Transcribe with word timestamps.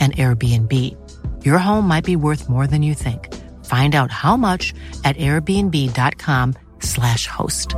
an 0.00 0.12
Airbnb. 0.12 0.96
Your 1.44 1.58
home 1.58 1.86
might 1.86 2.04
be 2.04 2.16
worth 2.16 2.48
more 2.48 2.66
than 2.66 2.82
you 2.82 2.94
think. 2.94 3.28
Find 3.66 3.94
out 3.94 4.10
how 4.10 4.38
much 4.38 4.72
at 5.04 5.18
airbnb.com/slash 5.18 7.26
host. 7.26 7.74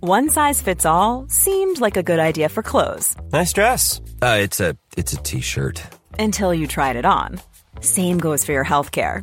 One 0.00 0.30
size 0.30 0.62
fits 0.62 0.86
all 0.86 1.26
seemed 1.28 1.80
like 1.80 1.96
a 1.96 2.02
good 2.02 2.18
idea 2.18 2.48
for 2.48 2.62
clothes. 2.62 3.14
Nice 3.32 3.52
dress. 3.52 4.00
Uh, 4.20 4.38
it's 4.40 4.58
a 4.58 4.76
it's 4.96 5.12
a 5.12 5.22
t-shirt. 5.22 5.80
Until 6.18 6.52
you 6.52 6.66
tried 6.66 6.96
it 6.96 7.04
on. 7.04 7.40
Same 7.80 8.18
goes 8.18 8.44
for 8.44 8.50
your 8.50 8.64
health 8.64 8.90
care. 8.90 9.22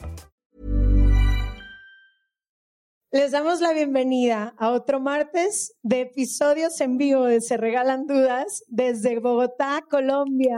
Les 3.13 3.31
damos 3.31 3.59
la 3.59 3.73
bienvenida 3.73 4.53
a 4.57 4.71
otro 4.71 5.01
martes 5.01 5.75
de 5.83 5.99
episodios 5.99 6.79
en 6.79 6.97
vivo 6.97 7.25
de 7.25 7.41
Se 7.41 7.57
Regalan 7.57 8.07
Dudas 8.07 8.63
desde 8.69 9.19
Bogotá, 9.19 9.83
Colombia. 9.89 10.57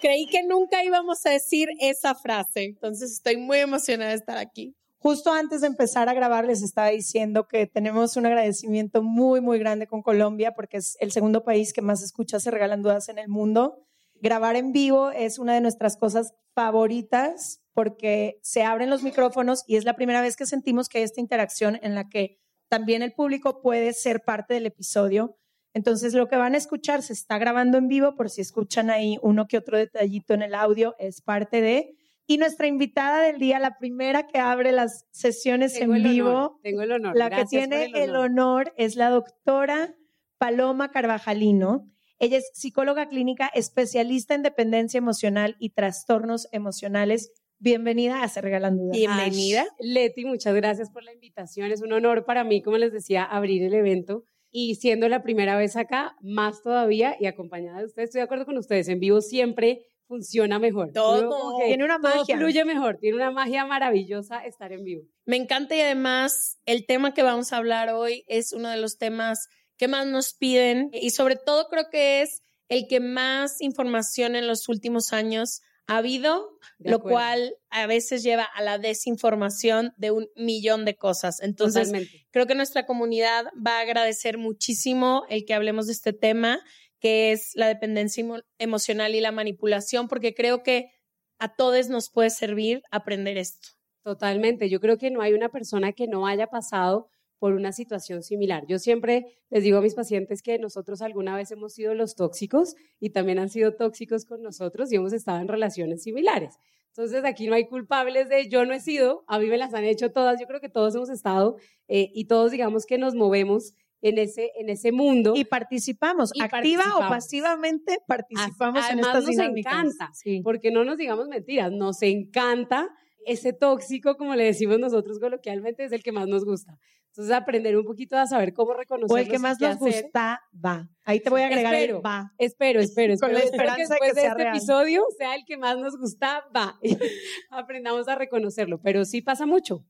Creí 0.00 0.26
que 0.28 0.44
nunca 0.44 0.82
íbamos 0.82 1.26
a 1.26 1.30
decir 1.30 1.68
esa 1.78 2.14
frase, 2.14 2.64
entonces 2.64 3.12
estoy 3.12 3.36
muy 3.36 3.58
emocionada 3.58 4.12
de 4.12 4.16
estar 4.16 4.38
aquí. 4.38 4.74
Justo 4.96 5.30
antes 5.30 5.60
de 5.60 5.66
empezar 5.66 6.08
a 6.08 6.14
grabar 6.14 6.46
les 6.46 6.62
estaba 6.62 6.88
diciendo 6.88 7.48
que 7.48 7.66
tenemos 7.66 8.16
un 8.16 8.24
agradecimiento 8.24 9.02
muy, 9.02 9.42
muy 9.42 9.58
grande 9.58 9.86
con 9.86 10.00
Colombia 10.00 10.54
porque 10.54 10.78
es 10.78 10.96
el 11.00 11.12
segundo 11.12 11.44
país 11.44 11.74
que 11.74 11.82
más 11.82 12.02
escucha 12.02 12.40
Se 12.40 12.50
Regalan 12.50 12.80
Dudas 12.80 13.10
en 13.10 13.18
el 13.18 13.28
mundo 13.28 13.84
grabar 14.22 14.56
en 14.56 14.72
vivo 14.72 15.10
es 15.10 15.38
una 15.38 15.52
de 15.54 15.60
nuestras 15.60 15.96
cosas 15.96 16.32
favoritas 16.54 17.60
porque 17.74 18.38
se 18.42 18.62
abren 18.62 18.88
los 18.88 19.02
micrófonos 19.02 19.64
y 19.66 19.76
es 19.76 19.84
la 19.84 19.96
primera 19.96 20.20
vez 20.20 20.36
que 20.36 20.46
sentimos 20.46 20.88
que 20.88 20.98
hay 20.98 21.04
esta 21.04 21.20
interacción 21.20 21.78
en 21.82 21.94
la 21.94 22.08
que 22.08 22.38
también 22.68 23.02
el 23.02 23.12
público 23.12 23.60
puede 23.60 23.92
ser 23.92 24.22
parte 24.24 24.54
del 24.54 24.66
episodio. 24.66 25.36
Entonces, 25.74 26.14
lo 26.14 26.28
que 26.28 26.36
van 26.36 26.54
a 26.54 26.58
escuchar 26.58 27.02
se 27.02 27.14
está 27.14 27.38
grabando 27.38 27.78
en 27.78 27.88
vivo, 27.88 28.14
por 28.14 28.30
si 28.30 28.42
escuchan 28.42 28.90
ahí 28.90 29.18
uno 29.22 29.46
que 29.48 29.58
otro 29.58 29.76
detallito 29.78 30.34
en 30.34 30.42
el 30.42 30.54
audio, 30.54 30.94
es 30.98 31.20
parte 31.22 31.60
de. 31.60 31.96
Y 32.26 32.38
nuestra 32.38 32.66
invitada 32.66 33.22
del 33.22 33.38
día, 33.38 33.58
la 33.58 33.78
primera 33.78 34.26
que 34.26 34.38
abre 34.38 34.70
las 34.70 35.06
sesiones 35.10 35.74
en 35.76 35.92
vivo, 36.02 36.60
tengo 36.62 36.82
el 36.82 36.92
honor. 36.92 37.16
la 37.16 37.30
que 37.30 37.44
tiene 37.46 37.90
el 37.94 38.14
honor 38.16 38.72
es 38.76 38.96
la 38.96 39.10
doctora 39.10 39.94
Paloma 40.38 40.90
Carvajalino. 40.90 41.90
Ella 42.22 42.38
es 42.38 42.52
psicóloga 42.54 43.08
clínica, 43.08 43.50
especialista 43.52 44.36
en 44.36 44.44
dependencia 44.44 44.96
emocional 44.96 45.56
y 45.58 45.70
trastornos 45.70 46.46
emocionales. 46.52 47.32
Bienvenida 47.58 48.22
a 48.22 48.28
Se 48.28 48.40
Regalan 48.40 48.76
Dudas. 48.76 48.96
Bienvenida. 48.96 49.66
Leti, 49.80 50.24
muchas 50.24 50.54
gracias 50.54 50.88
por 50.92 51.02
la 51.02 51.12
invitación. 51.12 51.72
Es 51.72 51.82
un 51.82 51.92
honor 51.92 52.24
para 52.24 52.44
mí, 52.44 52.62
como 52.62 52.78
les 52.78 52.92
decía, 52.92 53.24
abrir 53.24 53.64
el 53.64 53.74
evento. 53.74 54.22
Y 54.52 54.76
siendo 54.76 55.08
la 55.08 55.24
primera 55.24 55.56
vez 55.56 55.74
acá, 55.74 56.14
más 56.20 56.62
todavía 56.62 57.16
y 57.18 57.26
acompañada 57.26 57.80
de 57.80 57.86
ustedes, 57.86 58.10
estoy 58.10 58.20
de 58.20 58.26
acuerdo 58.26 58.46
con 58.46 58.56
ustedes. 58.56 58.86
En 58.86 59.00
vivo 59.00 59.20
siempre 59.20 59.80
funciona 60.06 60.60
mejor. 60.60 60.92
Todo 60.92 61.56
tiene 61.66 61.84
una 61.84 61.98
magia. 61.98 62.36
fluye 62.36 62.64
mejor, 62.64 62.98
tiene 62.98 63.16
una 63.16 63.32
magia 63.32 63.66
maravillosa 63.66 64.44
estar 64.44 64.72
en 64.72 64.84
vivo. 64.84 65.02
Me 65.24 65.38
encanta 65.38 65.74
y 65.74 65.80
además 65.80 66.60
el 66.66 66.86
tema 66.86 67.14
que 67.14 67.24
vamos 67.24 67.52
a 67.52 67.56
hablar 67.56 67.88
hoy 67.88 68.22
es 68.28 68.52
uno 68.52 68.68
de 68.68 68.76
los 68.76 68.96
temas 68.96 69.48
qué 69.82 69.88
más 69.88 70.06
nos 70.06 70.34
piden 70.34 70.90
y 70.92 71.10
sobre 71.10 71.34
todo 71.34 71.66
creo 71.68 71.90
que 71.90 72.22
es 72.22 72.40
el 72.68 72.86
que 72.86 73.00
más 73.00 73.60
información 73.60 74.36
en 74.36 74.46
los 74.46 74.68
últimos 74.68 75.12
años 75.12 75.60
ha 75.88 75.96
habido, 75.96 76.56
lo 76.78 77.00
cual 77.00 77.56
a 77.68 77.88
veces 77.88 78.22
lleva 78.22 78.44
a 78.44 78.62
la 78.62 78.78
desinformación 78.78 79.92
de 79.96 80.12
un 80.12 80.28
millón 80.36 80.84
de 80.84 80.94
cosas. 80.94 81.42
Entonces, 81.42 81.90
creo 82.30 82.46
que 82.46 82.54
nuestra 82.54 82.86
comunidad 82.86 83.46
va 83.54 83.78
a 83.78 83.80
agradecer 83.80 84.38
muchísimo 84.38 85.24
el 85.28 85.44
que 85.44 85.54
hablemos 85.54 85.88
de 85.88 85.94
este 85.94 86.12
tema, 86.12 86.60
que 87.00 87.32
es 87.32 87.50
la 87.54 87.66
dependencia 87.66 88.24
emocional 88.58 89.16
y 89.16 89.20
la 89.20 89.32
manipulación, 89.32 90.06
porque 90.06 90.32
creo 90.32 90.62
que 90.62 90.92
a 91.40 91.56
todos 91.56 91.88
nos 91.88 92.08
puede 92.08 92.30
servir 92.30 92.84
aprender 92.92 93.36
esto. 93.36 93.70
Totalmente. 94.04 94.70
Yo 94.70 94.78
creo 94.78 94.96
que 94.96 95.10
no 95.10 95.22
hay 95.22 95.32
una 95.32 95.48
persona 95.48 95.92
que 95.92 96.06
no 96.06 96.28
haya 96.28 96.46
pasado 96.46 97.08
por 97.42 97.54
una 97.54 97.72
situación 97.72 98.22
similar. 98.22 98.66
Yo 98.68 98.78
siempre 98.78 99.26
les 99.50 99.64
digo 99.64 99.78
a 99.78 99.80
mis 99.80 99.96
pacientes 99.96 100.42
que 100.42 100.60
nosotros 100.60 101.02
alguna 101.02 101.34
vez 101.34 101.50
hemos 101.50 101.72
sido 101.72 101.92
los 101.92 102.14
tóxicos 102.14 102.76
y 103.00 103.10
también 103.10 103.40
han 103.40 103.48
sido 103.48 103.74
tóxicos 103.74 104.24
con 104.24 104.44
nosotros 104.44 104.92
y 104.92 104.94
hemos 104.94 105.12
estado 105.12 105.40
en 105.40 105.48
relaciones 105.48 106.04
similares. 106.04 106.54
Entonces 106.90 107.24
aquí 107.24 107.48
no 107.48 107.56
hay 107.56 107.66
culpables 107.66 108.28
de 108.28 108.48
yo 108.48 108.64
no 108.64 108.72
he 108.72 108.78
sido, 108.78 109.24
a 109.26 109.40
mí 109.40 109.48
me 109.48 109.58
las 109.58 109.74
han 109.74 109.82
hecho 109.82 110.12
todas, 110.12 110.40
yo 110.40 110.46
creo 110.46 110.60
que 110.60 110.68
todos 110.68 110.94
hemos 110.94 111.10
estado 111.10 111.56
eh, 111.88 112.12
y 112.14 112.26
todos 112.26 112.52
digamos 112.52 112.86
que 112.86 112.96
nos 112.96 113.16
movemos 113.16 113.74
en 114.02 114.18
ese, 114.18 114.52
en 114.60 114.70
ese 114.70 114.92
mundo. 114.92 115.32
Y 115.34 115.44
participamos, 115.44 116.30
activa 116.40 116.96
o 116.96 117.00
pasivamente 117.00 117.98
participamos 118.06 118.88
en 118.88 119.00
estas 119.00 119.24
nos 119.24 119.36
encanta, 119.36 120.12
porque 120.44 120.70
no 120.70 120.84
nos 120.84 120.96
digamos 120.96 121.26
mentiras, 121.26 121.72
nos 121.72 122.02
encanta 122.02 122.88
ese 123.26 123.52
tóxico, 123.52 124.16
como 124.16 124.34
le 124.34 124.44
decimos 124.44 124.78
nosotros 124.78 125.18
coloquialmente, 125.18 125.84
es 125.84 125.92
el 125.92 126.04
que 126.04 126.12
más 126.12 126.28
nos 126.28 126.44
gusta. 126.44 126.78
Entonces, 127.12 127.34
aprender 127.34 127.76
un 127.76 127.84
poquito 127.84 128.16
a 128.16 128.26
saber 128.26 128.54
cómo 128.54 128.72
reconocer. 128.72 129.14
O 129.14 129.18
el 129.18 129.28
que 129.28 129.38
más 129.38 129.60
nos 129.60 129.76
gusta, 129.76 130.40
va. 130.52 130.88
Ahí 131.04 131.20
te 131.20 131.28
voy 131.28 131.42
a 131.42 131.46
agregar 131.48 131.74
espero, 131.74 131.98
el 131.98 132.06
va. 132.06 132.32
Espero, 132.38 132.80
espero, 132.80 133.12
espero. 133.12 133.32
Con 133.34 133.38
la 133.38 133.44
esperanza 133.44 133.96
que 134.00 134.06
después 134.06 134.14
de, 134.14 134.26
este 134.28 134.48
episodio 134.48 135.04
sea 135.18 135.34
el 135.34 135.44
que 135.44 135.58
más 135.58 135.76
nos 135.76 135.98
gusta, 135.98 136.42
va. 136.56 136.78
Aprendamos 137.50 138.08
a 138.08 138.14
reconocerlo, 138.14 138.80
pero 138.80 139.04
sí 139.04 139.20
pasa 139.20 139.44
mucho. 139.44 139.84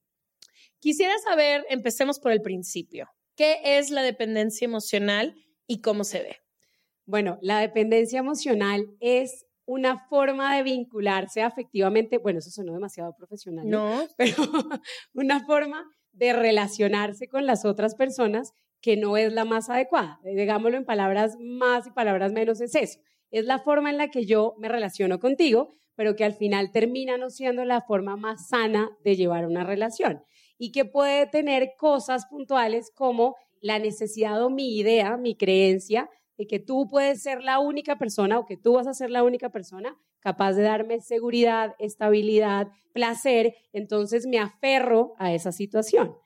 Quisiera 0.80 1.16
saber, 1.18 1.64
empecemos 1.70 2.18
por 2.18 2.32
el 2.32 2.42
principio. 2.42 3.08
¿Qué 3.36 3.60
es 3.62 3.90
la 3.90 4.02
dependencia 4.02 4.64
emocional 4.64 5.36
y 5.68 5.80
cómo 5.80 6.02
se 6.02 6.22
ve? 6.22 6.36
Bueno, 7.06 7.38
la 7.40 7.60
dependencia 7.60 8.18
emocional 8.18 8.84
es 8.98 9.46
una 9.64 10.08
forma 10.08 10.56
de 10.56 10.64
vincularse 10.64 11.40
afectivamente, 11.42 12.18
bueno, 12.18 12.40
eso 12.40 12.50
sonó 12.50 12.72
demasiado 12.72 13.14
profesional, 13.14 13.68
¿no? 13.68 14.08
Pero 14.16 14.34
una 15.14 15.46
forma 15.46 15.88
de 16.12 16.32
relacionarse 16.32 17.28
con 17.28 17.46
las 17.46 17.64
otras 17.64 17.94
personas 17.94 18.52
que 18.80 18.96
no 18.96 19.16
es 19.16 19.32
la 19.32 19.44
más 19.44 19.70
adecuada. 19.70 20.20
Digámoslo 20.24 20.76
en 20.76 20.84
palabras 20.84 21.36
más 21.40 21.86
y 21.86 21.90
palabras 21.90 22.32
menos, 22.32 22.60
es 22.60 22.74
eso. 22.74 23.00
Es 23.30 23.44
la 23.46 23.58
forma 23.58 23.90
en 23.90 23.96
la 23.96 24.08
que 24.08 24.26
yo 24.26 24.54
me 24.58 24.68
relaciono 24.68 25.18
contigo, 25.20 25.74
pero 25.94 26.16
que 26.16 26.24
al 26.24 26.34
final 26.34 26.72
termina 26.72 27.16
no 27.16 27.30
siendo 27.30 27.64
la 27.64 27.80
forma 27.80 28.16
más 28.16 28.48
sana 28.48 28.90
de 29.04 29.16
llevar 29.16 29.46
una 29.46 29.64
relación. 29.64 30.22
y 30.58 30.70
que 30.70 30.84
puede 30.84 31.26
tener 31.26 31.72
cosas 31.76 32.26
puntuales 32.26 32.92
como 32.94 33.34
la 33.60 33.80
necesidad 33.80 34.40
o 34.44 34.48
mi 34.48 34.76
idea, 34.78 35.16
mi 35.16 35.34
creencia 35.34 36.08
de 36.42 36.46
que 36.48 36.58
tú 36.58 36.88
puedes 36.88 37.22
ser 37.22 37.42
la 37.42 37.60
única 37.60 37.96
persona 37.98 38.38
o 38.38 38.46
que 38.46 38.56
tú 38.56 38.72
vas 38.72 38.86
a 38.88 38.94
ser 38.94 39.10
la 39.10 39.22
única 39.22 39.50
persona 39.50 39.96
capaz 40.18 40.54
de 40.54 40.62
darme 40.62 41.00
seguridad, 41.00 41.74
estabilidad, 41.78 42.68
placer, 42.92 43.54
entonces 43.72 44.26
me 44.26 44.38
aferro 44.38 45.14
a 45.18 45.32
esa 45.32 45.52
situación. 45.52 46.16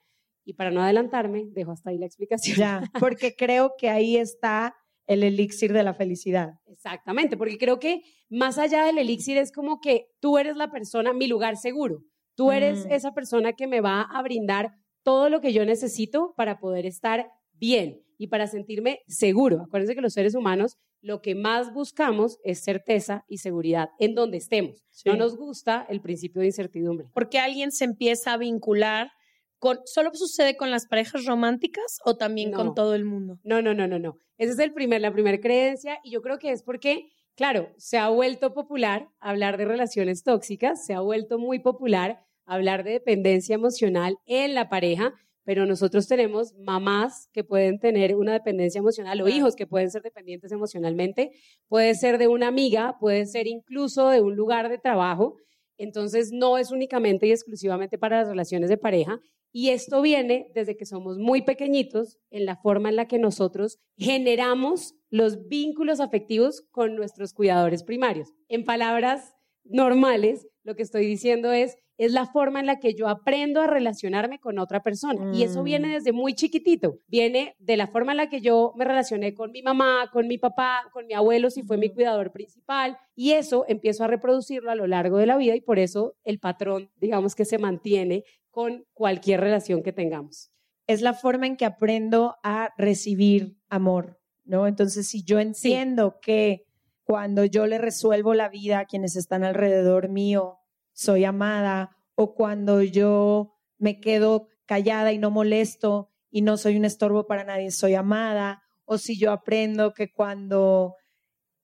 Y 0.45 0.55
para 0.55 0.71
no 0.71 0.81
adelantarme, 0.81 1.45
dejo 1.51 1.73
hasta 1.73 1.91
ahí 1.91 1.99
la 1.99 2.07
explicación. 2.07 2.57
Ya, 2.57 2.83
porque 3.01 3.35
creo 3.37 3.73
que 3.79 3.91
ahí 3.91 4.17
está 4.17 4.75
el 5.07 5.23
elixir 5.23 5.73
de 5.73 5.83
la 5.83 5.93
felicidad. 5.95 6.55
Exactamente, 6.67 7.37
porque 7.37 7.59
creo 7.59 7.79
que 7.79 8.03
más 8.29 8.59
allá 8.59 8.85
del 8.85 8.99
elixir 8.99 9.37
es 9.39 9.53
como 9.53 9.81
que 9.81 10.09
tú 10.21 10.39
eres 10.39 10.57
la 10.57 10.71
persona, 10.71 11.13
mi 11.13 11.27
lugar 11.27 11.57
seguro. 11.57 12.03
Tú 12.35 12.53
eres 12.53 12.87
Mm. 12.87 12.93
esa 12.93 13.13
persona 13.13 13.53
que 13.53 13.67
me 13.67 13.81
va 13.81 14.03
a 14.03 14.23
brindar 14.23 14.73
todo 15.03 15.29
lo 15.31 15.41
que 15.41 15.53
yo 15.53 15.65
necesito 15.65 16.33
para 16.37 16.59
poder 16.59 16.87
estar 16.87 17.31
bien 17.53 18.03
y 18.19 18.29
para 18.29 18.47
sentirme 18.47 19.01
seguro. 19.07 19.63
Acuérdense 19.63 19.95
que 19.95 20.01
los 20.01 20.13
seres 20.13 20.35
humanos 20.35 20.77
lo 21.01 21.21
que 21.21 21.35
más 21.35 21.73
buscamos 21.73 22.39
es 22.43 22.63
certeza 22.65 23.25
y 23.29 23.39
seguridad 23.39 23.91
en 23.99 24.15
donde 24.15 24.39
estemos. 24.39 24.85
Sí. 24.91 25.09
No 25.09 25.17
nos 25.17 25.37
gusta 25.37 25.87
el 25.89 26.01
principio 26.01 26.41
de 26.41 26.47
incertidumbre. 26.49 27.09
Porque 27.15 27.39
alguien 27.39 27.71
se 27.71 27.85
empieza 27.85 28.33
a 28.33 28.37
vincular 28.39 29.11
con, 29.59 29.79
¿solo 29.85 30.11
sucede 30.15 30.57
con 30.57 30.71
las 30.71 30.87
parejas 30.87 31.25
románticas 31.25 31.99
o 32.05 32.17
también 32.17 32.51
No. 32.51 32.59
con 32.59 32.75
todo 32.75 32.95
el 32.95 33.05
mundo? 33.05 33.39
No, 33.45 33.63
no, 33.63 33.73
no, 33.75 33.87
no, 33.87 33.99
no. 33.99 34.17
Esa 34.39 34.53
es 34.53 34.59
el 34.59 34.73
primer, 34.73 35.01
la 35.01 35.13
primera 35.13 35.39
creencia 35.41 35.99
y 36.03 36.11
yo 36.13 36.21
creo 36.23 36.39
que 36.39 36.51
es 36.51 36.63
porque, 36.63 37.09
claro, 37.37 37.71
se 37.79 37.99
ha 37.99 38.09
vuelto 38.09 38.53
popular 38.53 39.09
hablar 39.21 39.57
de 39.57 39.65
relaciones 39.65 40.23
tóxicas, 40.23 40.85
se 40.85 40.93
ha 40.95 41.01
vuelto 41.01 41.39
muy 41.39 41.59
popular 41.59 42.21
hablar 42.45 42.85
de 42.85 42.93
dependencia 42.93 43.55
emocional 43.55 44.19
en 44.27 44.55
la 44.55 44.69
pareja, 44.69 45.15
pero 45.47 45.65
nosotros 45.65 46.09
tenemos 46.09 46.55
mamás 46.59 47.31
que 47.33 47.45
pueden 47.45 47.79
tener 47.79 48.17
una 48.17 48.33
dependencia 48.33 48.81
emocional 48.81 49.23
o 49.23 49.29
hijos 49.29 49.55
que 49.55 49.69
pueden 49.69 49.91
ser 49.93 50.03
dependientes 50.03 50.51
emocionalmente, 50.51 51.31
puede 51.69 51.95
ser 51.95 52.19
de 52.19 52.27
una 52.27 52.49
amiga, 52.49 52.97
puede 52.99 53.27
ser 53.27 53.47
incluso 53.47 54.11
de 54.11 54.21
un 54.21 54.35
lugar 54.35 54.69
de 54.69 54.79
trabajo, 54.79 55.37
entonces 55.79 56.33
no 56.33 56.59
es 56.59 56.73
únicamente 56.73 57.29
y 57.29 57.31
exclusivamente 57.31 57.97
para 57.97 58.19
las 58.19 58.29
relaciones 58.29 58.69
de 58.69 58.77
pareja. 58.77 59.21
Y 59.53 59.71
esto 59.71 60.03
viene 60.03 60.51
desde 60.53 60.77
que 60.77 60.85
somos 60.85 61.17
muy 61.17 61.43
pequeñitos 61.43 62.19
en 62.31 62.45
la 62.45 62.57
forma 62.57 62.89
en 62.89 62.97
la 62.97 63.07
que 63.07 63.21
nosotros 63.21 63.79
generamos 63.97 64.97
los 65.11 65.47
vínculos 65.47 66.01
afectivos 66.01 66.67
con 66.73 66.97
nuestros 66.97 67.33
cuidadores 67.33 67.85
primarios. 67.85 68.33
En 68.49 68.65
palabras 68.65 69.36
normales, 69.71 70.47
lo 70.65 70.75
que 70.75 70.83
estoy 70.83 71.07
diciendo 71.07 71.53
es, 71.53 71.77
es 71.99 72.13
la 72.13 72.27
forma 72.27 72.61
en 72.61 72.67
la 72.67 72.79
que 72.79 72.93
yo 72.95 73.09
aprendo 73.09 73.63
a 73.63 73.67
relacionarme 73.67 74.39
con 74.39 74.59
otra 74.59 74.83
persona. 74.83 75.31
Y 75.35 75.45
eso 75.45 75.63
Mm. 75.63 75.65
viene 75.65 75.89
desde 75.95 76.13
muy 76.13 76.35
chiquitito. 76.35 76.99
Viene 77.07 77.55
de 77.59 77.79
la 77.79 77.87
forma 77.87 78.13
en 78.13 78.19
la 78.19 78.29
que 78.29 78.43
yo 78.43 78.75
me 78.77 78.85
relacioné 78.85 79.33
con 79.33 79.51
mi 79.51 79.63
mamá, 79.63 80.11
con 80.13 80.29
mi 80.29 80.37
papá, 80.37 80.83
con 80.93 81.07
mi 81.07 81.15
abuelo, 81.15 81.49
si 81.49 81.63
fue 81.63 81.79
mi 81.79 81.89
cuidador 81.89 82.33
principal. 82.33 82.99
Y 83.15 83.33
eso 83.33 83.65
empiezo 83.67 84.05
a 84.05 84.09
reproducirlo 84.09 84.71
a 84.71 84.75
lo 84.75 84.87
largo 84.87 85.17
de 85.17 85.25
la 85.27 85.39
vida 85.39 85.57
y 85.57 85.63
por 85.63 85.79
eso 85.79 86.17
el 86.25 86.39
patrón, 86.39 86.91
digamos 86.97 87.35
que 87.35 87.47
se 87.47 87.57
mantiene 87.59 88.25
con 88.51 88.85
cualquier 88.93 89.41
relación 89.41 89.83
que 89.83 89.93
tengamos. 89.95 90.51
Es 90.87 91.01
la 91.01 91.15
forma 91.15 91.47
en 91.47 91.57
que 91.57 91.65
aprendo 91.65 92.37
a 92.43 92.71
recibir 92.77 93.57
amor, 93.71 94.21
¿no? 94.45 94.67
Entonces, 94.67 95.09
si 95.09 95.25
yo 95.25 95.41
entiendo 95.41 96.19
que 96.21 96.66
cuando 97.07 97.45
yo 97.45 97.67
le 97.67 97.79
resuelvo 97.79 98.35
la 98.35 98.49
vida 98.49 98.81
a 98.81 98.85
quienes 98.85 99.15
están 99.15 99.45
alrededor 99.45 100.09
mío, 100.09 100.59
soy 100.93 101.25
amada, 101.25 101.97
o 102.17 102.35
cuando 102.35 102.83
yo 102.83 103.55
me 103.79 104.01
quedo 104.01 104.49
callada 104.67 105.13
y 105.13 105.19
no 105.19 105.31
molesto 105.31 106.11
y 106.33 106.43
no 106.43 106.57
soy 106.57 106.77
un 106.77 106.85
estorbo 106.85 107.29
para 107.29 107.45
nadie, 107.45 107.71
soy 107.71 107.95
amada, 107.95 108.65
o 108.85 108.99
si 108.99 109.17
yo 109.17 109.31
aprendo 109.31 109.95
que 109.95 110.13
cuando 110.13 110.97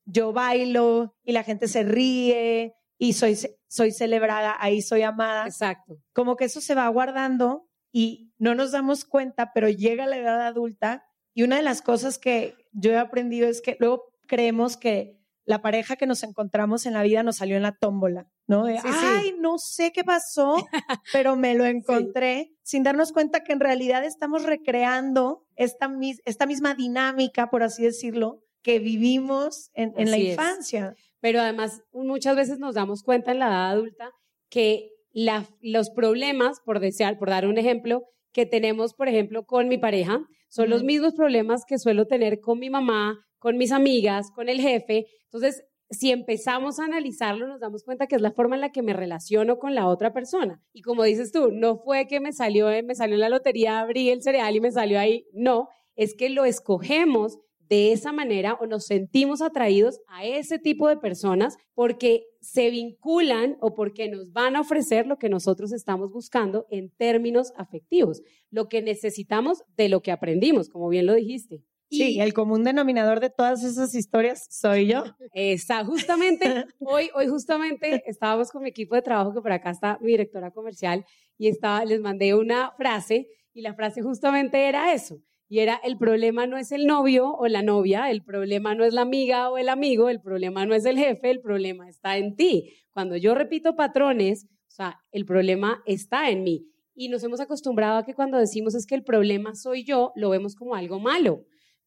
yo 0.04 0.32
bailo 0.32 1.16
y 1.24 1.32
la 1.32 1.42
gente 1.42 1.66
se 1.66 1.82
ríe 1.82 2.74
y 2.96 3.14
soy, 3.14 3.36
soy 3.66 3.90
celebrada, 3.90 4.54
ahí 4.60 4.80
soy 4.80 5.02
amada. 5.02 5.44
Exacto. 5.46 5.98
Como 6.12 6.36
que 6.36 6.44
eso 6.44 6.60
se 6.60 6.76
va 6.76 6.86
guardando 6.86 7.68
y 7.90 8.32
no 8.38 8.54
nos 8.54 8.70
damos 8.70 9.04
cuenta, 9.04 9.52
pero 9.52 9.68
llega 9.68 10.06
la 10.06 10.18
edad 10.18 10.46
adulta 10.46 11.04
y 11.34 11.42
una 11.42 11.56
de 11.56 11.62
las 11.64 11.82
cosas 11.82 12.18
que 12.18 12.54
yo 12.70 12.92
he 12.92 12.98
aprendido 12.98 13.48
es 13.48 13.60
que 13.60 13.76
luego 13.80 14.04
creemos 14.28 14.76
que 14.76 15.21
la 15.52 15.60
pareja 15.62 15.96
que 15.96 16.06
nos 16.06 16.22
encontramos 16.22 16.86
en 16.86 16.94
la 16.94 17.02
vida 17.02 17.22
nos 17.22 17.36
salió 17.36 17.56
en 17.56 17.62
la 17.62 17.72
tómbola, 17.76 18.26
¿no? 18.46 18.64
De, 18.64 18.78
Sí, 18.78 18.88
sí. 18.88 18.94
ay, 19.06 19.34
no 19.38 19.58
sé 19.58 19.92
qué 19.92 20.02
pasó, 20.02 20.54
pero 21.12 21.36
me 21.36 21.54
lo 21.54 21.66
encontré, 21.66 22.50
sin 22.62 22.82
darnos 22.82 23.12
cuenta 23.12 23.40
que 23.44 23.52
en 23.52 23.60
realidad 23.60 24.02
estamos 24.04 24.44
recreando 24.44 25.44
esta, 25.56 25.88
mis- 25.88 26.20
esta 26.24 26.46
misma 26.46 26.74
dinámica, 26.74 27.50
por 27.50 27.62
así 27.62 27.82
decirlo, 27.84 28.40
que 28.62 28.78
vivimos 28.78 29.70
en, 29.74 29.92
en 29.96 30.10
la 30.10 30.16
es. 30.16 30.30
infancia. 30.30 30.94
Pero 31.20 31.40
además 31.40 31.82
muchas 31.92 32.34
veces 32.34 32.58
nos 32.58 32.74
damos 32.74 33.02
cuenta 33.02 33.30
en 33.32 33.38
la 33.40 33.46
edad 33.48 33.70
adulta 33.72 34.10
que 34.48 34.88
la- 35.12 35.46
los 35.60 35.90
problemas, 35.90 36.60
por 36.64 36.80
desear, 36.80 37.18
por 37.18 37.28
dar 37.30 37.46
un 37.46 37.58
ejemplo, 37.58 38.02
que 38.32 38.46
tenemos, 38.46 38.94
por 38.94 39.08
ejemplo, 39.08 39.44
con 39.44 39.68
mi 39.68 39.76
pareja, 39.78 40.20
son 40.48 40.70
los 40.70 40.82
mismos 40.84 41.12
problemas 41.14 41.64
que 41.66 41.78
suelo 41.78 42.06
tener 42.06 42.40
con 42.40 42.58
mi 42.58 42.70
mamá, 42.70 43.18
con 43.42 43.56
mis 43.58 43.72
amigas, 43.72 44.30
con 44.30 44.48
el 44.48 44.60
jefe. 44.60 45.06
Entonces, 45.24 45.64
si 45.90 46.10
empezamos 46.12 46.78
a 46.78 46.84
analizarlo, 46.84 47.48
nos 47.48 47.60
damos 47.60 47.82
cuenta 47.82 48.06
que 48.06 48.14
es 48.14 48.22
la 48.22 48.30
forma 48.30 48.54
en 48.54 48.60
la 48.62 48.70
que 48.72 48.82
me 48.82 48.92
relaciono 48.94 49.58
con 49.58 49.74
la 49.74 49.88
otra 49.88 50.12
persona. 50.12 50.62
Y 50.72 50.80
como 50.82 51.02
dices 51.02 51.32
tú, 51.32 51.50
no 51.52 51.76
fue 51.76 52.06
que 52.06 52.20
me 52.20 52.32
salió, 52.32 52.70
en- 52.70 52.86
me 52.86 52.94
salió 52.94 53.16
en 53.16 53.20
la 53.20 53.28
lotería, 53.28 53.80
abrí 53.80 54.08
el 54.10 54.22
cereal 54.22 54.54
y 54.56 54.60
me 54.60 54.70
salió 54.70 54.98
ahí. 54.98 55.26
No, 55.32 55.68
es 55.96 56.14
que 56.14 56.30
lo 56.30 56.44
escogemos 56.44 57.36
de 57.58 57.92
esa 57.92 58.12
manera 58.12 58.54
o 58.60 58.66
nos 58.66 58.84
sentimos 58.86 59.42
atraídos 59.42 60.00
a 60.06 60.24
ese 60.24 60.58
tipo 60.58 60.88
de 60.88 60.96
personas 60.98 61.56
porque 61.74 62.24
se 62.40 62.70
vinculan 62.70 63.56
o 63.60 63.74
porque 63.74 64.08
nos 64.08 64.32
van 64.32 64.56
a 64.56 64.60
ofrecer 64.60 65.06
lo 65.06 65.16
que 65.18 65.28
nosotros 65.28 65.72
estamos 65.72 66.10
buscando 66.12 66.66
en 66.70 66.90
términos 66.90 67.52
afectivos, 67.56 68.22
lo 68.50 68.68
que 68.68 68.82
necesitamos 68.82 69.62
de 69.76 69.88
lo 69.88 70.00
que 70.00 70.12
aprendimos, 70.12 70.68
como 70.68 70.88
bien 70.88 71.06
lo 71.06 71.14
dijiste. 71.14 71.64
Sí, 71.92 72.20
el 72.20 72.32
común 72.32 72.64
denominador 72.64 73.20
de 73.20 73.30
todas 73.30 73.62
esas 73.62 73.94
historias 73.94 74.46
soy 74.50 74.86
yo. 74.86 75.04
Está 75.34 75.84
justamente, 75.84 76.64
hoy, 76.80 77.10
hoy 77.14 77.28
justamente 77.28 78.02
estábamos 78.06 78.50
con 78.50 78.62
mi 78.62 78.70
equipo 78.70 78.94
de 78.94 79.02
trabajo, 79.02 79.34
que 79.34 79.40
por 79.40 79.52
acá 79.52 79.70
está 79.70 79.98
mi 80.00 80.12
directora 80.12 80.50
comercial, 80.50 81.04
y 81.36 81.48
estaba, 81.48 81.84
les 81.84 82.00
mandé 82.00 82.34
una 82.34 82.72
frase, 82.76 83.28
y 83.52 83.60
la 83.60 83.74
frase 83.74 84.02
justamente 84.02 84.68
era 84.68 84.94
eso, 84.94 85.20
y 85.52 85.58
era, 85.58 85.78
el 85.84 85.98
problema 85.98 86.46
no 86.46 86.56
es 86.56 86.72
el 86.72 86.86
novio 86.86 87.30
o 87.30 87.46
la 87.46 87.60
novia, 87.60 88.10
el 88.10 88.22
problema 88.22 88.74
no 88.74 88.84
es 88.84 88.94
la 88.94 89.02
amiga 89.02 89.50
o 89.50 89.58
el 89.58 89.68
amigo, 89.68 90.08
el 90.08 90.18
problema 90.18 90.64
no 90.64 90.74
es 90.74 90.86
el 90.86 90.96
jefe, 90.96 91.30
el 91.30 91.42
problema 91.42 91.90
está 91.90 92.16
en 92.16 92.36
ti. 92.36 92.72
Cuando 92.90 93.18
yo 93.18 93.34
repito 93.34 93.76
patrones, 93.76 94.46
o 94.46 94.70
sea, 94.70 94.98
el 95.10 95.26
problema 95.26 95.82
está 95.84 96.30
en 96.30 96.42
mí. 96.42 96.68
Y 96.94 97.10
nos 97.10 97.22
hemos 97.22 97.38
acostumbrado 97.38 97.98
a 97.98 98.04
que 98.06 98.14
cuando 98.14 98.38
decimos 98.38 98.74
es 98.74 98.86
que 98.86 98.94
el 98.94 99.04
problema 99.04 99.54
soy 99.54 99.84
yo, 99.84 100.12
lo 100.16 100.30
vemos 100.30 100.54
como 100.54 100.74
algo 100.74 100.98
malo. 100.98 101.44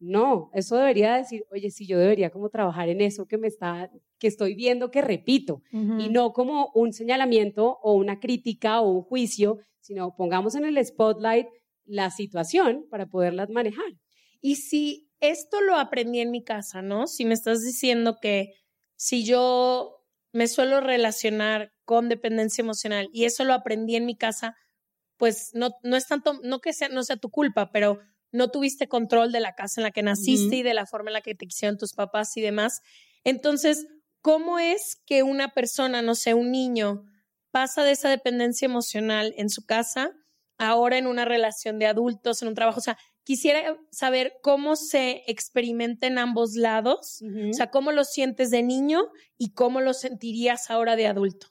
No, 0.07 0.51
eso 0.53 0.77
debería 0.77 1.15
decir, 1.15 1.45
oye, 1.51 1.71
sí, 1.71 1.87
yo 1.87 1.97
debería 1.97 2.29
como 2.29 2.49
trabajar 2.49 2.89
en 2.89 3.01
eso 3.01 3.25
que 3.25 3.39
me 3.39 3.47
está, 3.47 3.89
que 4.19 4.27
estoy 4.27 4.53
viendo 4.53 4.91
que 4.91 5.01
repito, 5.01 5.63
y 5.71 6.09
no 6.09 6.31
como 6.31 6.71
un 6.75 6.93
señalamiento 6.93 7.79
o 7.81 7.93
una 7.93 8.19
crítica 8.19 8.81
o 8.81 8.91
un 8.91 9.01
juicio, 9.01 9.57
sino 9.79 10.15
pongamos 10.15 10.53
en 10.53 10.65
el 10.65 10.83
spotlight 10.85 11.47
la 11.85 12.11
situación 12.11 12.85
para 12.91 13.07
poderlas 13.07 13.49
manejar. 13.49 13.97
Y 14.41 14.57
si 14.57 15.09
esto 15.21 15.59
lo 15.61 15.75
aprendí 15.75 16.19
en 16.19 16.29
mi 16.29 16.43
casa, 16.43 16.83
¿no? 16.83 17.07
Si 17.07 17.25
me 17.25 17.33
estás 17.33 17.63
diciendo 17.63 18.17
que 18.21 18.53
si 18.95 19.25
yo 19.25 20.03
me 20.33 20.47
suelo 20.47 20.81
relacionar 20.81 21.71
con 21.83 22.09
dependencia 22.09 22.61
emocional 22.61 23.09
y 23.11 23.25
eso 23.25 23.43
lo 23.43 23.53
aprendí 23.53 23.95
en 23.95 24.05
mi 24.05 24.15
casa, 24.15 24.55
pues 25.17 25.49
no, 25.55 25.71
no 25.81 25.95
es 25.95 26.05
tanto, 26.07 26.39
no 26.43 26.59
que 26.59 26.73
sea, 26.73 26.89
no 26.89 27.03
sea 27.03 27.17
tu 27.17 27.31
culpa, 27.31 27.71
pero 27.71 27.99
no 28.35 28.49
tuviste 28.49 28.87
control 28.87 29.31
de 29.31 29.39
la 29.39 29.55
casa 29.55 29.81
en 29.81 29.83
la 29.83 29.91
que 29.91 30.03
naciste 30.03 30.57
y 30.57 30.63
de 30.63 30.73
la 30.73 30.85
forma 30.85 31.09
en 31.09 31.13
la 31.13 31.21
que 31.21 31.35
te 31.35 31.47
quisieron 31.47 31.77
tus 31.77 31.93
papás 31.93 32.35
y 32.37 32.41
demás. 32.41 32.81
Entonces, 33.23 33.87
¿cómo 34.21 34.59
es 34.59 35.01
que 35.05 35.23
una 35.23 35.53
persona, 35.53 36.01
no 36.01 36.15
sé, 36.15 36.33
un 36.33 36.51
niño, 36.51 37.05
pasa 37.51 37.83
de 37.83 37.91
esa 37.91 38.09
dependencia 38.09 38.65
emocional 38.65 39.33
en 39.37 39.49
su 39.49 39.65
casa 39.65 40.11
ahora 40.57 40.97
en 40.97 41.07
una 41.07 41.25
relación 41.25 41.79
de 41.79 41.87
adultos, 41.87 42.41
en 42.41 42.49
un 42.49 42.55
trabajo? 42.55 42.79
O 42.79 42.83
sea, 42.83 42.97
quisiera 43.23 43.77
saber 43.91 44.33
cómo 44.41 44.75
se 44.75 45.23
experimenta 45.27 46.07
en 46.07 46.17
ambos 46.17 46.55
lados, 46.55 47.21
o 47.49 47.53
sea, 47.53 47.71
cómo 47.71 47.91
lo 47.91 48.03
sientes 48.03 48.51
de 48.51 48.61
niño 48.61 49.07
y 49.37 49.53
cómo 49.53 49.81
lo 49.81 49.93
sentirías 49.93 50.69
ahora 50.69 50.95
de 50.95 51.07
adulto. 51.07 51.47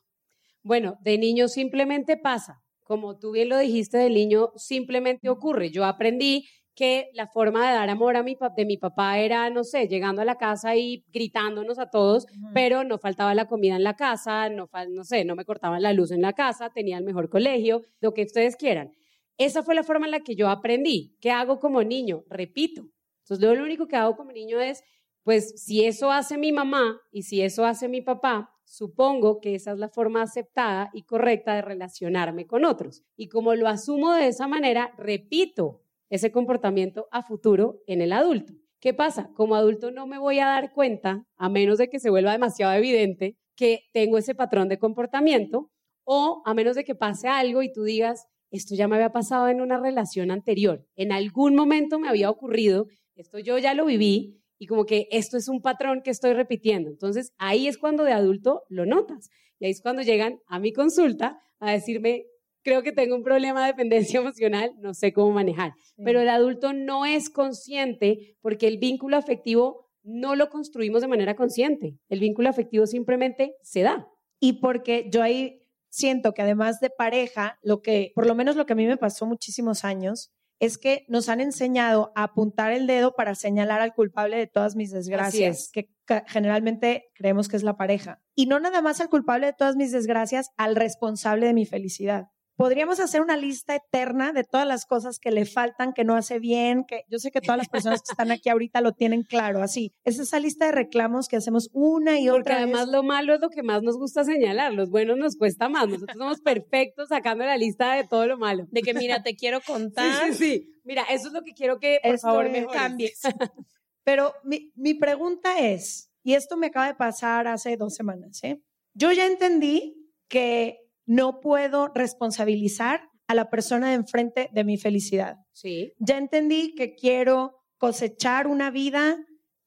Bueno, 0.62 0.98
de 1.02 1.18
niño 1.18 1.48
simplemente 1.48 2.16
pasa. 2.16 2.62
Como 2.84 3.18
tú 3.18 3.32
bien 3.32 3.48
lo 3.48 3.58
dijiste, 3.58 3.98
de 3.98 4.10
niño 4.10 4.52
simplemente 4.56 5.28
ocurre. 5.30 5.70
Yo 5.70 5.84
aprendí 5.84 6.46
que 6.75 7.11
la 7.14 7.28
forma 7.28 7.66
de 7.69 7.75
dar 7.75 7.88
amor 7.88 8.16
a 8.16 8.23
mi, 8.23 8.37
de 8.57 8.64
mi 8.64 8.76
papá 8.76 9.19
era, 9.19 9.49
no 9.50 9.64
sé, 9.64 9.87
llegando 9.87 10.23
a 10.23 10.25
la 10.25 10.37
casa 10.37 10.75
y 10.76 11.04
gritándonos 11.12 11.78
a 11.78 11.90
todos, 11.90 12.26
pero 12.52 12.85
no 12.85 12.99
faltaba 12.99 13.35
la 13.35 13.47
comida 13.47 13.76
en 13.76 13.85
la 13.85 13.95
casa, 13.95 14.49
no, 14.49 14.69
no 14.90 15.04
sé, 15.04 15.25
no 15.25 15.37
me 15.37 15.45
cortaban 15.45 15.83
la 15.83 15.93
luz 15.93 16.11
en 16.11 16.21
la 16.21 16.33
casa, 16.33 16.71
tenía 16.71 16.99
el 16.99 17.04
mejor 17.04 17.28
colegio, 17.28 17.83
lo 18.00 18.12
que 18.12 18.23
ustedes 18.23 18.57
quieran. 18.57 18.93
esa 19.38 19.62
fue 19.62 19.75
la 19.75 19.83
forma 19.83 20.07
en 20.07 20.12
la 20.12 20.21
que 20.21 20.37
yo 20.37 20.49
aprendí. 20.49 21.16
¿Qué 21.21 21.31
hago 21.31 21.59
como 21.59 21.83
niño? 21.83 22.25
Repito. 22.28 22.87
Entonces, 23.23 23.59
lo 23.59 23.64
único 23.64 23.87
que 23.88 23.97
hago 23.97 24.16
como 24.16 24.33
niño 24.33 24.61
es, 24.61 24.83
pues, 25.23 25.61
si 25.64 25.85
eso 25.85 26.11
hace 26.12 26.38
mi 26.38 26.52
mamá 26.52 27.00
y 27.11 27.23
si 27.23 27.40
eso 27.40 27.64
hace 27.64 27.88
mi 27.88 28.00
papá, 28.00 28.50
supongo 28.64 29.40
que 29.40 29.54
esa 29.54 29.73
es 29.73 29.78
la 29.78 29.88
forma 29.88 30.23
aceptada 30.23 30.90
y 30.93 31.02
correcta 31.02 31.54
de 31.54 31.62
relacionarme 31.62 32.47
con 32.47 32.64
otros. 32.64 33.02
Y 33.16 33.28
como 33.28 33.54
lo 33.54 33.69
asumo 33.69 34.12
de 34.14 34.28
esa 34.28 34.47
manera, 34.47 34.93
repito 34.99 35.83
ese 36.14 36.30
comportamiento 36.30 37.09
a 37.11 37.23
futuro 37.23 37.80
en 37.87 38.00
el 38.00 38.12
adulto. 38.12 38.52
¿Qué 38.80 38.94
pasa? 38.94 39.30
Como 39.35 39.56
adulto 39.56 39.90
no 39.90 40.06
me 40.06 40.18
voy 40.18 40.38
a 40.38 40.47
dar 40.47 40.73
cuenta, 40.73 41.25
a 41.37 41.49
menos 41.49 41.78
de 41.78 41.88
que 41.88 41.99
se 41.99 42.11
vuelva 42.11 42.33
demasiado 42.33 42.73
evidente, 42.75 43.37
que 43.56 43.80
tengo 43.92 44.18
ese 44.18 44.35
patrón 44.35 44.68
de 44.68 44.78
comportamiento, 44.78 45.71
o 46.04 46.42
a 46.44 46.54
menos 46.54 46.76
de 46.76 46.85
que 46.85 46.94
pase 46.94 47.28
algo 47.28 47.62
y 47.62 47.73
tú 47.73 47.83
digas, 47.83 48.26
esto 48.50 48.76
ya 48.76 48.87
me 48.87 48.94
había 48.94 49.11
pasado 49.11 49.49
en 49.49 49.61
una 49.61 49.80
relación 49.80 50.30
anterior, 50.30 50.87
en 50.94 51.11
algún 51.11 51.56
momento 51.56 51.99
me 51.99 52.09
había 52.09 52.30
ocurrido, 52.30 52.87
esto 53.16 53.38
yo 53.40 53.59
ya 53.59 53.75
lo 53.75 53.87
viví 53.87 54.40
y 54.59 54.66
como 54.66 54.85
que 54.85 55.09
esto 55.11 55.37
es 55.37 55.49
un 55.49 55.62
patrón 55.62 56.02
que 56.02 56.11
estoy 56.11 56.33
repitiendo. 56.33 56.90
Entonces 56.90 57.33
ahí 57.38 57.66
es 57.66 57.76
cuando 57.76 58.04
de 58.04 58.12
adulto 58.12 58.62
lo 58.68 58.87
notas 58.87 59.30
y 59.59 59.64
ahí 59.64 59.73
es 59.73 59.83
cuando 59.83 60.02
llegan 60.02 60.38
a 60.47 60.61
mi 60.61 60.73
consulta 60.73 61.40
a 61.59 61.73
decirme, 61.73 62.26
creo 62.64 62.83
que 62.83 62.92
tengo 62.92 63.14
un 63.14 63.23
problema 63.23 63.61
de 63.61 63.68
dependencia 63.68 64.18
emocional, 64.21 64.73
no 64.80 64.94
sé 64.94 65.12
cómo 65.12 65.30
manejar. 65.30 65.75
Pero 66.02 66.21
el 66.21 66.28
adulto 66.28 66.73
no 66.73 67.06
es 67.06 67.30
consciente 67.30 68.37
porque 68.40 68.66
el 68.66 68.78
vínculo 68.78 69.16
afectivo 69.16 69.90
no 70.02 70.35
lo 70.35 70.50
construimos 70.50 71.02
de 71.02 71.09
manera 71.09 71.37
consciente. 71.37 71.97
El 72.09 72.21
vínculo 72.21 72.49
afectivo 72.49 72.87
simplemente 72.87 73.54
se 73.62 73.83
da. 73.83 74.09
Y 74.40 74.54
porque 74.54 75.09
yo 75.11 75.23
ahí 75.23 75.61
siento 75.88 76.33
que 76.33 76.42
además 76.42 76.80
de 76.80 76.90
pareja, 76.90 77.59
lo 77.62 77.80
que, 77.80 78.11
por 78.14 78.26
lo 78.26 78.35
menos 78.35 78.56
lo 78.56 78.66
que 78.66 78.73
a 78.73 78.76
mí 78.76 78.87
me 78.87 78.97
pasó 78.97 79.26
muchísimos 79.26 79.85
años, 79.85 80.33
es 80.61 80.78
que 80.78 81.04
nos 81.09 81.28
han 81.28 81.40
enseñado 81.40 82.12
a 82.14 82.25
apuntar 82.25 82.73
el 82.73 82.87
dedo 82.87 83.14
para 83.14 83.35
señalar 83.35 83.80
al 83.80 83.94
culpable 83.94 84.37
de 84.37 84.47
todas 84.47 84.76
mis 84.76 84.90
desgracias, 84.90 85.71
que 85.73 85.90
generalmente 86.26 87.11
creemos 87.14 87.49
que 87.49 87.56
es 87.56 87.62
la 87.62 87.76
pareja. 87.76 88.23
Y 88.35 88.47
no 88.47 88.61
nada 88.61 88.83
más 88.83 89.00
al 89.00 89.09
culpable 89.09 89.47
de 89.47 89.52
todas 89.52 89.76
mis 89.76 89.92
desgracias, 89.92 90.50
al 90.56 90.76
responsable 90.76 91.47
de 91.47 91.54
mi 91.54 91.66
felicidad 91.66 92.28
podríamos 92.56 93.00
hacer 93.00 93.20
una 93.20 93.37
lista 93.37 93.75
eterna 93.75 94.32
de 94.32 94.44
todas 94.44 94.66
las 94.66 94.87
cosas 94.87 95.18
que 95.18 95.30
le 95.30 95.44
faltan, 95.44 95.92
que 95.92 96.04
no 96.04 96.14
hace 96.14 96.38
bien, 96.38 96.84
que 96.84 97.02
yo 97.08 97.18
sé 97.18 97.30
que 97.30 97.40
todas 97.40 97.58
las 97.58 97.68
personas 97.68 98.02
que 98.02 98.12
están 98.12 98.30
aquí 98.30 98.49
ahorita 98.49 98.80
lo 98.80 98.92
tienen 98.92 99.23
claro, 99.23 99.62
así. 99.62 99.92
Es 100.04 100.18
esa 100.18 100.38
lista 100.38 100.66
de 100.66 100.73
reclamos 100.73 101.28
que 101.28 101.37
hacemos 101.37 101.70
una 101.73 102.20
y 102.20 102.28
otra 102.28 102.42
Porque 102.42 102.52
además 102.52 102.88
lo 102.88 103.02
malo 103.02 103.34
es 103.34 103.40
lo 103.40 103.50
que 103.50 103.62
más 103.62 103.82
nos 103.82 103.96
gusta 103.96 104.25
señalar, 104.25 104.73
los 104.73 104.90
buenos 104.90 105.16
nos 105.16 105.37
cuesta 105.37 105.68
más. 105.68 105.88
Nosotros 105.88 106.16
somos 106.16 106.40
perfectos 106.40 107.08
sacando 107.08 107.44
la 107.44 107.56
lista 107.56 107.94
de 107.94 108.04
todo 108.04 108.26
lo 108.26 108.38
malo. 108.38 108.66
De 108.70 108.82
que 108.82 108.94
mira, 108.94 109.23
te 109.23 109.34
quiero 109.34 109.61
contar. 109.61 110.04
Sí, 110.25 110.32
sí, 110.32 110.44
sí. 110.44 110.80
Mira, 110.84 111.02
eso 111.11 111.28
es 111.28 111.32
lo 111.32 111.42
que 111.42 111.52
quiero 111.52 111.78
que 111.78 111.99
por 112.02 112.18
favor 112.18 112.50
me 112.50 112.66
cambies. 112.66 113.20
Pero 114.04 114.34
mi, 114.44 114.70
mi 114.76 114.94
pregunta 114.94 115.58
es, 115.58 116.11
y 116.23 116.34
esto 116.34 116.56
me 116.56 116.68
acaba 116.68 116.87
de 116.87 116.94
pasar 116.94 117.46
hace 117.46 117.76
dos 117.76 117.94
semanas, 117.94 118.42
¿eh? 118.44 118.61
Yo 118.94 119.11
ya 119.12 119.26
entendí 119.26 120.12
que 120.28 120.83
no 121.06 121.40
puedo 121.40 121.88
responsabilizar 121.94 123.08
a 123.26 123.34
la 123.34 123.50
persona 123.50 123.88
de 123.88 123.94
enfrente 123.94 124.50
de 124.52 124.64
mi 124.64 124.76
felicidad. 124.76 125.37
Sí. 125.52 125.92
Ya 125.99 126.18
entendí 126.18 126.75
que 126.75 126.94
quiero 126.94 127.64
cosechar 127.78 128.46
una 128.46 128.70
vida 128.70 129.16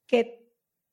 que 0.08 0.48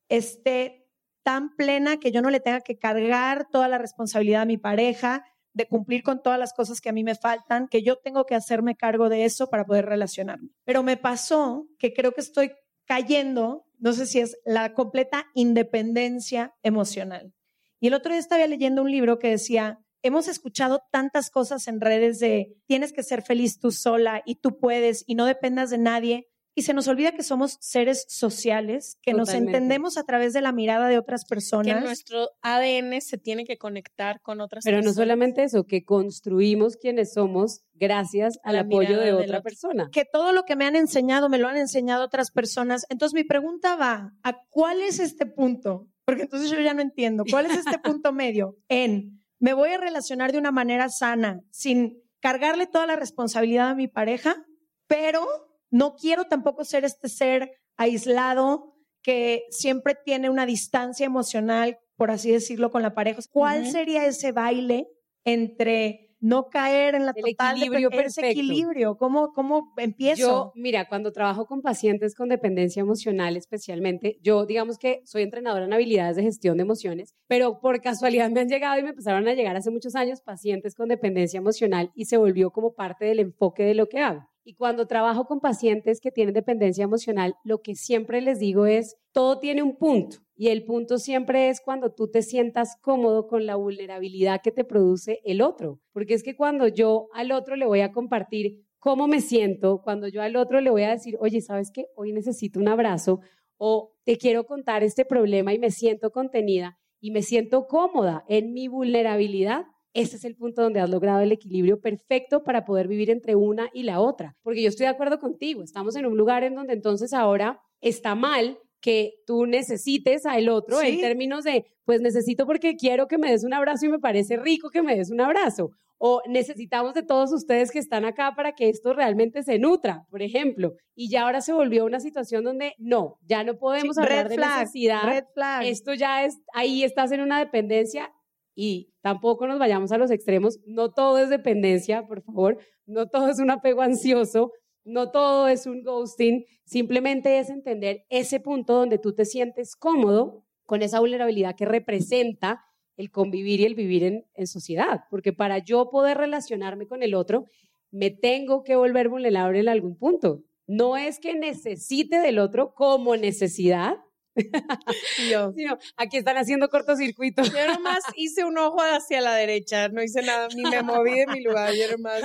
esté 0.08 0.88
tan 1.22 1.54
plena 1.56 1.98
que 1.98 2.12
yo 2.12 2.20
no 2.22 2.30
le 2.30 2.40
tenga 2.40 2.60
que 2.60 2.78
cargar 2.78 3.48
toda 3.50 3.68
la 3.68 3.78
responsabilidad 3.78 4.42
a 4.42 4.46
mi 4.46 4.58
pareja, 4.58 5.24
de 5.54 5.66
cumplir 5.66 6.02
con 6.02 6.20
todas 6.20 6.38
las 6.38 6.52
cosas 6.52 6.80
que 6.80 6.88
a 6.88 6.92
mí 6.92 7.04
me 7.04 7.14
faltan, 7.14 7.68
que 7.68 7.82
yo 7.82 7.96
tengo 7.96 8.26
que 8.26 8.34
hacerme 8.34 8.76
cargo 8.76 9.08
de 9.08 9.24
eso 9.24 9.48
para 9.48 9.64
poder 9.64 9.86
relacionarme. 9.86 10.50
Pero 10.64 10.82
me 10.82 10.96
pasó 10.96 11.68
que 11.78 11.94
creo 11.94 12.12
que 12.12 12.20
estoy 12.20 12.52
cayendo, 12.86 13.64
no 13.78 13.92
sé 13.92 14.06
si 14.06 14.18
es 14.18 14.36
la 14.44 14.74
completa 14.74 15.26
independencia 15.32 16.54
emocional. 16.62 17.32
Y 17.80 17.86
el 17.86 17.94
otro 17.94 18.12
día 18.12 18.20
estaba 18.20 18.46
leyendo 18.46 18.82
un 18.82 18.90
libro 18.90 19.18
que 19.18 19.30
decía, 19.30 19.78
hemos 20.04 20.28
escuchado 20.28 20.82
tantas 20.92 21.30
cosas 21.30 21.66
en 21.66 21.80
redes 21.80 22.20
de 22.20 22.54
tienes 22.66 22.92
que 22.92 23.02
ser 23.02 23.22
feliz 23.22 23.58
tú 23.58 23.72
sola 23.72 24.22
y 24.24 24.36
tú 24.36 24.58
puedes 24.58 25.02
y 25.06 25.16
no 25.16 25.24
dependas 25.24 25.70
de 25.70 25.78
nadie. 25.78 26.28
Y 26.56 26.62
se 26.62 26.72
nos 26.72 26.86
olvida 26.86 27.10
que 27.10 27.24
somos 27.24 27.56
seres 27.60 28.06
sociales, 28.08 28.96
que 29.02 29.12
nos 29.12 29.34
entendemos 29.34 29.98
a 29.98 30.04
través 30.04 30.32
de 30.32 30.40
la 30.40 30.52
mirada 30.52 30.86
de 30.86 30.98
otras 30.98 31.24
personas. 31.24 31.74
Que 31.74 31.80
nuestro 31.80 32.30
ADN 32.42 33.00
se 33.00 33.18
tiene 33.18 33.44
que 33.44 33.58
conectar 33.58 34.20
con 34.20 34.40
otras 34.40 34.62
Pero 34.62 34.76
personas. 34.76 34.94
no 34.96 35.02
solamente 35.02 35.42
eso, 35.42 35.64
que 35.64 35.84
construimos 35.84 36.76
quienes 36.76 37.12
somos 37.12 37.64
gracias 37.72 38.38
al 38.44 38.56
apoyo 38.56 39.00
de 39.00 39.12
otra 39.14 39.42
persona. 39.42 39.88
Que 39.90 40.04
todo 40.04 40.32
lo 40.32 40.44
que 40.44 40.54
me 40.54 40.64
han 40.64 40.76
enseñado, 40.76 41.28
me 41.28 41.38
lo 41.38 41.48
han 41.48 41.56
enseñado 41.56 42.04
otras 42.04 42.30
personas. 42.30 42.86
Entonces 42.88 43.14
mi 43.14 43.24
pregunta 43.24 43.74
va, 43.74 44.12
¿a 44.22 44.38
cuál 44.50 44.80
es 44.80 45.00
este 45.00 45.26
punto? 45.26 45.88
Porque 46.04 46.22
entonces 46.22 46.50
yo 46.50 46.60
ya 46.60 46.74
no 46.74 46.82
entiendo. 46.82 47.24
¿Cuál 47.28 47.46
es 47.46 47.56
este 47.56 47.80
punto 47.80 48.12
medio 48.12 48.58
en 48.68 49.23
me 49.44 49.52
voy 49.52 49.68
a 49.72 49.76
relacionar 49.76 50.32
de 50.32 50.38
una 50.38 50.52
manera 50.52 50.88
sana, 50.88 51.42
sin 51.50 52.02
cargarle 52.20 52.66
toda 52.66 52.86
la 52.86 52.96
responsabilidad 52.96 53.68
a 53.68 53.74
mi 53.74 53.88
pareja, 53.88 54.42
pero 54.86 55.22
no 55.70 55.96
quiero 55.96 56.24
tampoco 56.24 56.64
ser 56.64 56.86
este 56.86 57.10
ser 57.10 57.52
aislado 57.76 58.74
que 59.02 59.42
siempre 59.50 59.98
tiene 60.02 60.30
una 60.30 60.46
distancia 60.46 61.04
emocional, 61.04 61.78
por 61.94 62.10
así 62.10 62.30
decirlo, 62.30 62.70
con 62.70 62.80
la 62.80 62.94
pareja. 62.94 63.20
¿Cuál 63.30 63.70
sería 63.70 64.06
ese 64.06 64.32
baile 64.32 64.88
entre 65.24 66.03
no 66.24 66.48
caer 66.48 66.94
en 66.94 67.04
la 67.04 67.12
el 67.14 67.26
equilibrio 67.28 67.90
perfecto. 67.90 68.30
equilibrio? 68.30 68.96
¿Cómo, 68.96 69.34
¿Cómo 69.34 69.74
empiezo? 69.76 70.20
Yo, 70.20 70.52
mira, 70.54 70.88
cuando 70.88 71.12
trabajo 71.12 71.44
con 71.44 71.60
pacientes 71.60 72.14
con 72.14 72.30
dependencia 72.30 72.80
emocional 72.80 73.36
especialmente, 73.36 74.16
yo 74.22 74.46
digamos 74.46 74.78
que 74.78 75.02
soy 75.04 75.22
entrenadora 75.22 75.66
en 75.66 75.74
habilidades 75.74 76.16
de 76.16 76.22
gestión 76.22 76.56
de 76.56 76.62
emociones, 76.62 77.14
pero 77.28 77.60
por 77.60 77.82
casualidad 77.82 78.30
me 78.30 78.40
han 78.40 78.48
llegado 78.48 78.80
y 78.80 78.82
me 78.82 78.90
empezaron 78.90 79.28
a 79.28 79.34
llegar 79.34 79.54
hace 79.54 79.70
muchos 79.70 79.94
años 79.96 80.22
pacientes 80.22 80.74
con 80.74 80.88
dependencia 80.88 81.36
emocional 81.36 81.92
y 81.94 82.06
se 82.06 82.16
volvió 82.16 82.50
como 82.50 82.72
parte 82.72 83.04
del 83.04 83.18
enfoque 83.18 83.64
de 83.64 83.74
lo 83.74 83.90
que 83.90 84.00
hago. 84.00 84.26
Y 84.44 84.54
cuando 84.54 84.86
trabajo 84.86 85.24
con 85.24 85.40
pacientes 85.40 86.00
que 86.00 86.10
tienen 86.10 86.34
dependencia 86.34 86.84
emocional, 86.84 87.34
lo 87.44 87.62
que 87.62 87.74
siempre 87.74 88.20
les 88.20 88.38
digo 88.38 88.66
es, 88.66 88.96
todo 89.12 89.38
tiene 89.38 89.62
un 89.62 89.76
punto. 89.76 90.18
Y 90.36 90.48
el 90.48 90.64
punto 90.64 90.98
siempre 90.98 91.48
es 91.48 91.60
cuando 91.60 91.92
tú 91.92 92.10
te 92.10 92.22
sientas 92.22 92.76
cómodo 92.82 93.26
con 93.26 93.46
la 93.46 93.56
vulnerabilidad 93.56 94.42
que 94.42 94.52
te 94.52 94.64
produce 94.64 95.20
el 95.24 95.40
otro. 95.40 95.80
Porque 95.92 96.14
es 96.14 96.22
que 96.22 96.36
cuando 96.36 96.68
yo 96.68 97.08
al 97.14 97.32
otro 97.32 97.56
le 97.56 97.66
voy 97.66 97.80
a 97.80 97.92
compartir 97.92 98.66
cómo 98.78 99.08
me 99.08 99.22
siento, 99.22 99.80
cuando 99.82 100.08
yo 100.08 100.20
al 100.20 100.36
otro 100.36 100.60
le 100.60 100.70
voy 100.70 100.82
a 100.82 100.90
decir, 100.90 101.16
oye, 101.20 101.40
¿sabes 101.40 101.70
qué? 101.72 101.86
Hoy 101.96 102.12
necesito 102.12 102.60
un 102.60 102.68
abrazo 102.68 103.20
o 103.56 103.94
te 104.04 104.18
quiero 104.18 104.44
contar 104.44 104.82
este 104.82 105.06
problema 105.06 105.54
y 105.54 105.58
me 105.58 105.70
siento 105.70 106.10
contenida 106.10 106.78
y 107.00 107.10
me 107.10 107.22
siento 107.22 107.66
cómoda 107.66 108.24
en 108.28 108.52
mi 108.52 108.68
vulnerabilidad, 108.68 109.64
ese 109.94 110.16
es 110.16 110.24
el 110.24 110.34
punto 110.34 110.62
donde 110.62 110.80
has 110.80 110.90
logrado 110.90 111.20
el 111.20 111.32
equilibrio 111.32 111.80
perfecto 111.80 112.42
para 112.42 112.64
poder 112.64 112.88
vivir 112.88 113.10
entre 113.10 113.36
una 113.36 113.70
y 113.72 113.84
la 113.84 114.00
otra. 114.00 114.36
Porque 114.42 114.60
yo 114.60 114.68
estoy 114.68 114.84
de 114.84 114.90
acuerdo 114.90 115.20
contigo, 115.20 115.62
estamos 115.62 115.94
en 115.94 116.04
un 116.04 116.16
lugar 116.16 116.42
en 116.42 116.56
donde 116.56 116.74
entonces 116.74 117.12
ahora 117.12 117.60
está 117.80 118.16
mal 118.16 118.58
que 118.80 119.14
tú 119.24 119.46
necesites 119.46 120.26
al 120.26 120.48
otro 120.50 120.82
en 120.82 121.00
términos 121.00 121.44
de, 121.44 121.64
pues 121.84 122.02
necesito 122.02 122.44
porque 122.44 122.76
quiero 122.76 123.06
que 123.06 123.16
me 123.16 123.30
des 123.30 123.44
un 123.44 123.54
abrazo 123.54 123.86
y 123.86 123.88
me 123.88 123.98
parece 123.98 124.36
rico 124.36 124.68
que 124.68 124.82
me 124.82 124.96
des 124.96 125.10
un 125.10 125.20
abrazo. 125.20 125.70
O 125.96 126.20
necesitamos 126.28 126.92
de 126.92 127.02
todos 127.02 127.32
ustedes 127.32 127.70
que 127.70 127.78
están 127.78 128.04
acá 128.04 128.34
para 128.36 128.52
que 128.52 128.68
esto 128.68 128.92
realmente 128.92 129.42
se 129.42 129.58
nutra, 129.58 130.04
por 130.10 130.20
ejemplo. 130.22 130.74
Y 130.94 131.08
ya 131.08 131.22
ahora 131.22 131.40
se 131.40 131.52
volvió 131.52 131.86
una 131.86 132.00
situación 132.00 132.44
donde 132.44 132.74
no, 132.78 133.16
ya 133.22 133.44
no 133.44 133.56
podemos 133.56 133.96
hablar 133.96 134.28
de 134.28 134.36
necesidad. 134.36 135.04
Red 135.04 135.24
flag. 135.32 135.64
Esto 135.64 135.94
ya 135.94 136.24
es, 136.24 136.40
ahí 136.52 136.82
estás 136.82 137.12
en 137.12 137.20
una 137.20 137.38
dependencia 137.38 138.12
y 138.54 138.92
tampoco 139.00 139.46
nos 139.46 139.58
vayamos 139.58 139.92
a 139.92 139.98
los 139.98 140.10
extremos. 140.10 140.60
No 140.66 140.92
todo 140.92 141.18
es 141.18 141.30
dependencia, 141.30 142.06
por 142.06 142.22
favor. 142.22 142.58
No 142.86 143.08
todo 143.08 143.28
es 143.28 143.38
un 143.38 143.50
apego 143.50 143.82
ansioso. 143.82 144.52
No 144.84 145.10
todo 145.10 145.48
es 145.48 145.66
un 145.66 145.82
ghosting. 145.82 146.44
Simplemente 146.64 147.38
es 147.38 147.48
entender 147.48 148.04
ese 148.10 148.38
punto 148.38 148.74
donde 148.74 148.98
tú 148.98 149.14
te 149.14 149.24
sientes 149.24 149.76
cómodo 149.76 150.44
con 150.66 150.82
esa 150.82 151.00
vulnerabilidad 151.00 151.56
que 151.56 151.64
representa 151.64 152.64
el 152.96 153.10
convivir 153.10 153.60
y 153.60 153.64
el 153.64 153.74
vivir 153.74 154.24
en, 154.34 154.46
sociedad. 154.46 155.04
Porque 155.10 155.32
para 155.32 155.58
yo 155.58 155.90
poder 155.90 156.18
relacionarme 156.18 156.86
con 156.86 157.02
el 157.02 157.14
otro, 157.14 157.46
me 157.90 158.10
tengo 158.10 158.62
que 158.62 158.76
volver 158.76 159.08
vulnerable 159.08 159.60
en 159.60 159.68
algún 159.68 159.96
punto. 159.96 160.42
No 160.66 160.96
es 160.96 161.18
que 161.18 161.34
necesite 161.34 162.20
del 162.20 162.38
otro 162.38 162.74
como 162.74 163.16
necesidad, 163.16 163.96
yo. 165.30 165.52
aquí 165.96 166.16
están 166.16 166.36
haciendo 166.36 166.68
cortocircuito. 166.68 167.42
Yo 167.42 167.66
nomás 167.74 168.02
hice 168.16 168.44
un 168.44 168.58
ojo 168.58 168.80
hacia 168.80 169.20
la 169.20 169.34
derecha, 169.34 169.88
no 169.88 170.02
hice 170.02 170.22
nada, 170.22 170.48
ni 170.54 170.62
me 170.62 170.82
moví 170.82 171.18
de 171.18 171.26
mi 171.26 171.42
lugar, 171.42 171.72
yo 171.74 171.96
nomás. 171.96 172.22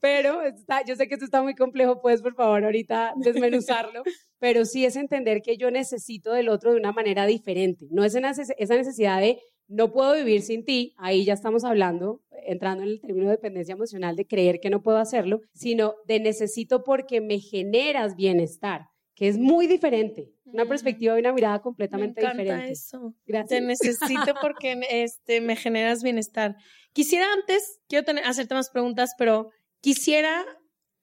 Pero 0.00 0.42
está, 0.42 0.84
yo 0.84 0.94
sé 0.94 1.08
que 1.08 1.14
esto 1.14 1.24
está 1.24 1.42
muy 1.42 1.54
complejo, 1.54 2.00
puedes 2.00 2.22
por 2.22 2.34
favor 2.34 2.64
ahorita 2.64 3.14
desmenuzarlo, 3.16 4.02
pero 4.38 4.64
sí 4.64 4.84
es 4.84 4.96
entender 4.96 5.42
que 5.42 5.56
yo 5.56 5.70
necesito 5.70 6.32
del 6.32 6.48
otro 6.48 6.72
de 6.72 6.78
una 6.78 6.92
manera 6.92 7.26
diferente. 7.26 7.86
No 7.90 8.04
es 8.04 8.14
esa 8.14 8.76
necesidad 8.76 9.20
de 9.20 9.40
no 9.68 9.92
puedo 9.92 10.14
vivir 10.14 10.42
sin 10.42 10.64
ti, 10.64 10.94
ahí 10.96 11.24
ya 11.24 11.32
estamos 11.32 11.64
hablando, 11.64 12.22
entrando 12.46 12.84
en 12.84 12.90
el 12.90 13.00
término 13.00 13.26
de 13.26 13.32
dependencia 13.32 13.72
emocional, 13.72 14.14
de 14.14 14.26
creer 14.26 14.60
que 14.60 14.70
no 14.70 14.82
puedo 14.82 14.98
hacerlo, 14.98 15.40
sino 15.54 15.94
de 16.06 16.20
necesito 16.20 16.84
porque 16.84 17.20
me 17.20 17.40
generas 17.40 18.14
bienestar, 18.14 18.88
que 19.14 19.28
es 19.28 19.38
muy 19.38 19.66
diferente, 19.66 20.35
una 20.46 20.64
perspectiva 20.64 21.16
y 21.16 21.20
una 21.20 21.32
mirada 21.32 21.60
completamente 21.60 22.20
me 22.20 22.26
encanta 22.26 22.42
diferente. 22.42 22.72
eso. 22.72 23.14
Gracias. 23.26 23.48
Te 23.48 23.60
necesito 23.60 24.34
porque 24.40 24.80
este, 24.90 25.40
me 25.40 25.56
generas 25.56 26.02
bienestar. 26.02 26.56
Quisiera 26.92 27.26
antes, 27.32 27.80
quiero 27.88 28.04
tener, 28.04 28.24
hacerte 28.24 28.54
más 28.54 28.70
preguntas, 28.70 29.14
pero 29.18 29.50
quisiera 29.80 30.44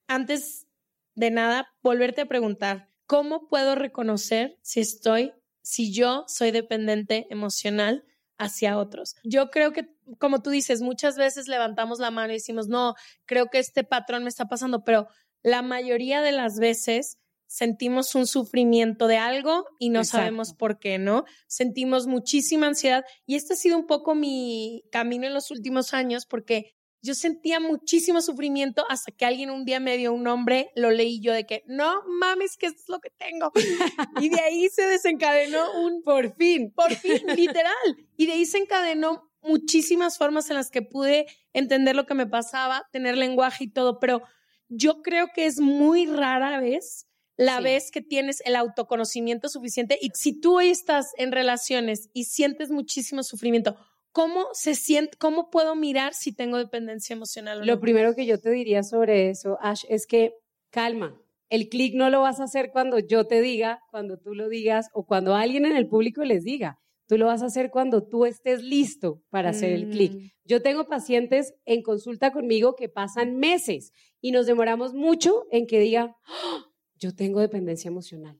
antes 0.08 0.68
de 1.16 1.32
nada 1.32 1.68
volverte 1.82 2.22
a 2.22 2.26
preguntar, 2.26 2.90
¿cómo 3.06 3.48
puedo 3.48 3.76
reconocer 3.76 4.58
si 4.62 4.80
estoy, 4.80 5.34
si 5.62 5.94
yo 5.94 6.26
soy 6.28 6.52
dependiente 6.52 7.28
emocional 7.30 8.06
hacia 8.38 8.78
otros? 8.78 9.16
Yo 9.24 9.52
creo 9.52 9.72
que, 9.72 9.90
como 10.18 10.42
tú 10.42 10.50
dices, 10.50 10.82
muchas 10.82 11.18
veces 11.18 11.48
levantamos 11.48 12.00
la 12.00 12.12
mano 12.12 12.32
y 12.32 12.38
decimos, 12.38 12.68
no, 12.68 12.96
creo 13.26 13.48
que 13.48 13.60
este 13.60 13.84
patrón 13.84 14.24
me 14.24 14.30
está 14.30 14.48
pasando, 14.48 14.84
pero 14.84 15.08
la 15.44 15.62
mayoría 15.62 16.22
de 16.22 16.32
las 16.32 16.58
veces 16.58 17.20
sentimos 17.54 18.16
un 18.16 18.26
sufrimiento 18.26 19.06
de 19.06 19.18
algo 19.18 19.68
y 19.78 19.90
no 19.92 20.00
Exacto. 20.00 20.18
sabemos 20.18 20.54
por 20.56 20.80
qué, 20.80 20.98
¿no? 20.98 21.24
Sentimos 21.46 22.08
muchísima 22.08 22.66
ansiedad 22.66 23.06
y 23.28 23.36
este 23.36 23.54
ha 23.54 23.56
sido 23.56 23.78
un 23.78 23.86
poco 23.86 24.16
mi 24.16 24.84
camino 24.92 25.28
en 25.28 25.36
los 25.36 25.52
últimos 25.52 25.94
años 25.94 26.26
porque 26.26 26.74
yo 27.04 27.14
sentía 27.14 27.60
muchísimo 27.60 28.22
sufrimiento 28.22 28.86
hasta 28.90 29.12
que 29.12 29.26
alguien 29.26 29.52
un 29.52 29.66
día 29.66 29.80
me 29.80 29.98
dio 29.98 30.14
un 30.14 30.24
nombre, 30.24 30.72
lo 30.76 30.90
leí 30.90 31.22
yo 31.22 31.32
de 31.32 31.46
que, 31.46 31.62
no 31.68 32.02
mames, 32.08 32.58
que 32.58 32.66
esto 32.66 32.82
es 32.82 32.90
lo 32.90 33.00
que 33.00 33.12
tengo. 33.12 33.52
y 34.20 34.30
de 34.30 34.42
ahí 34.42 34.68
se 34.70 34.88
desencadenó 34.88 35.80
un, 35.80 36.02
por 36.02 36.34
fin, 36.36 36.74
por 36.74 36.92
fin, 36.96 37.22
literal. 37.36 37.76
Y 38.18 38.26
de 38.26 38.34
ahí 38.34 38.46
se 38.48 38.58
encadenó 38.58 39.30
muchísimas 39.44 40.18
formas 40.18 40.50
en 40.50 40.56
las 40.56 40.72
que 40.72 40.82
pude 40.82 41.28
entender 41.52 41.96
lo 41.96 42.08
que 42.08 42.16
me 42.16 42.26
pasaba, 42.26 42.88
tener 42.92 43.16
lenguaje 43.16 43.66
y 43.66 43.72
todo, 43.72 44.00
pero 44.00 44.24
yo 44.70 45.04
creo 45.04 45.28
que 45.36 45.46
es 45.46 45.60
muy 45.60 46.08
rara 46.08 46.60
vez 46.60 47.06
la 47.38 47.58
Sí. 47.58 47.64
vez 47.64 47.92
que 47.92 48.02
tienes 48.02 48.42
el 48.46 48.56
autoconocimiento 48.56 49.50
suficiente 49.50 49.98
y 50.02 50.10
si 50.14 50.40
tú 50.40 50.58
hoy 50.58 50.70
estás 50.70 51.12
en 51.18 51.32
relaciones 51.32 52.10
y 52.14 52.26
sientes 52.26 52.70
muchísimo 52.72 53.24
sufrimiento, 53.24 53.76
¿cómo 54.12 54.48
se 54.54 54.76
siente, 54.76 55.18
cómo 55.18 55.50
puedo 55.50 55.76
mirar 55.76 56.14
si 56.14 56.32
tengo 56.34 56.58
dependencia 56.58 57.14
emocional 57.16 57.62
o 57.62 57.66
Lo 57.66 57.76
no? 57.76 57.80
primero 57.82 58.14
que 58.16 58.26
yo 58.26 58.40
te 58.40 58.52
diría 58.52 58.84
sobre 58.84 59.30
eso, 59.30 59.58
Ash, 59.62 59.84
es 59.90 60.06
que 60.06 60.34
calma. 60.70 61.20
El 61.50 61.70
clic 61.70 61.94
no 61.96 62.10
lo 62.10 62.22
vas 62.22 62.40
a 62.40 62.46
hacer 62.46 62.70
cuando 62.72 62.98
yo 63.00 63.26
te 63.28 63.42
diga, 63.42 63.80
cuando 63.92 64.18
tú 64.18 64.34
lo 64.34 64.50
digas 64.50 64.88
o 64.94 65.06
cuando 65.06 65.36
alguien 65.36 65.66
en 65.66 65.76
el 65.76 65.88
público 65.88 66.24
les 66.24 66.44
diga. 66.44 66.80
Tú 67.08 67.18
lo 67.18 67.26
vas 67.28 67.44
a 67.44 67.48
hacer 67.48 67.70
cuando 67.70 68.08
tú 68.08 68.26
estés 68.26 68.64
listo 68.64 69.22
para 69.30 69.50
hacer 69.50 69.72
el 69.72 69.90
clic. 69.90 70.14
Mm. 70.14 70.28
Yo 70.46 70.62
tengo 70.62 70.86
pacientes 70.88 71.54
en 71.66 71.84
consulta 71.84 72.32
conmigo 72.32 72.76
que 72.76 72.90
pasan 72.90 73.36
meses 73.38 73.92
y 74.22 74.32
nos 74.32 74.46
demoramos 74.48 74.94
mucho 74.94 75.44
en 75.52 75.68
que 75.68 75.80
diga, 75.80 76.16
"Ah, 76.26 76.66
yo 77.04 77.16
tengo 77.16 77.40
dependencia 77.40 77.90
emocional. 77.90 78.40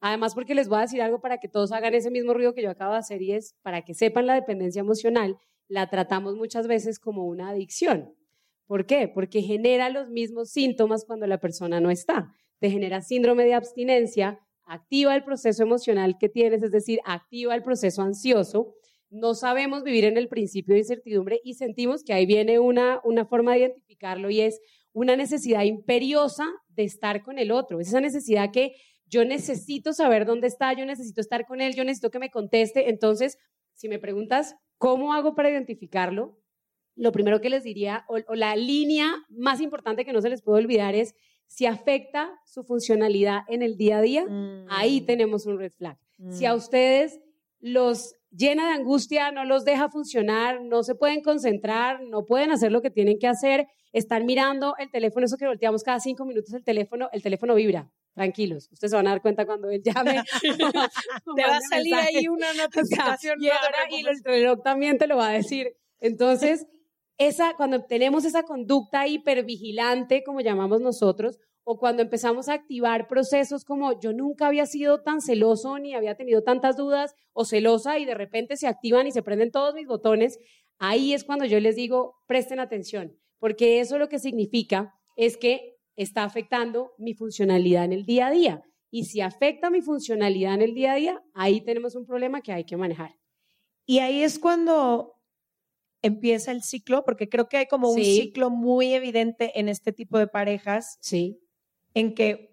Además, 0.00 0.34
porque 0.34 0.54
les 0.54 0.68
voy 0.68 0.78
a 0.78 0.82
decir 0.82 1.02
algo 1.02 1.20
para 1.20 1.38
que 1.38 1.48
todos 1.48 1.72
hagan 1.72 1.94
ese 1.94 2.10
mismo 2.10 2.34
ruido 2.34 2.54
que 2.54 2.62
yo 2.62 2.70
acabo 2.70 2.92
de 2.92 2.98
hacer 2.98 3.22
y 3.22 3.32
es 3.32 3.54
para 3.62 3.82
que 3.82 3.94
sepan 3.94 4.26
la 4.26 4.34
dependencia 4.34 4.80
emocional, 4.80 5.38
la 5.68 5.88
tratamos 5.88 6.36
muchas 6.36 6.66
veces 6.66 6.98
como 6.98 7.24
una 7.24 7.48
adicción. 7.48 8.14
¿Por 8.66 8.86
qué? 8.86 9.08
Porque 9.08 9.42
genera 9.42 9.90
los 9.90 10.10
mismos 10.10 10.50
síntomas 10.50 11.04
cuando 11.04 11.26
la 11.26 11.38
persona 11.38 11.80
no 11.80 11.90
está. 11.90 12.32
Te 12.58 12.70
genera 12.70 13.00
síndrome 13.02 13.44
de 13.44 13.54
abstinencia, 13.54 14.38
activa 14.66 15.14
el 15.14 15.24
proceso 15.24 15.62
emocional 15.62 16.16
que 16.18 16.28
tienes, 16.28 16.62
es 16.62 16.70
decir, 16.70 17.00
activa 17.04 17.54
el 17.54 17.62
proceso 17.62 18.02
ansioso. 18.02 18.74
No 19.10 19.34
sabemos 19.34 19.84
vivir 19.84 20.04
en 20.04 20.16
el 20.16 20.28
principio 20.28 20.74
de 20.74 20.80
incertidumbre 20.80 21.40
y 21.44 21.54
sentimos 21.54 22.04
que 22.04 22.12
ahí 22.12 22.26
viene 22.26 22.58
una, 22.58 23.00
una 23.04 23.26
forma 23.26 23.52
de 23.52 23.60
identificarlo 23.60 24.30
y 24.30 24.40
es 24.40 24.60
una 24.94 25.16
necesidad 25.16 25.64
imperiosa 25.64 26.46
de 26.68 26.84
estar 26.84 27.22
con 27.22 27.38
el 27.38 27.50
otro. 27.52 27.80
Es 27.80 27.88
esa 27.88 28.00
necesidad 28.00 28.50
que 28.50 28.72
yo 29.06 29.24
necesito 29.26 29.92
saber 29.92 30.24
dónde 30.24 30.46
está, 30.46 30.72
yo 30.72 30.86
necesito 30.86 31.20
estar 31.20 31.44
con 31.44 31.60
él, 31.60 31.74
yo 31.74 31.84
necesito 31.84 32.10
que 32.10 32.18
me 32.18 32.30
conteste. 32.30 32.88
Entonces, 32.88 33.36
si 33.74 33.88
me 33.88 33.98
preguntas, 33.98 34.54
¿cómo 34.78 35.12
hago 35.12 35.34
para 35.34 35.50
identificarlo? 35.50 36.38
Lo 36.96 37.12
primero 37.12 37.40
que 37.40 37.50
les 37.50 37.64
diría, 37.64 38.04
o, 38.08 38.18
o 38.28 38.34
la 38.34 38.56
línea 38.56 39.12
más 39.28 39.60
importante 39.60 40.04
que 40.04 40.12
no 40.12 40.22
se 40.22 40.30
les 40.30 40.42
puede 40.42 40.62
olvidar 40.62 40.94
es, 40.94 41.14
si 41.46 41.66
afecta 41.66 42.30
su 42.46 42.64
funcionalidad 42.64 43.40
en 43.48 43.62
el 43.62 43.76
día 43.76 43.98
a 43.98 44.02
día, 44.02 44.24
Mm. 44.24 44.66
ahí 44.70 45.00
tenemos 45.02 45.44
un 45.46 45.58
red 45.58 45.72
flag. 45.72 45.98
Si 46.30 46.46
a 46.46 46.54
ustedes 46.54 47.20
los 47.60 48.14
llena 48.36 48.68
de 48.68 48.74
angustia, 48.74 49.30
no 49.30 49.44
los 49.44 49.64
deja 49.64 49.88
funcionar, 49.88 50.62
no 50.62 50.82
se 50.82 50.94
pueden 50.94 51.22
concentrar, 51.22 52.02
no 52.02 52.24
pueden 52.24 52.50
hacer 52.50 52.72
lo 52.72 52.82
que 52.82 52.90
tienen 52.90 53.18
que 53.18 53.26
hacer, 53.26 53.66
están 53.92 54.26
mirando 54.26 54.74
el 54.78 54.90
teléfono, 54.90 55.26
eso 55.26 55.36
que 55.36 55.46
volteamos 55.46 55.82
cada 55.82 56.00
cinco 56.00 56.24
minutos 56.24 56.52
el 56.52 56.64
teléfono, 56.64 57.08
el 57.12 57.22
teléfono 57.22 57.54
vibra. 57.54 57.90
Tranquilos, 58.14 58.68
ustedes 58.70 58.92
se 58.92 58.96
van 58.96 59.08
a 59.08 59.10
dar 59.10 59.22
cuenta 59.22 59.44
cuando 59.44 59.70
él 59.70 59.82
llame. 59.82 60.22
Te 61.36 61.42
va 61.42 61.56
a 61.56 61.60
salir 61.60 61.94
ahí 61.94 62.28
una 62.28 62.46
O 62.50 62.54
sea, 62.54 62.64
notificación. 62.64 63.42
y 63.42 63.48
ahora 63.48 63.78
y 63.90 64.06
el 64.06 64.22
reloj 64.22 64.62
también 64.62 64.98
te 64.98 65.06
lo 65.06 65.16
va 65.16 65.28
a 65.28 65.32
decir. 65.32 65.74
Entonces, 66.00 66.66
esa, 67.18 67.54
cuando 67.56 67.84
tenemos 67.84 68.24
esa 68.24 68.42
conducta 68.44 69.06
hipervigilante, 69.06 70.22
como 70.24 70.40
llamamos 70.40 70.80
nosotros, 70.80 71.38
o 71.64 71.78
cuando 71.78 72.02
empezamos 72.02 72.48
a 72.48 72.54
activar 72.54 73.08
procesos 73.08 73.64
como 73.64 73.98
yo 73.98 74.12
nunca 74.12 74.46
había 74.46 74.66
sido 74.66 75.02
tan 75.02 75.20
celoso 75.20 75.78
ni 75.78 75.94
había 75.94 76.14
tenido 76.14 76.42
tantas 76.42 76.76
dudas 76.76 77.14
o 77.32 77.44
celosa 77.44 77.98
y 77.98 78.04
de 78.04 78.14
repente 78.14 78.56
se 78.56 78.66
activan 78.66 79.06
y 79.06 79.12
se 79.12 79.22
prenden 79.22 79.50
todos 79.50 79.74
mis 79.74 79.86
botones, 79.86 80.38
ahí 80.78 81.14
es 81.14 81.24
cuando 81.24 81.46
yo 81.46 81.58
les 81.60 81.76
digo, 81.76 82.16
presten 82.26 82.60
atención, 82.60 83.18
porque 83.38 83.80
eso 83.80 83.98
lo 83.98 84.08
que 84.08 84.18
significa 84.18 84.94
es 85.16 85.36
que 85.36 85.76
está 85.96 86.24
afectando 86.24 86.92
mi 86.98 87.14
funcionalidad 87.14 87.84
en 87.84 87.92
el 87.92 88.04
día 88.04 88.28
a 88.28 88.30
día. 88.30 88.62
Y 88.90 89.04
si 89.04 89.20
afecta 89.20 89.70
mi 89.70 89.80
funcionalidad 89.80 90.54
en 90.54 90.62
el 90.62 90.74
día 90.74 90.92
a 90.92 90.96
día, 90.96 91.22
ahí 91.34 91.60
tenemos 91.60 91.96
un 91.96 92.06
problema 92.06 92.42
que 92.42 92.52
hay 92.52 92.64
que 92.64 92.76
manejar. 92.76 93.16
Y 93.86 93.98
ahí 93.98 94.22
es 94.22 94.38
cuando 94.38 95.14
empieza 96.02 96.52
el 96.52 96.62
ciclo, 96.62 97.02
porque 97.04 97.28
creo 97.28 97.48
que 97.48 97.56
hay 97.56 97.66
como 97.66 97.90
un 97.90 98.02
ciclo 98.02 98.50
muy 98.50 98.92
evidente 98.92 99.58
en 99.58 99.68
este 99.68 99.92
tipo 99.92 100.18
de 100.18 100.26
parejas, 100.26 100.98
Sí. 101.00 101.40
En 101.94 102.14
que 102.14 102.50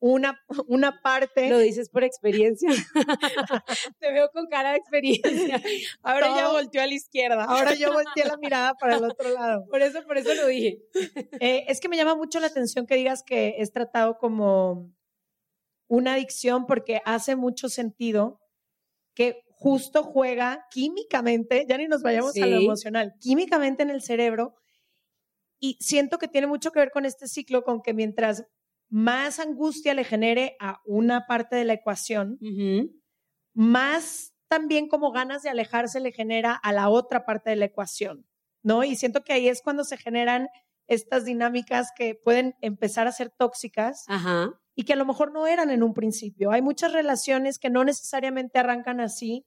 una, 0.00 0.40
una 0.66 1.00
parte... 1.00 1.48
Lo 1.48 1.58
dices 1.58 1.88
por 1.88 2.02
experiencia. 2.02 2.68
Te 4.00 4.12
veo 4.12 4.30
con 4.32 4.46
cara 4.48 4.72
de 4.72 4.78
experiencia. 4.78 5.62
Ahora 6.02 6.28
ya 6.34 6.44
todo- 6.44 6.54
volteó 6.54 6.82
a 6.82 6.86
la 6.86 6.94
izquierda. 6.94 7.44
Ahora 7.44 7.74
yo 7.74 7.92
volteé 7.92 8.24
la 8.24 8.36
mirada 8.36 8.74
para 8.74 8.96
el 8.96 9.04
otro 9.04 9.28
lado. 9.30 9.64
Por 9.70 9.80
eso, 9.82 10.02
por 10.04 10.18
eso 10.18 10.34
lo 10.34 10.46
dije. 10.48 10.78
Eh, 11.40 11.64
es 11.68 11.80
que 11.80 11.88
me 11.88 11.96
llama 11.96 12.16
mucho 12.16 12.40
la 12.40 12.48
atención 12.48 12.86
que 12.86 12.96
digas 12.96 13.22
que 13.22 13.54
es 13.58 13.70
tratado 13.72 14.18
como 14.18 14.92
una 15.88 16.14
adicción 16.14 16.66
porque 16.66 17.00
hace 17.04 17.36
mucho 17.36 17.68
sentido 17.68 18.40
que 19.14 19.42
justo 19.50 20.02
juega 20.02 20.66
químicamente, 20.72 21.64
ya 21.68 21.76
ni 21.78 21.86
nos 21.86 22.02
vayamos 22.02 22.34
a 22.36 22.46
lo 22.46 22.58
Sí. 22.58 22.64
emocional, 22.64 23.12
químicamente 23.20 23.84
en 23.84 23.90
el 23.90 24.02
cerebro. 24.02 24.54
Y 25.60 25.76
siento 25.80 26.18
que 26.18 26.26
tiene 26.26 26.48
mucho 26.48 26.72
que 26.72 26.80
ver 26.80 26.90
con 26.90 27.04
este 27.04 27.28
ciclo, 27.28 27.62
con 27.62 27.82
que 27.82 27.94
mientras 27.94 28.44
más 28.92 29.38
angustia 29.38 29.94
le 29.94 30.04
genere 30.04 30.54
a 30.60 30.82
una 30.84 31.26
parte 31.26 31.56
de 31.56 31.64
la 31.64 31.72
ecuación, 31.72 32.38
más 33.54 34.34
también 34.48 34.86
como 34.86 35.12
ganas 35.12 35.42
de 35.42 35.48
alejarse 35.48 35.98
le 35.98 36.12
genera 36.12 36.52
a 36.54 36.72
la 36.74 36.90
otra 36.90 37.24
parte 37.24 37.48
de 37.48 37.56
la 37.56 37.64
ecuación, 37.64 38.26
¿no? 38.62 38.84
Y 38.84 38.96
siento 38.96 39.24
que 39.24 39.32
ahí 39.32 39.48
es 39.48 39.62
cuando 39.62 39.84
se 39.84 39.96
generan 39.96 40.48
estas 40.88 41.24
dinámicas 41.24 41.88
que 41.96 42.14
pueden 42.14 42.54
empezar 42.60 43.06
a 43.06 43.12
ser 43.12 43.30
tóxicas 43.30 44.04
Ajá. 44.08 44.60
y 44.74 44.84
que 44.84 44.92
a 44.92 44.96
lo 44.96 45.06
mejor 45.06 45.32
no 45.32 45.46
eran 45.46 45.70
en 45.70 45.82
un 45.82 45.94
principio. 45.94 46.50
Hay 46.50 46.60
muchas 46.60 46.92
relaciones 46.92 47.58
que 47.58 47.70
no 47.70 47.84
necesariamente 47.84 48.58
arrancan 48.58 49.00
así. 49.00 49.46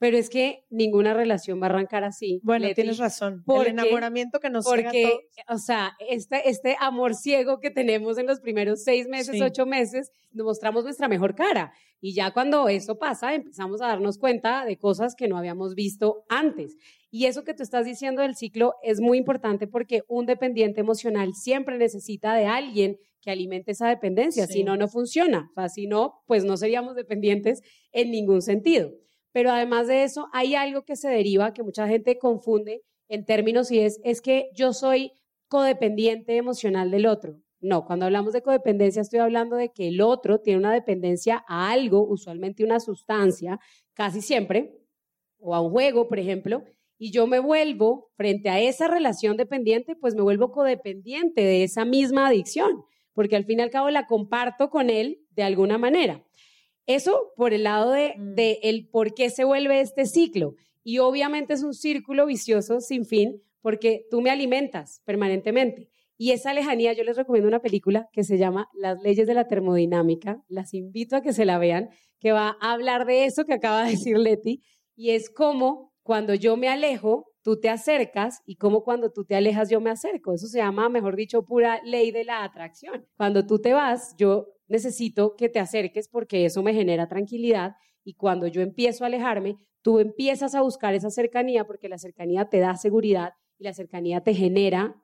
Pero 0.00 0.16
es 0.16 0.30
que 0.30 0.64
ninguna 0.70 1.12
relación 1.12 1.60
va 1.60 1.66
a 1.66 1.70
arrancar 1.70 2.04
así. 2.04 2.40
Bueno, 2.44 2.64
Leti, 2.66 2.76
tienes 2.76 2.98
razón. 2.98 3.42
porque- 3.44 3.70
el 3.70 3.78
enamoramiento 3.78 4.38
que 4.38 4.48
nos 4.48 4.64
Porque, 4.64 5.02
todos. 5.10 5.22
o 5.48 5.58
sea, 5.58 5.96
este, 6.08 6.48
este 6.48 6.76
amor 6.78 7.14
ciego 7.16 7.58
que 7.58 7.70
tenemos 7.70 8.16
en 8.16 8.26
los 8.26 8.38
primeros 8.40 8.84
seis 8.84 9.08
meses, 9.08 9.34
Sí. 9.34 9.42
ocho 9.42 9.66
meses, 9.66 10.12
nos 10.32 10.44
mostramos 10.44 10.84
nuestra 10.84 11.08
mejor 11.08 11.34
cara. 11.34 11.72
Y 12.00 12.14
ya 12.14 12.32
cuando 12.32 12.68
eso 12.68 12.96
pasa, 12.98 13.34
empezamos 13.34 13.82
a 13.82 13.88
darnos 13.88 14.18
cuenta 14.18 14.64
de 14.64 14.76
cosas 14.78 15.16
que 15.16 15.26
no 15.26 15.36
habíamos 15.36 15.74
visto 15.74 16.24
antes. 16.28 16.76
Y 17.10 17.26
eso 17.26 17.42
que 17.42 17.54
tú 17.54 17.64
estás 17.64 17.84
diciendo 17.84 18.22
del 18.22 18.36
ciclo 18.36 18.74
es 18.84 19.00
muy 19.00 19.18
importante 19.18 19.66
porque 19.66 20.02
un 20.06 20.26
dependiente 20.26 20.80
emocional 20.80 21.34
siempre 21.34 21.76
necesita 21.76 22.34
de 22.34 22.46
alguien 22.46 22.98
que 23.20 23.32
alimente 23.32 23.72
esa 23.72 23.88
dependencia. 23.88 24.46
Sí. 24.46 24.52
Si 24.52 24.64
no, 24.64 24.76
no 24.76 24.86
funciona. 24.86 25.50
O 25.56 25.60
sea, 25.60 25.68
si 25.68 25.88
no, 25.88 26.22
pues 26.28 26.44
no 26.44 26.56
seríamos 26.56 26.94
dependientes 26.94 27.62
en 27.90 28.12
ningún 28.12 28.42
sentido. 28.42 28.92
Pero 29.32 29.50
además 29.50 29.86
de 29.86 30.04
eso, 30.04 30.28
hay 30.32 30.54
algo 30.54 30.84
que 30.84 30.96
se 30.96 31.08
deriva, 31.08 31.52
que 31.52 31.62
mucha 31.62 31.86
gente 31.86 32.18
confunde 32.18 32.82
en 33.08 33.24
términos 33.24 33.70
y 33.70 33.80
es, 33.80 34.00
es 34.04 34.20
que 34.20 34.50
yo 34.54 34.72
soy 34.72 35.12
codependiente 35.48 36.36
emocional 36.36 36.90
del 36.90 37.06
otro. 37.06 37.40
No, 37.60 37.84
cuando 37.84 38.06
hablamos 38.06 38.32
de 38.32 38.42
codependencia 38.42 39.02
estoy 39.02 39.18
hablando 39.18 39.56
de 39.56 39.70
que 39.70 39.88
el 39.88 40.00
otro 40.00 40.40
tiene 40.40 40.60
una 40.60 40.72
dependencia 40.72 41.44
a 41.48 41.70
algo, 41.70 42.06
usualmente 42.06 42.64
una 42.64 42.78
sustancia, 42.78 43.58
casi 43.94 44.20
siempre, 44.20 44.78
o 45.38 45.54
a 45.54 45.60
un 45.60 45.70
juego, 45.70 46.08
por 46.08 46.18
ejemplo, 46.20 46.62
y 46.98 47.10
yo 47.10 47.26
me 47.26 47.40
vuelvo 47.40 48.10
frente 48.16 48.48
a 48.48 48.60
esa 48.60 48.88
relación 48.88 49.36
dependiente, 49.36 49.96
pues 49.96 50.14
me 50.14 50.22
vuelvo 50.22 50.52
codependiente 50.52 51.42
de 51.42 51.64
esa 51.64 51.84
misma 51.84 52.28
adicción, 52.28 52.84
porque 53.12 53.36
al 53.36 53.44
fin 53.44 53.58
y 53.58 53.62
al 53.62 53.70
cabo 53.70 53.90
la 53.90 54.06
comparto 54.06 54.70
con 54.70 54.90
él 54.90 55.26
de 55.30 55.42
alguna 55.42 55.78
manera. 55.78 56.24
Eso 56.88 57.32
por 57.36 57.52
el 57.54 57.62
lado 57.62 57.92
de, 57.92 58.14
Mm. 58.16 58.34
de 58.34 58.58
el 58.62 58.88
por 58.88 59.14
qué 59.14 59.30
se 59.30 59.44
vuelve 59.44 59.80
este 59.80 60.06
ciclo. 60.06 60.54
Y 60.82 60.98
obviamente 60.98 61.52
es 61.54 61.62
un 61.62 61.74
círculo 61.74 62.26
vicioso 62.26 62.80
sin 62.80 63.04
fin, 63.04 63.40
porque 63.60 64.06
tú 64.10 64.20
me 64.22 64.30
alimentas 64.30 65.00
permanentemente. 65.04 65.88
Y 66.16 66.32
esa 66.32 66.52
lejanía, 66.54 66.94
yo 66.94 67.04
les 67.04 67.16
recomiendo 67.16 67.46
una 67.46 67.60
película 67.60 68.08
que 68.12 68.24
se 68.24 68.38
llama 68.38 68.68
Las 68.72 69.00
leyes 69.02 69.26
de 69.26 69.34
la 69.34 69.46
termodinámica. 69.46 70.42
Las 70.48 70.74
invito 70.74 71.14
a 71.14 71.20
que 71.20 71.32
se 71.32 71.44
la 71.44 71.58
vean, 71.58 71.90
que 72.18 72.32
va 72.32 72.56
a 72.60 72.72
hablar 72.72 73.04
de 73.06 73.26
eso 73.26 73.44
que 73.44 73.54
acaba 73.54 73.84
de 73.84 73.90
decir 73.90 74.18
Leti. 74.18 74.62
Y 74.96 75.10
es 75.10 75.30
como 75.30 75.92
cuando 76.02 76.34
yo 76.34 76.56
me 76.56 76.68
alejo, 76.68 77.26
tú 77.42 77.60
te 77.60 77.68
acercas 77.68 78.40
y 78.46 78.56
como 78.56 78.82
cuando 78.82 79.12
tú 79.12 79.24
te 79.24 79.36
alejas, 79.36 79.68
yo 79.70 79.80
me 79.80 79.90
acerco. 79.90 80.32
Eso 80.32 80.46
se 80.48 80.58
llama, 80.58 80.88
mejor 80.88 81.14
dicho, 81.16 81.44
pura 81.44 81.80
ley 81.84 82.10
de 82.10 82.24
la 82.24 82.42
atracción. 82.44 83.06
Cuando 83.16 83.46
tú 83.46 83.60
te 83.60 83.74
vas, 83.74 84.14
yo 84.16 84.46
necesito 84.68 85.34
que 85.36 85.48
te 85.48 85.58
acerques 85.58 86.08
porque 86.08 86.44
eso 86.44 86.62
me 86.62 86.74
genera 86.74 87.08
tranquilidad 87.08 87.76
y 88.04 88.14
cuando 88.14 88.46
yo 88.46 88.62
empiezo 88.62 89.04
a 89.04 89.08
alejarme, 89.08 89.58
tú 89.82 89.98
empiezas 89.98 90.54
a 90.54 90.62
buscar 90.62 90.94
esa 90.94 91.10
cercanía 91.10 91.64
porque 91.64 91.88
la 91.88 91.98
cercanía 91.98 92.46
te 92.46 92.58
da 92.58 92.76
seguridad 92.76 93.32
y 93.58 93.64
la 93.64 93.74
cercanía 93.74 94.22
te 94.22 94.34
genera 94.34 94.94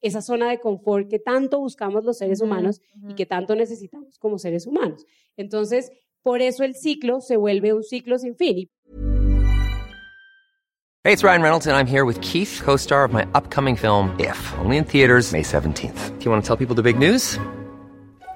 esa 0.00 0.20
zona 0.20 0.50
de 0.50 0.58
confort 0.58 1.08
que 1.08 1.18
tanto 1.18 1.60
buscamos 1.60 2.04
los 2.04 2.18
seres 2.18 2.40
humanos 2.40 2.80
y 3.08 3.14
que 3.14 3.24
tanto 3.24 3.54
necesitamos 3.54 4.18
como 4.18 4.38
seres 4.38 4.66
humanos. 4.66 5.06
Entonces, 5.36 5.92
por 6.22 6.42
eso 6.42 6.64
el 6.64 6.74
ciclo 6.74 7.20
se 7.20 7.36
vuelve 7.36 7.72
un 7.72 7.84
ciclo 7.84 8.18
sin 8.18 8.36
fin. 8.36 8.68
Hey, 11.04 11.12
it's 11.12 11.24
Ryan 11.24 11.42
Reynolds, 11.42 11.66
and 11.66 11.76
I'm 11.76 11.88
here 11.88 12.04
with 12.04 12.20
Keith, 12.20 12.60
co 12.64 12.76
star 12.76 13.04
of 13.04 13.12
my 13.12 13.26
upcoming 13.34 13.74
film, 13.74 14.14
If, 14.20 14.38
only 14.60 14.76
in 14.76 14.84
theaters, 14.84 15.32
May 15.32 15.42
17th. 15.42 16.18
Do 16.18 16.24
you 16.24 16.30
want 16.30 16.44
to 16.44 16.46
tell 16.46 16.56
people 16.56 16.76
the 16.76 16.82
big 16.82 16.96
news? 16.96 17.40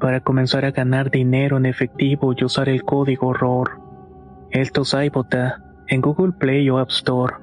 para 0.00 0.20
comenzar 0.20 0.64
a 0.64 0.70
ganar 0.70 1.10
dinero 1.10 1.56
en 1.56 1.66
efectivo 1.66 2.34
y 2.36 2.44
usar 2.44 2.68
el 2.68 2.84
código 2.84 3.32
ROR. 3.32 3.80
Esto 4.50 4.82
es 4.82 4.94
iBota 4.94 5.62
en 5.88 6.00
Google 6.00 6.32
Play 6.32 6.68
o 6.70 6.78
App 6.78 6.90
Store 6.90 7.34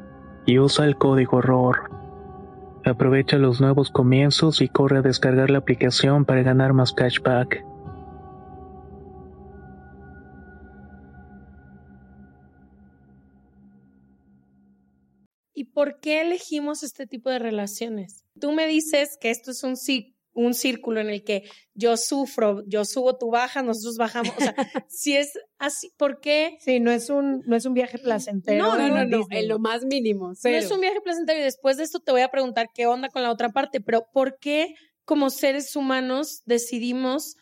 y 0.45 0.59
usa 0.59 0.85
el 0.85 0.95
código 0.97 1.41
ROR. 1.41 1.89
Aprovecha 2.85 3.37
los 3.37 3.61
nuevos 3.61 3.91
comienzos 3.91 4.61
y 4.61 4.67
corre 4.67 4.97
a 4.97 5.01
descargar 5.01 5.49
la 5.49 5.59
aplicación 5.59 6.25
para 6.25 6.43
ganar 6.43 6.73
más 6.73 6.91
cashback. 6.93 7.63
¿Y 15.55 15.65
por 15.65 15.99
qué 15.99 16.21
elegimos 16.21 16.83
este 16.83 17.05
tipo 17.05 17.29
de 17.29 17.39
relaciones? 17.39 18.25
Tú 18.39 18.51
me 18.51 18.67
dices 18.67 19.17
que 19.21 19.29
esto 19.29 19.51
es 19.51 19.63
un, 19.63 19.75
ci- 19.75 20.12
un 20.33 20.53
círculo 20.53 20.99
en 20.99 21.09
el 21.09 21.23
que 21.23 21.43
yo 21.73 21.95
sufro, 21.97 22.63
yo 22.67 22.85
subo, 22.85 23.17
tú 23.17 23.29
bajas, 23.29 23.63
nosotros 23.63 23.97
bajamos. 23.97 24.33
O 24.35 24.41
sea, 24.41 24.55
si 24.89 25.15
es 25.15 25.33
así, 25.57 25.91
¿por 25.97 26.19
qué? 26.19 26.57
Sí, 26.59 26.79
no 26.79 26.91
es 26.91 27.09
un, 27.09 27.43
no 27.45 27.55
es 27.55 27.65
un 27.65 27.73
viaje 27.73 27.97
placentero. 27.97 28.63
No, 28.63 28.77
no, 28.77 29.05
no, 29.05 29.25
en 29.29 29.47
lo 29.47 29.59
más 29.59 29.85
mínimo. 29.85 30.33
No 30.43 30.49
es 30.49 30.71
un 30.71 30.81
viaje 30.81 31.01
placentero 31.01 31.39
y 31.39 31.43
después 31.43 31.77
de 31.77 31.83
esto 31.83 31.99
te 31.99 32.11
voy 32.11 32.21
a 32.21 32.29
preguntar 32.29 32.69
qué 32.73 32.87
onda 32.87 33.09
con 33.09 33.23
la 33.23 33.31
otra 33.31 33.49
parte, 33.49 33.79
pero 33.79 34.07
¿por 34.11 34.37
qué 34.39 34.75
como 35.05 35.29
seres 35.29 35.75
humanos 35.75 36.41
decidimos 36.45 37.35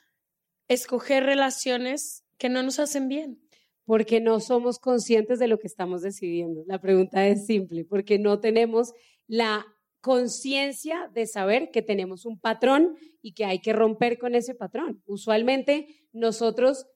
escoger 0.67 1.23
relaciones 1.23 2.23
que 2.37 2.49
no 2.49 2.63
nos 2.63 2.79
hacen 2.79 3.07
bien? 3.07 3.39
porque 3.85 4.21
no 4.21 4.39
somos 4.39 4.79
conscientes 4.79 5.37
de 5.39 5.49
lo 5.49 5.59
que 5.59 5.67
estamos 5.67 6.01
decidiendo. 6.01 6.63
La 6.65 6.79
pregunta 6.79 7.27
es 7.27 7.45
simple, 7.45 7.83
porque 7.83 8.19
no 8.19 8.39
tenemos 8.39 8.93
la 9.27 9.65
conciencia 10.01 11.09
de 11.13 11.27
saber 11.27 11.71
que 11.71 11.81
tenemos 11.81 12.25
un 12.25 12.39
patrón 12.39 12.95
y 13.21 13.33
que 13.33 13.45
hay 13.45 13.59
que 13.59 13.73
romper 13.73 14.17
con 14.17 14.35
ese 14.35 14.55
patrón. 14.55 15.01
Usualmente 15.05 15.87
nosotros 16.11 16.87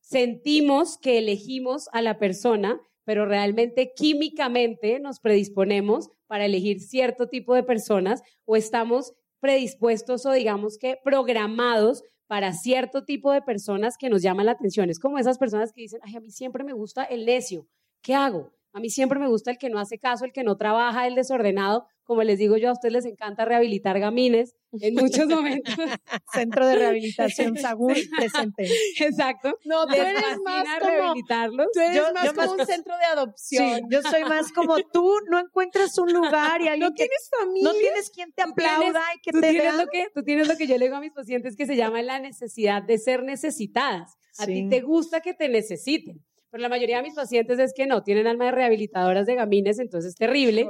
sentimos 0.00 0.98
que 0.98 1.18
elegimos 1.18 1.88
a 1.92 2.00
la 2.00 2.18
persona, 2.18 2.80
pero 3.04 3.26
realmente 3.26 3.92
químicamente 3.94 5.00
nos 5.00 5.20
predisponemos 5.20 6.08
para 6.28 6.46
elegir 6.46 6.80
cierto 6.80 7.28
tipo 7.28 7.54
de 7.54 7.64
personas 7.64 8.22
o 8.44 8.56
estamos 8.56 9.12
predispuestos 9.40 10.24
o 10.26 10.32
digamos 10.32 10.78
que 10.78 10.98
programados 11.04 12.02
para 12.26 12.52
cierto 12.52 13.04
tipo 13.04 13.30
de 13.32 13.42
personas 13.42 13.96
que 13.98 14.08
nos 14.08 14.22
llaman 14.22 14.46
la 14.46 14.52
atención. 14.52 14.90
Es 14.90 14.98
como 14.98 15.18
esas 15.18 15.38
personas 15.38 15.72
que 15.72 15.82
dicen, 15.82 16.00
ay, 16.02 16.16
a 16.16 16.20
mí 16.20 16.30
siempre 16.30 16.64
me 16.64 16.72
gusta 16.72 17.04
el 17.04 17.26
necio. 17.26 17.68
¿Qué 18.02 18.14
hago? 18.14 18.52
A 18.76 18.78
mí 18.78 18.90
siempre 18.90 19.18
me 19.18 19.26
gusta 19.26 19.50
el 19.50 19.56
que 19.56 19.70
no 19.70 19.78
hace 19.78 19.98
caso, 19.98 20.26
el 20.26 20.32
que 20.32 20.44
no 20.44 20.58
trabaja, 20.58 21.06
el 21.06 21.14
desordenado. 21.14 21.86
Como 22.04 22.22
les 22.22 22.38
digo 22.38 22.58
yo, 22.58 22.68
a 22.68 22.72
ustedes 22.72 22.92
les 22.92 23.06
encanta 23.06 23.46
rehabilitar 23.46 23.98
gamines 23.98 24.54
en 24.72 24.94
muchos 25.24 25.26
momentos. 25.28 25.74
Centro 26.30 26.66
de 26.66 26.76
Rehabilitación 26.76 27.56
Sagún 27.56 27.94
presente. 28.18 28.68
Exacto. 29.00 29.56
No, 29.64 29.86
tú 29.86 29.92
Les 29.92 30.00
eres 30.02 30.22
fascina 30.22 30.40
más 30.44 30.78
como, 30.78 30.90
rehabilitarlos. 30.90 31.66
tú 31.72 31.80
eres 31.80 31.96
Yo- 31.96 32.12
más 32.12 32.24
yo 32.26 32.34
como 32.34 32.50
más- 32.52 32.60
un 32.60 32.66
centro 32.66 32.98
de 32.98 33.04
adopción. 33.06 33.74
Sí, 33.76 33.82
yo 33.90 34.02
soy 34.02 34.24
más 34.24 34.52
como 34.52 34.76
tú, 34.92 35.10
no 35.30 35.38
encuentras 35.40 35.96
un 35.96 36.12
lugar 36.12 36.60
y 36.60 36.68
alguien 36.68 36.80
no 36.80 36.90
que- 36.90 37.04
tienes 37.06 37.30
familia. 37.40 37.72
no 37.72 37.78
tienes 37.78 38.10
quien 38.10 38.30
te 38.32 38.42
aplauda 38.42 39.02
y 39.16 39.20
que 39.22 39.32
tú 39.32 39.40
te 39.40 39.50
tienes 39.52 39.74
lo 39.74 39.86
que 39.86 40.06
tú 40.14 40.22
tienes 40.22 40.48
lo 40.48 40.56
que 40.58 40.66
yo 40.66 40.76
le 40.76 40.84
digo 40.84 40.96
a 40.96 41.00
mis 41.00 41.12
pacientes 41.12 41.56
que 41.56 41.64
se 41.64 41.76
llama 41.76 42.02
la 42.02 42.18
necesidad 42.20 42.82
de 42.82 42.98
ser 42.98 43.22
necesitadas. 43.22 44.16
A 44.38 44.44
Sí. 44.44 44.52
ti 44.52 44.68
te 44.68 44.82
gusta 44.82 45.20
que 45.22 45.32
te 45.32 45.48
necesiten. 45.48 46.22
Pero 46.56 46.62
la 46.62 46.68
mayoría 46.70 46.96
de 46.96 47.02
mis 47.02 47.14
pacientes 47.14 47.58
es 47.58 47.74
que 47.74 47.86
no, 47.86 48.02
tienen 48.02 48.26
alma 48.26 48.46
de 48.46 48.52
rehabilitadoras 48.52 49.26
de 49.26 49.34
gamines, 49.34 49.78
entonces 49.78 50.12
es 50.12 50.16
terrible, 50.16 50.62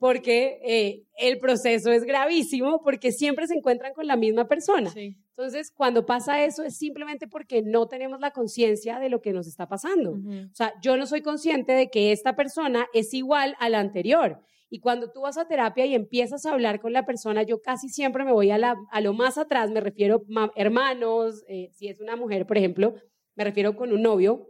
porque 0.00 0.58
eh, 0.64 1.02
el 1.18 1.38
proceso 1.38 1.92
es 1.92 2.04
gravísimo, 2.04 2.80
porque 2.82 3.12
siempre 3.12 3.46
se 3.46 3.54
encuentran 3.54 3.92
con 3.92 4.06
la 4.06 4.16
misma 4.16 4.48
persona. 4.48 4.88
Sí. 4.90 5.16
Entonces, 5.36 5.70
cuando 5.70 6.06
pasa 6.06 6.42
eso 6.44 6.62
es 6.62 6.78
simplemente 6.78 7.28
porque 7.28 7.60
no 7.62 7.88
tenemos 7.88 8.20
la 8.20 8.30
conciencia 8.30 8.98
de 8.98 9.10
lo 9.10 9.20
que 9.20 9.32
nos 9.34 9.46
está 9.46 9.68
pasando. 9.68 10.12
O 10.12 10.54
sea, 10.54 10.72
yo 10.80 10.96
no 10.96 11.04
soy 11.06 11.20
consciente 11.20 11.72
de 11.72 11.90
que 11.90 12.10
esta 12.12 12.34
persona 12.36 12.86
es 12.94 13.12
igual 13.12 13.54
a 13.58 13.68
la 13.68 13.80
anterior. 13.80 14.38
Y 14.70 14.80
cuando 14.80 15.10
tú 15.12 15.20
vas 15.20 15.36
a 15.36 15.46
terapia 15.46 15.84
y 15.84 15.94
empiezas 15.94 16.46
a 16.46 16.52
hablar 16.52 16.80
con 16.80 16.94
la 16.94 17.04
persona, 17.04 17.42
yo 17.42 17.60
casi 17.60 17.90
siempre 17.90 18.24
me 18.24 18.32
voy 18.32 18.50
a, 18.50 18.56
la- 18.56 18.76
a 18.90 19.00
lo 19.02 19.12
más 19.12 19.36
atrás, 19.36 19.70
me 19.70 19.80
refiero 19.80 20.22
a 20.36 20.50
hermanos, 20.56 21.44
eh, 21.48 21.68
si 21.72 21.88
es 21.88 22.00
una 22.00 22.16
mujer, 22.16 22.46
por 22.46 22.56
ejemplo, 22.56 22.94
me 23.36 23.44
refiero 23.44 23.76
con 23.76 23.92
un 23.92 24.00
novio 24.02 24.48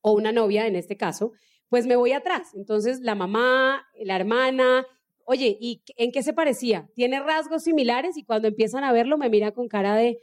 o 0.00 0.12
una 0.12 0.32
novia 0.32 0.66
en 0.66 0.76
este 0.76 0.96
caso, 0.96 1.32
pues 1.68 1.86
me 1.86 1.96
voy 1.96 2.12
atrás. 2.12 2.52
Entonces, 2.54 3.00
la 3.00 3.14
mamá, 3.14 3.86
la 4.02 4.16
hermana, 4.16 4.86
oye, 5.24 5.56
¿y 5.60 5.82
en 5.96 6.10
qué 6.10 6.22
se 6.22 6.32
parecía? 6.32 6.90
¿Tiene 6.94 7.20
rasgos 7.20 7.62
similares? 7.62 8.16
Y 8.16 8.24
cuando 8.24 8.48
empiezan 8.48 8.84
a 8.84 8.92
verlo, 8.92 9.16
me 9.16 9.30
mira 9.30 9.52
con 9.52 9.68
cara 9.68 9.94
de, 9.94 10.18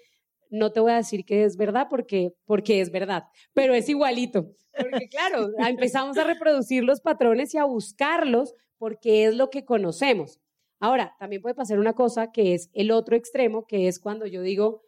no 0.50 0.72
te 0.72 0.80
voy 0.80 0.92
a 0.92 0.98
decir 0.98 1.26
que 1.26 1.44
es 1.44 1.58
verdad 1.58 1.88
porque, 1.90 2.34
porque 2.46 2.82
es 2.82 2.92
verdad, 2.92 3.24
pero 3.54 3.74
es 3.74 3.88
igualito. 3.90 4.52
Porque 4.78 5.08
claro, 5.10 5.50
empezamos 5.58 6.18
a 6.18 6.24
reproducir 6.24 6.84
los 6.84 7.02
patrones 7.02 7.54
y 7.54 7.58
a 7.58 7.66
buscarlos 7.66 8.54
porque 8.78 9.26
es 9.26 9.36
lo 9.36 9.50
que 9.50 9.66
conocemos. 9.66 10.40
Ahora, 10.80 11.16
también 11.20 11.42
puede 11.42 11.56
pasar 11.56 11.80
una 11.80 11.94
cosa 11.94 12.32
que 12.32 12.54
es 12.54 12.70
el 12.74 12.92
otro 12.92 13.16
extremo, 13.16 13.66
que 13.66 13.88
es 13.88 14.00
cuando 14.00 14.28
yo 14.28 14.42
digo, 14.42 14.84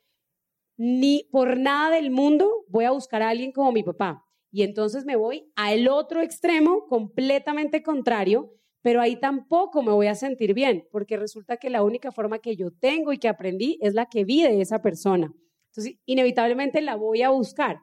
ni 0.77 1.27
por 1.31 1.57
nada 1.57 1.95
del 1.95 2.11
mundo 2.11 2.65
voy 2.67 2.85
a 2.85 2.91
buscar 2.91 3.21
a 3.21 3.29
alguien 3.29 3.51
como 3.51 3.71
mi 3.71 3.83
papá. 3.83 4.23
Y 4.51 4.63
entonces 4.63 5.05
me 5.05 5.15
voy 5.15 5.51
al 5.55 5.87
otro 5.87 6.21
extremo 6.21 6.85
completamente 6.87 7.83
contrario, 7.83 8.51
pero 8.81 9.01
ahí 9.01 9.19
tampoco 9.19 9.83
me 9.83 9.91
voy 9.91 10.07
a 10.07 10.15
sentir 10.15 10.53
bien, 10.53 10.87
porque 10.91 11.17
resulta 11.17 11.57
que 11.57 11.69
la 11.69 11.83
única 11.83 12.11
forma 12.11 12.39
que 12.39 12.55
yo 12.55 12.71
tengo 12.71 13.13
y 13.13 13.17
que 13.19 13.27
aprendí 13.27 13.77
es 13.81 13.93
la 13.93 14.07
que 14.07 14.23
vi 14.23 14.43
de 14.43 14.61
esa 14.61 14.81
persona. 14.81 15.31
Entonces, 15.71 15.95
inevitablemente 16.05 16.81
la 16.81 16.95
voy 16.95 17.21
a 17.21 17.29
buscar. 17.29 17.81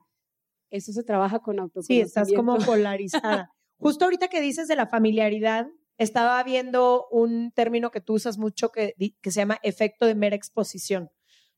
Eso 0.71 0.93
se 0.93 1.05
trabaja 1.05 1.39
con 1.39 1.55
Sí, 1.57 1.61
autoconocimiento. 1.61 2.07
estás 2.09 2.33
como 2.33 2.57
polarizada. 2.67 3.53
Justo 3.79 4.05
ahorita 4.07 4.29
que 4.29 4.41
dices 4.41 4.67
de 4.69 4.75
la 4.77 4.87
familiaridad, 4.87 5.69
estaba 5.99 6.43
viendo 6.43 7.07
un 7.11 7.53
término 7.53 7.91
que 7.91 8.01
tú 8.01 8.15
usas 8.15 8.39
mucho 8.39 8.71
que 8.73 8.95
se 9.23 9.31
llama 9.31 9.59
efecto 9.63 10.07
de 10.07 10.15
mera 10.15 10.35
exposición. 10.35 11.11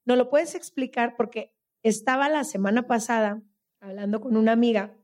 ¿No 0.05 0.17
lo 0.17 0.29
puedes 0.29 0.55
explicar? 0.55 1.15
Porque 1.17 1.53
estaba 1.83 2.29
la 2.29 2.45
semana 2.45 2.87
pasada 2.87 3.43
hablando 3.81 4.21
con 4.21 4.37
una 4.37 4.53
amiga 4.53 4.98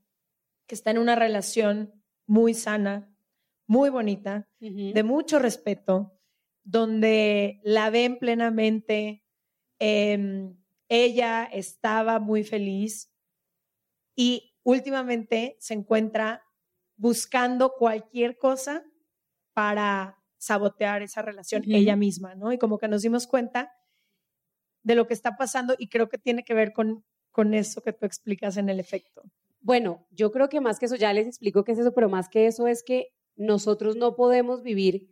que 0.67 0.75
está 0.75 0.91
en 0.91 0.99
una 0.99 1.15
relación 1.15 2.03
muy 2.27 2.55
sana, 2.55 3.15
muy 3.67 3.91
bonita, 3.91 4.49
de 4.61 5.03
mucho 5.03 5.39
respeto, 5.39 6.19
donde 6.63 7.61
la 7.63 7.91
ven 7.91 8.19
plenamente, 8.19 9.25
em, 9.79 10.57
ella 10.89 11.45
estaba 11.45 12.19
muy 12.19 12.45
feliz 12.45 13.13
y 14.17 14.55
últimamente 14.63 15.57
se 15.61 15.75
encuentra 15.75 16.43
buscando 16.97 17.73
cualquier 17.73 18.39
cosa 18.39 18.85
para 19.53 20.19
sabotear 20.37 21.03
esa 21.03 21.23
relación 21.23 21.63
ella 21.67 21.97
misma, 21.97 22.35
¿no? 22.35 22.53
Y 22.53 22.59
como 22.59 22.79
que 22.79 22.89
nos 22.89 23.03
dimos 23.03 23.27
cuenta 23.27 23.73
de 24.83 24.95
lo 24.95 25.07
que 25.07 25.15
está 25.15 25.37
pasando 25.37 25.75
y 25.79 25.89
creo 25.89 26.09
que 26.09 26.19
tiene 26.19 26.45
que 26.45 26.55
ver 26.55 26.73
con, 26.73 27.05
con 27.31 27.55
eso 27.55 27.83
que 27.83 27.93
tú 27.93 28.05
explicas 28.05 28.57
en 28.57 28.69
el 28.69 28.79
efecto. 28.79 29.23
Bueno, 29.65 30.07
yo 30.11 30.31
creo 30.31 30.51
que 30.51 30.61
más 30.61 30.79
que 30.79 30.85
eso, 30.85 30.95
ya 30.95 31.15
les 31.15 31.27
explico 31.27 31.65
qué 31.65 31.73
es 31.73 31.79
eso, 31.79 31.95
pero 31.95 32.11
más 32.11 32.29
que 32.29 32.47
eso 32.47 32.67
es 32.67 32.83
que 32.83 33.09
nosotros 33.35 33.97
no 33.97 34.15
podemos 34.15 34.63
vivir 34.63 35.09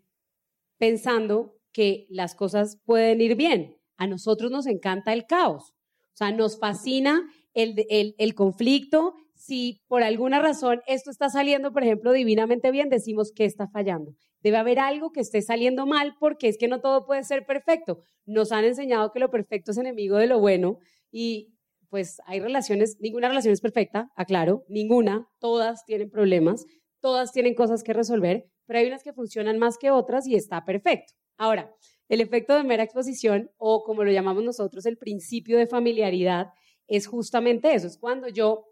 pensando 0.79 1.57
que 1.73 2.07
las 2.11 2.35
cosas 2.35 2.79
pueden 2.85 3.23
ir 3.23 3.35
bien. 3.35 3.79
A 3.97 4.07
nosotros 4.07 4.51
nos 4.51 4.67
encanta 4.67 5.15
el 5.15 5.27
caos. 5.27 5.71
O 5.71 6.17
sea, 6.17 6.33
nos 6.33 6.59
fascina 6.59 7.23
el, 7.55 7.87
el, 7.89 8.15
el 8.19 8.35
conflicto. 8.35 9.15
Si 9.35 9.81
por 9.89 10.03
alguna 10.03 10.39
razón 10.39 10.83
esto 10.87 11.11
está 11.11 11.31
saliendo, 11.31 11.73
por 11.73 11.83
ejemplo, 11.83 12.13
divinamente 12.13 12.71
bien, 12.71 12.91
decimos 12.91 13.33
que 13.33 13.47
está 13.47 13.69
fallando. 13.69 14.15
Debe 14.41 14.59
haber 14.59 14.81
algo 14.81 15.13
que 15.13 15.21
esté 15.21 15.41
saliendo 15.41 15.87
mal 15.87 16.15
porque 16.21 16.49
es 16.49 16.59
que 16.59 16.69
no 16.69 16.83
todo 16.83 17.07
puede 17.07 17.25
ser 17.25 17.47
perfecto. 17.47 18.01
Nos 18.27 18.53
han 18.53 18.67
enseñado 18.67 19.13
que 19.13 19.21
lo 19.21 19.31
perfecto 19.31 19.71
es 19.71 19.79
enemigo 19.79 20.19
de 20.19 20.27
lo 20.27 20.41
bueno 20.41 20.79
y 21.11 21.52
pues 21.93 22.23
hay 22.25 22.41
relaciones, 22.41 22.97
ninguna 23.01 23.29
relación 23.29 23.53
es 23.53 23.61
perfecta, 23.61 24.11
aclaro, 24.17 24.65
ninguna, 24.67 25.29
todas 25.39 25.85
tienen 25.85 26.09
problemas, 26.09 26.65
todas 27.01 27.33
tienen 27.33 27.55
cosas 27.55 27.83
que 27.83 27.93
resolver, 27.93 28.49
pero 28.65 28.79
hay 28.79 28.87
unas 28.87 29.03
que 29.03 29.13
funcionan 29.13 29.59
más 29.59 29.77
que 29.77 29.91
otras 29.91 30.27
y 30.27 30.35
está 30.35 30.65
perfecto. 30.65 31.13
Ahora, 31.37 31.71
el 32.09 32.23
efecto 32.23 32.55
de 32.55 32.65
mera 32.65 32.83
exposición 32.83 33.51
o 33.59 33.85
como 33.85 34.05
lo 34.05 34.11
llamamos 34.11 34.43
nosotros 34.43 34.87
el 34.87 34.97
principio 34.97 35.59
de 35.59 35.67
familiaridad 35.67 36.47
es 36.87 37.07
justamente 37.07 37.75
eso, 37.75 37.89
es 37.89 37.99
cuando 37.99 38.29
yo 38.29 38.65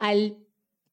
al 0.00 0.36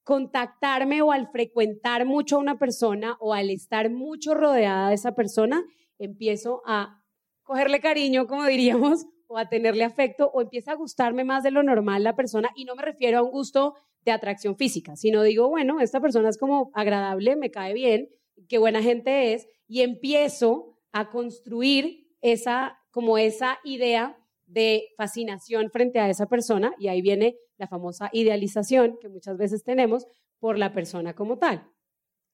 contactarme 0.04 1.02
o 1.02 1.12
al 1.12 1.32
frecuentar 1.32 2.06
mucho 2.06 2.36
a 2.36 2.40
una 2.40 2.60
persona 2.60 3.18
o 3.20 3.34
al 3.34 3.50
estar 3.50 3.90
mucho 3.90 4.36
rodeada 4.36 4.90
de 4.90 4.96
esa 4.96 5.16
persona, 5.16 5.66
empiezo 5.98 6.62
a 6.68 7.04
cogerle 7.42 7.80
cariño, 7.80 8.28
como 8.28 8.46
diríamos, 8.46 9.08
o 9.34 9.38
a 9.40 9.50
tenerle 9.50 9.84
afecto, 9.84 10.30
o 10.32 10.42
empieza 10.42 10.74
a 10.74 10.76
gustarme 10.76 11.24
más 11.24 11.42
de 11.42 11.50
lo 11.50 11.64
normal 11.64 12.04
la 12.04 12.16
persona, 12.16 12.52
y 12.56 12.66
no 12.66 12.76
me 12.76 12.84
refiero 12.84 13.18
a 13.18 13.24
un 13.24 13.32
gusto 13.32 13.74
de 14.06 14.12
atracción 14.12 14.56
física, 14.56 14.96
sino 14.96 15.24
digo, 15.24 15.50
bueno, 15.50 15.80
esta 15.80 16.00
persona 16.00 16.30
es 16.30 16.38
como 16.38 16.70
agradable, 16.76 17.36
me 17.36 17.50
cae 17.50 17.74
bien, 17.74 18.10
qué 18.48 18.60
buena 18.60 18.84
gente 18.84 19.34
es, 19.34 19.48
y 19.68 19.82
empiezo 19.82 20.78
a 20.92 21.10
construir 21.10 22.16
esa, 22.22 22.78
como 22.92 23.18
esa 23.18 23.58
idea 23.64 24.18
de 24.46 24.90
fascinación 24.98 25.72
frente 25.72 26.00
a 26.00 26.10
esa 26.10 26.28
persona, 26.28 26.76
y 26.78 26.90
ahí 26.90 27.02
viene 27.02 27.38
la 27.58 27.68
famosa 27.68 28.12
idealización 28.14 29.00
que 29.02 29.10
muchas 29.10 29.38
veces 29.38 29.64
tenemos 29.64 30.06
por 30.38 30.60
la 30.60 30.74
persona 30.74 31.16
como 31.16 31.40
tal. 31.40 31.68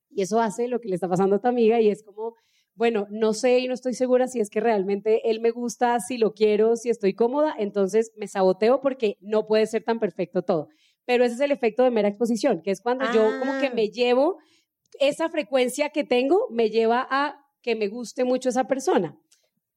Y 0.09 0.23
eso 0.23 0.41
hace 0.41 0.67
lo 0.67 0.81
que 0.81 0.89
le 0.89 0.95
está 0.95 1.07
pasando 1.07 1.38
a 1.38 1.39
tu 1.39 1.47
amiga 1.47 1.79
y 1.79 1.89
es 1.89 2.03
como, 2.03 2.35
bueno, 2.79 3.07
no 3.11 3.33
sé 3.33 3.59
y 3.59 3.67
no 3.67 3.73
estoy 3.73 3.93
segura 3.93 4.29
si 4.29 4.39
es 4.39 4.49
que 4.49 4.61
realmente 4.61 5.29
él 5.29 5.41
me 5.41 5.51
gusta, 5.51 5.99
si 5.99 6.17
lo 6.17 6.33
quiero, 6.33 6.77
si 6.77 6.89
estoy 6.89 7.13
cómoda, 7.13 7.53
entonces 7.59 8.13
me 8.15 8.25
saboteo 8.25 8.79
porque 8.79 9.17
no 9.19 9.45
puede 9.47 9.65
ser 9.67 9.83
tan 9.83 9.99
perfecto 9.99 10.43
todo. 10.43 10.69
Pero 11.05 11.25
ese 11.25 11.35
es 11.35 11.41
el 11.41 11.51
efecto 11.51 11.83
de 11.83 11.91
mera 11.91 12.07
exposición, 12.07 12.61
que 12.63 12.71
es 12.71 12.79
cuando 12.79 13.03
yo 13.13 13.37
como 13.37 13.59
que 13.59 13.67
Ah. 13.67 13.73
me 13.75 13.89
llevo, 13.89 14.37
esa 15.01 15.27
frecuencia 15.29 15.89
que 15.89 16.05
tengo 16.05 16.47
me 16.51 16.69
lleva 16.69 17.05
a 17.11 17.35
que 17.61 17.75
me 17.75 17.89
guste 17.89 18.23
mucho 18.23 18.47
esa 18.47 18.63
persona. 18.63 19.19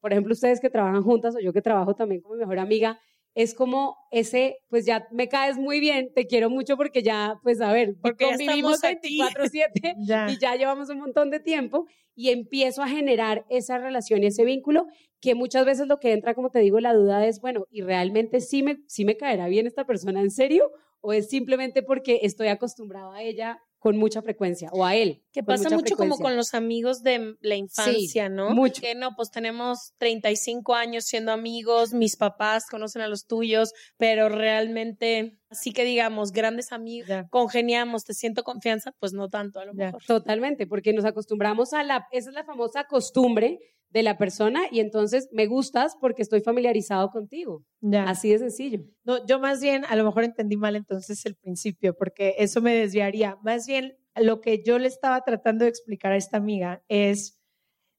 Por 0.01 0.13
ejemplo, 0.13 0.33
ustedes 0.33 0.61
que 0.61 0.71
trabajan 0.71 1.03
juntas 1.03 1.35
o 1.35 1.41
yo 1.41 1.53
que 1.53 1.61
trabajo 1.61 1.97
también 1.97 2.21
con 2.21 2.33
mi 2.37 2.39
mejor 2.39 2.61
amiga, 2.61 3.01
es 3.35 3.55
como 3.55 3.97
ese, 4.11 4.59
pues 4.69 4.85
ya 4.85 5.07
me 5.11 5.29
caes 5.29 5.57
muy 5.57 5.81
bien, 5.81 6.13
te 6.15 6.27
quiero 6.27 6.51
mucho 6.51 6.77
porque 6.77 7.03
ya, 7.03 7.37
pues 7.43 7.61
a 7.61 7.73
ver, 7.73 7.95
Porque 8.03 8.27
convivimos 8.27 8.83
estamos 8.83 8.85
aquí. 8.85 9.19
24/7 9.19 9.95
Ya. 10.07 10.27
y 10.31 10.39
ya 10.39 10.55
llevamos 10.57 10.91
un 10.91 10.99
montón 11.01 11.31
de 11.31 11.41
tiempo 11.41 11.87
y 12.15 12.29
empiezo 12.31 12.83
a 12.83 12.89
generar 12.89 13.45
esa 13.49 13.79
relación 13.79 14.23
y 14.23 14.27
ese 14.27 14.45
vínculo 14.45 14.87
que 15.21 15.35
muchas 15.35 15.65
veces 15.65 15.87
lo 15.87 15.99
que 15.99 16.13
entra, 16.13 16.35
como 16.35 16.51
te 16.51 16.59
digo, 16.59 16.81
la 16.81 16.93
duda 16.95 17.27
es, 17.27 17.41
bueno, 17.41 17.65
¿y 17.71 17.83
realmente 17.83 18.41
sí 18.41 18.63
me, 18.63 18.79
sí 18.87 19.05
me 19.05 19.17
caerá 19.17 19.47
bien 19.49 19.67
esta 19.67 19.87
persona 19.87 20.21
en 20.21 20.31
serio? 20.31 20.71
¿O 21.01 21.13
es 21.13 21.29
simplemente 21.29 21.83
porque 21.83 22.21
estoy 22.23 22.49
acostumbrado 22.49 23.13
a 23.13 23.23
ella 23.23 23.61
con 23.83 23.97
mucha 23.97 24.23
frecuencia 24.23 24.71
o 24.73 24.85
a 24.87 24.95
él? 24.95 25.25
Que 25.33 25.43
pasa 25.43 25.69
mucho 25.69 25.97
como 25.97 26.17
con 26.17 26.37
los 26.37 26.55
amigos 26.55 27.03
de 27.03 27.35
la 27.41 27.57
infancia, 27.57 28.29
¿no? 28.29 28.51
mucho. 28.51 28.81
Que 28.81 28.95
no, 28.95 29.17
pues 29.17 29.33
tenemos 29.33 29.93
35 29.99 30.77
años 30.77 31.05
siendo 31.05 31.33
amigos, 31.33 31.93
mis 31.93 32.17
papás 32.17 32.67
conocen 32.71 33.03
a 33.03 33.09
los 33.09 33.27
tuyos, 33.27 33.73
pero 33.97 34.29
realmente, 34.29 35.37
así 35.51 35.73
que 35.73 35.85
digamos, 35.85 36.31
grandes 36.31 36.71
amigos, 36.71 37.09
Ya. 37.09 37.27
congeniamos, 37.29 38.05
te 38.05 38.15
siento 38.15 38.45
confianza, 38.45 38.93
pues 39.01 39.13
no 39.13 39.29
tanto 39.29 39.59
a 39.59 39.65
lo 39.65 39.73
Ya. 39.75 39.87
mejor. 39.87 40.05
Totalmente, 40.07 40.69
porque 40.69 40.93
nos 40.93 41.05
acostumbramos 41.05 41.73
a 41.73 41.83
la, 41.83 42.07
esa 42.13 42.31
es 42.31 42.35
la 42.37 42.45
famosa 42.45 42.85
costumbre 42.85 43.59
de 43.93 44.03
la 44.03 44.17
persona 44.17 44.63
y 44.71 44.81
entonces 44.81 45.29
me 45.33 45.47
gustas 45.47 45.97
porque 46.01 46.23
estoy 46.23 46.41
familiarizado 46.41 47.11
contigo. 47.11 47.65
Ya. 47.81 48.05
Así 48.05 48.31
de 48.31 48.39
sencillo. 48.39 48.85
No, 49.05 49.25
yo 49.27 49.39
más 49.39 49.61
bien, 49.61 49.85
a 49.85 49.97
lo 49.97 50.05
mejor 50.05 50.25
entendí 50.25 50.57
mal 50.57 50.77
entonces 50.77 51.25
el 51.27 51.37
principio, 51.37 51.95
porque 51.95 52.35
eso 52.39 52.63
me 52.63 52.75
desviaría. 52.75 53.39
Más 53.43 53.67
bien, 53.67 53.99
lo 54.17 54.41
que 54.41 54.63
yo 54.65 54.79
le 54.79 54.89
estaba 54.89 55.21
tratando 55.23 55.65
de 55.65 55.71
explicar 55.71 56.13
a 56.13 56.17
esta 56.17 56.39
amiga 56.39 56.83
es, 56.89 57.39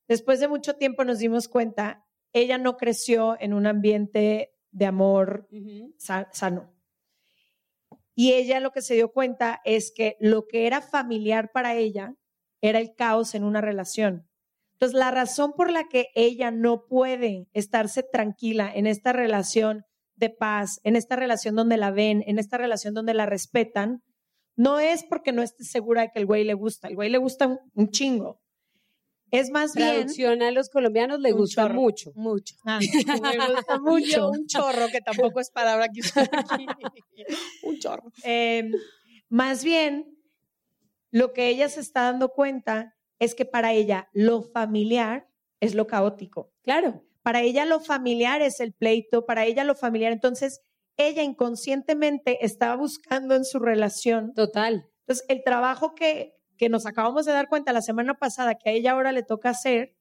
después 0.08 0.39
de 0.39 0.47
mucho 0.47 0.75
tiempo 0.75 1.03
nos 1.03 1.19
dimos 1.19 1.47
cuenta, 1.47 2.06
ella 2.34 2.58
no 2.58 2.77
creció 2.77 3.38
en 3.39 3.53
un 3.53 3.67
ambiente 3.67 4.56
de 4.71 4.86
amor 4.86 5.47
sano. 6.32 6.73
Y 8.15 8.34
ella 8.34 8.60
lo 8.60 8.71
que 8.71 8.82
se 8.82 8.95
dio 8.95 9.12
cuenta 9.12 9.62
es 9.63 9.91
que 9.95 10.17
lo 10.19 10.47
que 10.47 10.65
era 10.65 10.82
familiar 10.82 11.51
para 11.51 11.75
ella 11.75 12.15
era 12.62 12.79
el 12.79 12.95
caos 12.95 13.36
en 13.36 13.43
una 13.43 13.62
relación. 13.62 14.27
Entonces, 14.84 15.00
la 15.00 15.12
razón 15.12 15.54
por 15.56 15.72
la 15.72 15.86
que 15.88 16.08
ella 16.13 16.52
no 16.52 16.88
puede 16.89 17.48
estarse 17.54 18.04
tranquila 18.04 18.69
en 18.76 18.86
esta 18.86 19.13
relación 19.13 19.86
de 20.15 20.30
paz, 20.30 20.82
en 20.84 20.98
esta 20.98 21.15
relación 21.15 21.56
donde 21.56 21.78
la 21.78 21.89
ven, 21.91 22.22
en 22.28 22.38
esta 22.38 22.58
relación 22.58 22.93
donde 22.93 23.13
la 23.13 23.26
respetan, 23.26 24.04
no 24.58 24.82
es 24.82 25.06
porque 25.06 25.32
no 25.32 25.41
esté 25.41 25.63
segura 25.63 26.02
de 26.02 26.10
que 26.13 26.19
el 26.19 26.26
güey 26.26 26.43
le 26.43 26.54
gusta. 26.54 26.89
El 26.89 26.96
güey 26.96 27.10
le 27.10 27.17
gusta 27.17 27.58
un, 27.74 27.91
chingo. 27.91 28.41
Es 29.32 29.52
más 29.52 29.72
Traducción 29.72 30.39
bien. 30.39 30.50
a 30.50 30.52
los 30.52 30.67
colombianos 30.67 31.22
le 31.22 31.32
gusta 31.32 31.69
mucho. 31.69 32.12
Mucho. 32.15 32.56
Ah, 32.65 32.80
me 33.38 33.48
gusta 33.56 33.80
mucho. 33.80 34.32
un 34.32 34.48
chorro, 34.48 34.89
que 34.91 35.00
tampoco 35.00 35.39
es 35.39 35.50
palabra 35.50 35.88
que 35.88 36.02
aquí. 36.02 36.65
un 37.63 37.80
chorro. 37.80 38.12
Eh, 38.26 38.69
más 39.30 39.63
bien, 39.63 40.13
lo 41.10 41.32
que 41.32 41.48
ella 41.48 41.69
se 41.69 41.80
está 41.80 42.02
dando 42.02 42.28
cuenta 42.28 42.93
es 43.23 43.36
que 43.36 43.45
para 43.45 43.73
ella 43.73 44.09
lo 44.13 44.41
familiar 44.41 45.27
es 45.59 45.75
lo 45.75 45.88
caótico. 45.88 46.51
Claro. 46.63 47.03
Para 47.21 47.41
ella 47.41 47.65
lo 47.65 47.79
familiar 47.79 48.41
es 48.41 48.59
el 48.59 48.73
pleito, 48.73 49.25
para 49.25 49.45
ella 49.45 49.63
lo 49.63 49.75
familiar. 49.75 50.12
Entonces, 50.12 50.62
ella 50.97 51.23
inconscientemente 51.23 52.45
estaba 52.45 52.75
buscando 52.75 53.36
en 53.36 53.45
su 53.45 53.59
relación. 53.59 54.33
Total. 54.33 54.89
Entonces, 54.99 55.25
el 55.29 55.43
trabajo 55.43 55.95
que, 55.95 56.36
que 56.57 56.69
nos 56.69 56.86
acabamos 56.86 57.25
de 57.25 57.31
dar 57.31 57.47
cuenta 57.47 57.71
la 57.71 57.81
semana 57.81 58.15
pasada 58.15 58.55
que 58.55 58.69
a 58.69 58.73
ella 58.73 58.91
ahora 58.91 59.12
le 59.12 59.23
toca 59.23 59.51
hacer 59.51 59.95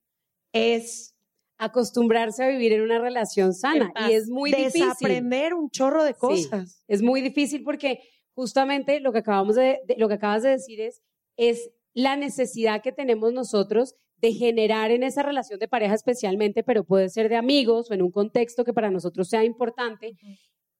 es 0.52 1.14
acostumbrarse 1.58 2.42
a 2.42 2.48
vivir 2.48 2.72
en 2.72 2.82
una 2.82 2.98
relación 2.98 3.54
sana. 3.54 3.92
Y 4.08 4.14
es 4.14 4.28
muy 4.28 4.50
difícil. 4.50 4.88
Desaprender 4.88 5.54
un 5.54 5.70
chorro 5.70 6.02
de 6.02 6.14
cosas. 6.14 6.72
Sí, 6.72 6.84
es 6.88 7.02
muy 7.02 7.20
difícil 7.20 7.62
porque 7.62 8.00
justamente 8.34 8.98
lo 8.98 9.12
que 9.12 9.18
acabamos 9.18 9.54
de, 9.54 9.80
de, 9.86 9.96
lo 9.96 10.08
que 10.08 10.14
acabas 10.14 10.42
de 10.42 10.50
decir 10.50 10.80
es, 10.80 11.02
es 11.36 11.70
la 11.94 12.16
necesidad 12.16 12.82
que 12.82 12.92
tenemos 12.92 13.32
nosotros 13.32 13.94
de 14.16 14.32
generar 14.32 14.92
en 14.92 15.02
esa 15.02 15.22
relación 15.22 15.58
de 15.58 15.68
pareja 15.68 15.94
especialmente, 15.94 16.62
pero 16.62 16.84
puede 16.84 17.08
ser 17.08 17.28
de 17.28 17.36
amigos 17.36 17.90
o 17.90 17.94
en 17.94 18.02
un 18.02 18.12
contexto 18.12 18.64
que 18.64 18.72
para 18.72 18.90
nosotros 18.90 19.28
sea 19.28 19.44
importante, 19.44 20.16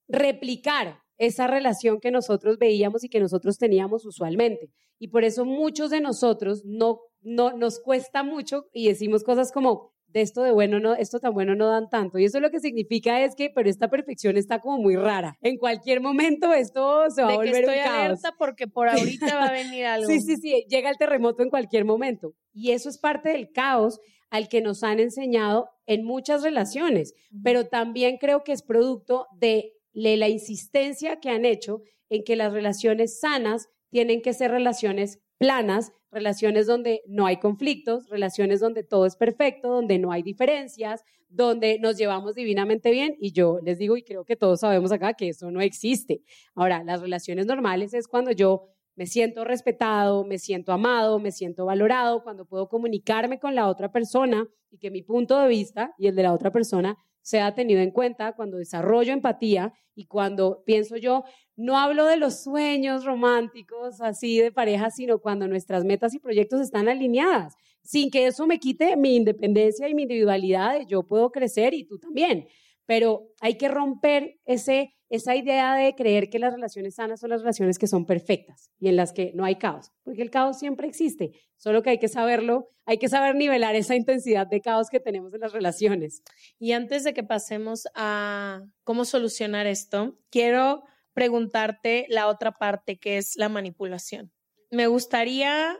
replicar 0.08 1.00
esa 1.18 1.46
relación 1.46 2.00
que 2.00 2.10
nosotros 2.10 2.58
veíamos 2.58 3.04
y 3.04 3.08
que 3.08 3.20
nosotros 3.20 3.58
teníamos 3.58 4.04
usualmente. 4.06 4.70
Y 4.98 5.08
por 5.08 5.24
eso 5.24 5.44
muchos 5.44 5.90
de 5.90 6.00
nosotros 6.00 6.64
no, 6.64 7.00
no 7.20 7.56
nos 7.56 7.80
cuesta 7.80 8.22
mucho 8.22 8.66
y 8.72 8.88
decimos 8.88 9.24
cosas 9.24 9.50
como, 9.52 9.91
de 10.12 10.20
esto 10.20 10.42
de 10.42 10.52
bueno, 10.52 10.78
no, 10.78 10.94
esto 10.94 11.20
tan 11.20 11.32
bueno 11.32 11.54
no 11.54 11.68
dan 11.68 11.88
tanto. 11.88 12.18
Y 12.18 12.24
eso 12.24 12.40
lo 12.40 12.50
que 12.50 12.60
significa 12.60 13.22
es 13.22 13.34
que, 13.34 13.50
pero 13.50 13.70
esta 13.70 13.88
perfección 13.88 14.36
está 14.36 14.60
como 14.60 14.78
muy 14.78 14.96
rara. 14.96 15.38
En 15.40 15.56
cualquier 15.56 16.00
momento 16.00 16.52
esto 16.52 17.08
se 17.10 17.22
va 17.22 17.28
de 17.28 17.34
a 17.34 17.36
volver 17.36 17.52
que 17.52 17.60
estoy 17.60 17.78
un 17.78 17.84
caos. 17.84 18.04
alerta 18.04 18.34
porque 18.38 18.66
por 18.66 18.88
ahorita 18.88 19.34
va 19.34 19.46
a 19.46 19.52
venir 19.52 19.84
algo. 19.86 20.06
Sí, 20.06 20.20
sí, 20.20 20.36
sí, 20.36 20.64
llega 20.68 20.90
el 20.90 20.98
terremoto 20.98 21.42
en 21.42 21.50
cualquier 21.50 21.84
momento. 21.84 22.34
Y 22.52 22.72
eso 22.72 22.88
es 22.88 22.98
parte 22.98 23.30
del 23.30 23.50
caos 23.52 24.00
al 24.30 24.48
que 24.48 24.60
nos 24.62 24.82
han 24.82 25.00
enseñado 25.00 25.68
en 25.86 26.04
muchas 26.04 26.42
relaciones, 26.42 27.14
pero 27.42 27.66
también 27.66 28.16
creo 28.18 28.44
que 28.44 28.52
es 28.52 28.62
producto 28.62 29.26
de 29.38 29.72
la 29.92 30.28
insistencia 30.28 31.20
que 31.20 31.28
han 31.28 31.44
hecho 31.44 31.82
en 32.08 32.24
que 32.24 32.36
las 32.36 32.52
relaciones 32.52 33.20
sanas 33.20 33.68
tienen 33.90 34.22
que 34.22 34.32
ser 34.32 34.50
relaciones 34.50 35.20
planas, 35.42 35.92
relaciones 36.12 36.68
donde 36.68 37.02
no 37.06 37.26
hay 37.26 37.38
conflictos, 37.38 38.08
relaciones 38.08 38.60
donde 38.60 38.84
todo 38.84 39.06
es 39.06 39.16
perfecto, 39.16 39.68
donde 39.68 39.98
no 39.98 40.12
hay 40.12 40.22
diferencias, 40.22 41.02
donde 41.28 41.80
nos 41.80 41.96
llevamos 41.96 42.36
divinamente 42.36 42.92
bien. 42.92 43.16
Y 43.18 43.32
yo 43.32 43.58
les 43.60 43.78
digo, 43.78 43.96
y 43.96 44.04
creo 44.04 44.24
que 44.24 44.36
todos 44.36 44.60
sabemos 44.60 44.92
acá 44.92 45.14
que 45.14 45.28
eso 45.28 45.50
no 45.50 45.60
existe. 45.60 46.22
Ahora, 46.54 46.84
las 46.84 47.00
relaciones 47.00 47.46
normales 47.46 47.92
es 47.92 48.06
cuando 48.06 48.30
yo 48.30 48.68
me 48.94 49.06
siento 49.06 49.44
respetado, 49.44 50.24
me 50.24 50.38
siento 50.38 50.70
amado, 50.70 51.18
me 51.18 51.32
siento 51.32 51.64
valorado, 51.64 52.22
cuando 52.22 52.44
puedo 52.44 52.68
comunicarme 52.68 53.40
con 53.40 53.56
la 53.56 53.68
otra 53.68 53.90
persona 53.90 54.46
y 54.70 54.78
que 54.78 54.92
mi 54.92 55.02
punto 55.02 55.40
de 55.40 55.48
vista 55.48 55.92
y 55.98 56.06
el 56.06 56.14
de 56.14 56.22
la 56.22 56.32
otra 56.34 56.52
persona 56.52 56.96
sea 57.22 57.54
tenido 57.54 57.80
en 57.80 57.90
cuenta 57.90 58.32
cuando 58.32 58.58
desarrollo 58.58 59.12
empatía 59.12 59.72
y 59.94 60.06
cuando 60.06 60.62
pienso 60.64 60.96
yo, 60.96 61.24
no 61.56 61.78
hablo 61.78 62.06
de 62.06 62.16
los 62.16 62.42
sueños 62.42 63.04
románticos 63.04 64.00
así 64.00 64.38
de 64.38 64.52
pareja, 64.52 64.90
sino 64.90 65.18
cuando 65.18 65.48
nuestras 65.48 65.84
metas 65.84 66.14
y 66.14 66.18
proyectos 66.18 66.60
están 66.60 66.88
alineadas, 66.88 67.54
sin 67.82 68.10
que 68.10 68.26
eso 68.26 68.46
me 68.46 68.58
quite 68.58 68.96
mi 68.96 69.16
independencia 69.16 69.88
y 69.88 69.94
mi 69.94 70.02
individualidad, 70.02 70.80
yo 70.86 71.02
puedo 71.02 71.30
crecer 71.30 71.74
y 71.74 71.84
tú 71.84 71.98
también. 71.98 72.46
Pero 72.86 73.28
hay 73.40 73.56
que 73.56 73.68
romper 73.68 74.40
ese, 74.44 74.94
esa 75.08 75.36
idea 75.36 75.74
de 75.74 75.94
creer 75.94 76.30
que 76.30 76.38
las 76.38 76.52
relaciones 76.52 76.96
sanas 76.96 77.20
son 77.20 77.30
las 77.30 77.40
relaciones 77.40 77.78
que 77.78 77.86
son 77.86 78.06
perfectas 78.06 78.70
y 78.78 78.88
en 78.88 78.96
las 78.96 79.12
que 79.12 79.32
no 79.34 79.44
hay 79.44 79.56
caos, 79.56 79.92
porque 80.02 80.22
el 80.22 80.30
caos 80.30 80.58
siempre 80.58 80.88
existe, 80.88 81.32
solo 81.56 81.82
que 81.82 81.90
hay 81.90 81.98
que 81.98 82.08
saberlo, 82.08 82.70
hay 82.84 82.98
que 82.98 83.08
saber 83.08 83.34
nivelar 83.36 83.76
esa 83.76 83.94
intensidad 83.94 84.46
de 84.46 84.60
caos 84.60 84.88
que 84.90 85.00
tenemos 85.00 85.32
en 85.34 85.40
las 85.40 85.52
relaciones. 85.52 86.22
Y 86.58 86.72
antes 86.72 87.04
de 87.04 87.14
que 87.14 87.22
pasemos 87.22 87.86
a 87.94 88.62
cómo 88.84 89.04
solucionar 89.04 89.66
esto, 89.66 90.18
quiero 90.30 90.82
preguntarte 91.12 92.06
la 92.08 92.26
otra 92.26 92.52
parte 92.52 92.98
que 92.98 93.18
es 93.18 93.36
la 93.36 93.48
manipulación. 93.48 94.32
Me 94.70 94.86
gustaría 94.86 95.76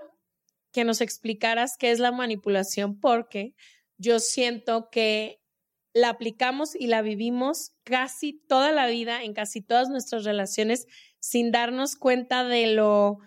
que 0.73 0.85
nos 0.85 1.01
explicaras 1.01 1.77
qué 1.79 1.91
es 1.91 1.99
la 1.99 2.13
manipulación 2.13 2.99
porque 2.99 3.55
yo 3.99 4.19
siento 4.21 4.89
que 4.91 5.42
la 5.95 6.11
aplicamos 6.11 6.75
y 6.75 6.87
la 6.87 7.03
vivimos 7.03 7.73
casi 7.85 8.33
toda 8.49 8.73
la 8.73 8.87
vida 8.87 9.23
en 9.23 9.35
casi 9.35 9.61
todas 9.61 9.89
nuestras 9.89 10.25
relaciones 10.25 10.87
sin 11.21 11.53
darnos 11.53 11.97
cuenta 11.97 12.45
de 12.45 12.67
lo 12.67 13.19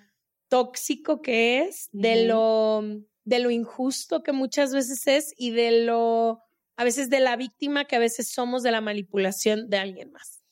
tóxico 0.47 1.21
que 1.21 1.63
es, 1.63 1.89
de 1.91 2.25
lo 2.25 2.84
de 3.23 3.39
lo 3.39 3.49
injusto 3.49 4.21
que 4.21 4.32
muchas 4.32 4.71
veces 4.71 5.08
es 5.08 5.34
y 5.38 5.51
de 5.51 5.84
lo 5.84 6.41
a 6.78 6.84
veces 6.84 7.10
de 7.10 7.19
la 7.19 7.36
víctima 7.36 7.86
que 7.86 7.95
a 7.95 7.99
veces 7.99 8.30
somos 8.30 8.62
de 8.63 8.71
la 8.71 8.82
manipulación 8.82 9.69
de 9.69 9.78
alguien 9.78 10.12
más. 10.12 10.45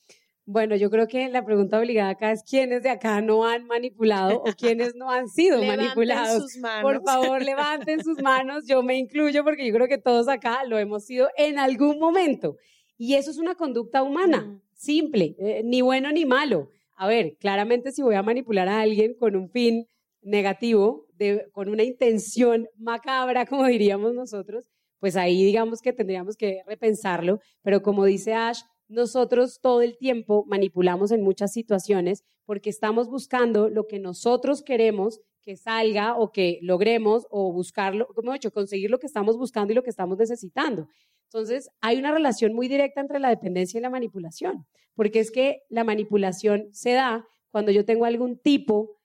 Bueno, 0.46 0.76
yo 0.76 0.90
creo 0.90 1.08
que 1.08 1.28
la 1.30 1.44
pregunta 1.44 1.78
obligada 1.78 2.10
acá 2.10 2.30
es 2.30 2.42
quiénes 2.42 2.82
de 2.82 2.90
acá 2.90 3.22
no 3.22 3.46
han 3.46 3.66
manipulado 3.66 4.42
o 4.42 4.52
quiénes 4.58 4.94
no 4.94 5.10
han 5.10 5.28
sido 5.28 5.58
Levanten 5.60 5.80
manipulados. 5.86 6.42
sus 6.42 6.60
manos. 6.60 6.82
Por 6.82 7.02
favor, 7.02 7.42
levanten 7.42 8.04
sus 8.04 8.20
manos. 8.20 8.66
Yo 8.66 8.82
me 8.82 8.98
incluyo 8.98 9.42
porque 9.42 9.66
yo 9.66 9.72
creo 9.72 9.88
que 9.88 9.96
todos 9.96 10.28
acá 10.28 10.64
lo 10.64 10.78
hemos 10.78 11.06
sido 11.06 11.28
en 11.38 11.58
algún 11.58 11.98
momento. 11.98 12.56
Y 12.98 13.14
eso 13.14 13.30
es 13.30 13.38
una 13.38 13.54
conducta 13.54 14.02
humana, 14.02 14.60
simple, 14.74 15.34
eh, 15.38 15.62
ni 15.64 15.80
bueno 15.80 16.12
ni 16.12 16.26
malo. 16.26 16.68
A 16.94 17.08
ver, 17.08 17.36
claramente 17.40 17.90
si 17.90 18.02
voy 18.02 18.14
a 18.14 18.22
manipular 18.22 18.68
a 18.68 18.80
alguien 18.80 19.14
con 19.14 19.36
un 19.36 19.48
fin 19.48 19.86
negativo, 20.20 21.06
de, 21.14 21.46
con 21.52 21.68
una 21.68 21.84
intención 21.84 22.68
macabra, 22.76 23.46
como 23.46 23.66
diríamos 23.66 24.14
nosotros, 24.14 24.66
pues 25.00 25.16
ahí 25.16 25.42
digamos 25.44 25.80
que 25.80 25.92
tendríamos 25.92 26.36
que 26.36 26.62
repensarlo. 26.66 27.40
Pero 27.62 27.82
como 27.82 28.04
dice 28.04 28.34
Ash, 28.34 28.60
nosotros 28.88 29.60
todo 29.60 29.82
el 29.82 29.96
tiempo 29.96 30.44
manipulamos 30.46 31.10
en 31.10 31.22
muchas 31.22 31.52
situaciones 31.52 32.24
porque 32.44 32.70
estamos 32.70 33.08
buscando 33.08 33.68
lo 33.68 33.86
que 33.86 33.98
nosotros 33.98 34.62
queremos 34.62 35.20
que 35.42 35.56
salga 35.56 36.16
o 36.16 36.32
que 36.32 36.58
logremos 36.62 37.26
o 37.30 37.52
buscarlo, 37.52 38.06
como 38.14 38.30
he 38.30 38.34
dicho, 38.34 38.50
conseguir 38.50 38.90
lo 38.90 38.98
que 38.98 39.06
estamos 39.06 39.36
buscando 39.36 39.72
y 39.72 39.76
lo 39.76 39.82
que 39.82 39.90
estamos 39.90 40.16
necesitando. 40.18 40.88
Entonces, 41.24 41.68
hay 41.80 41.98
una 41.98 42.12
relación 42.12 42.54
muy 42.54 42.66
directa 42.66 43.00
entre 43.00 43.18
la 43.18 43.28
dependencia 43.28 43.78
y 43.78 43.82
la 43.82 43.90
manipulación, 43.90 44.66
porque 44.94 45.20
es 45.20 45.30
que 45.30 45.62
la 45.68 45.84
manipulación 45.84 46.68
se 46.72 46.92
da 46.92 47.26
cuando 47.50 47.72
yo 47.72 47.84
tengo 47.84 48.06
algún 48.06 48.38
tipo 48.38 48.98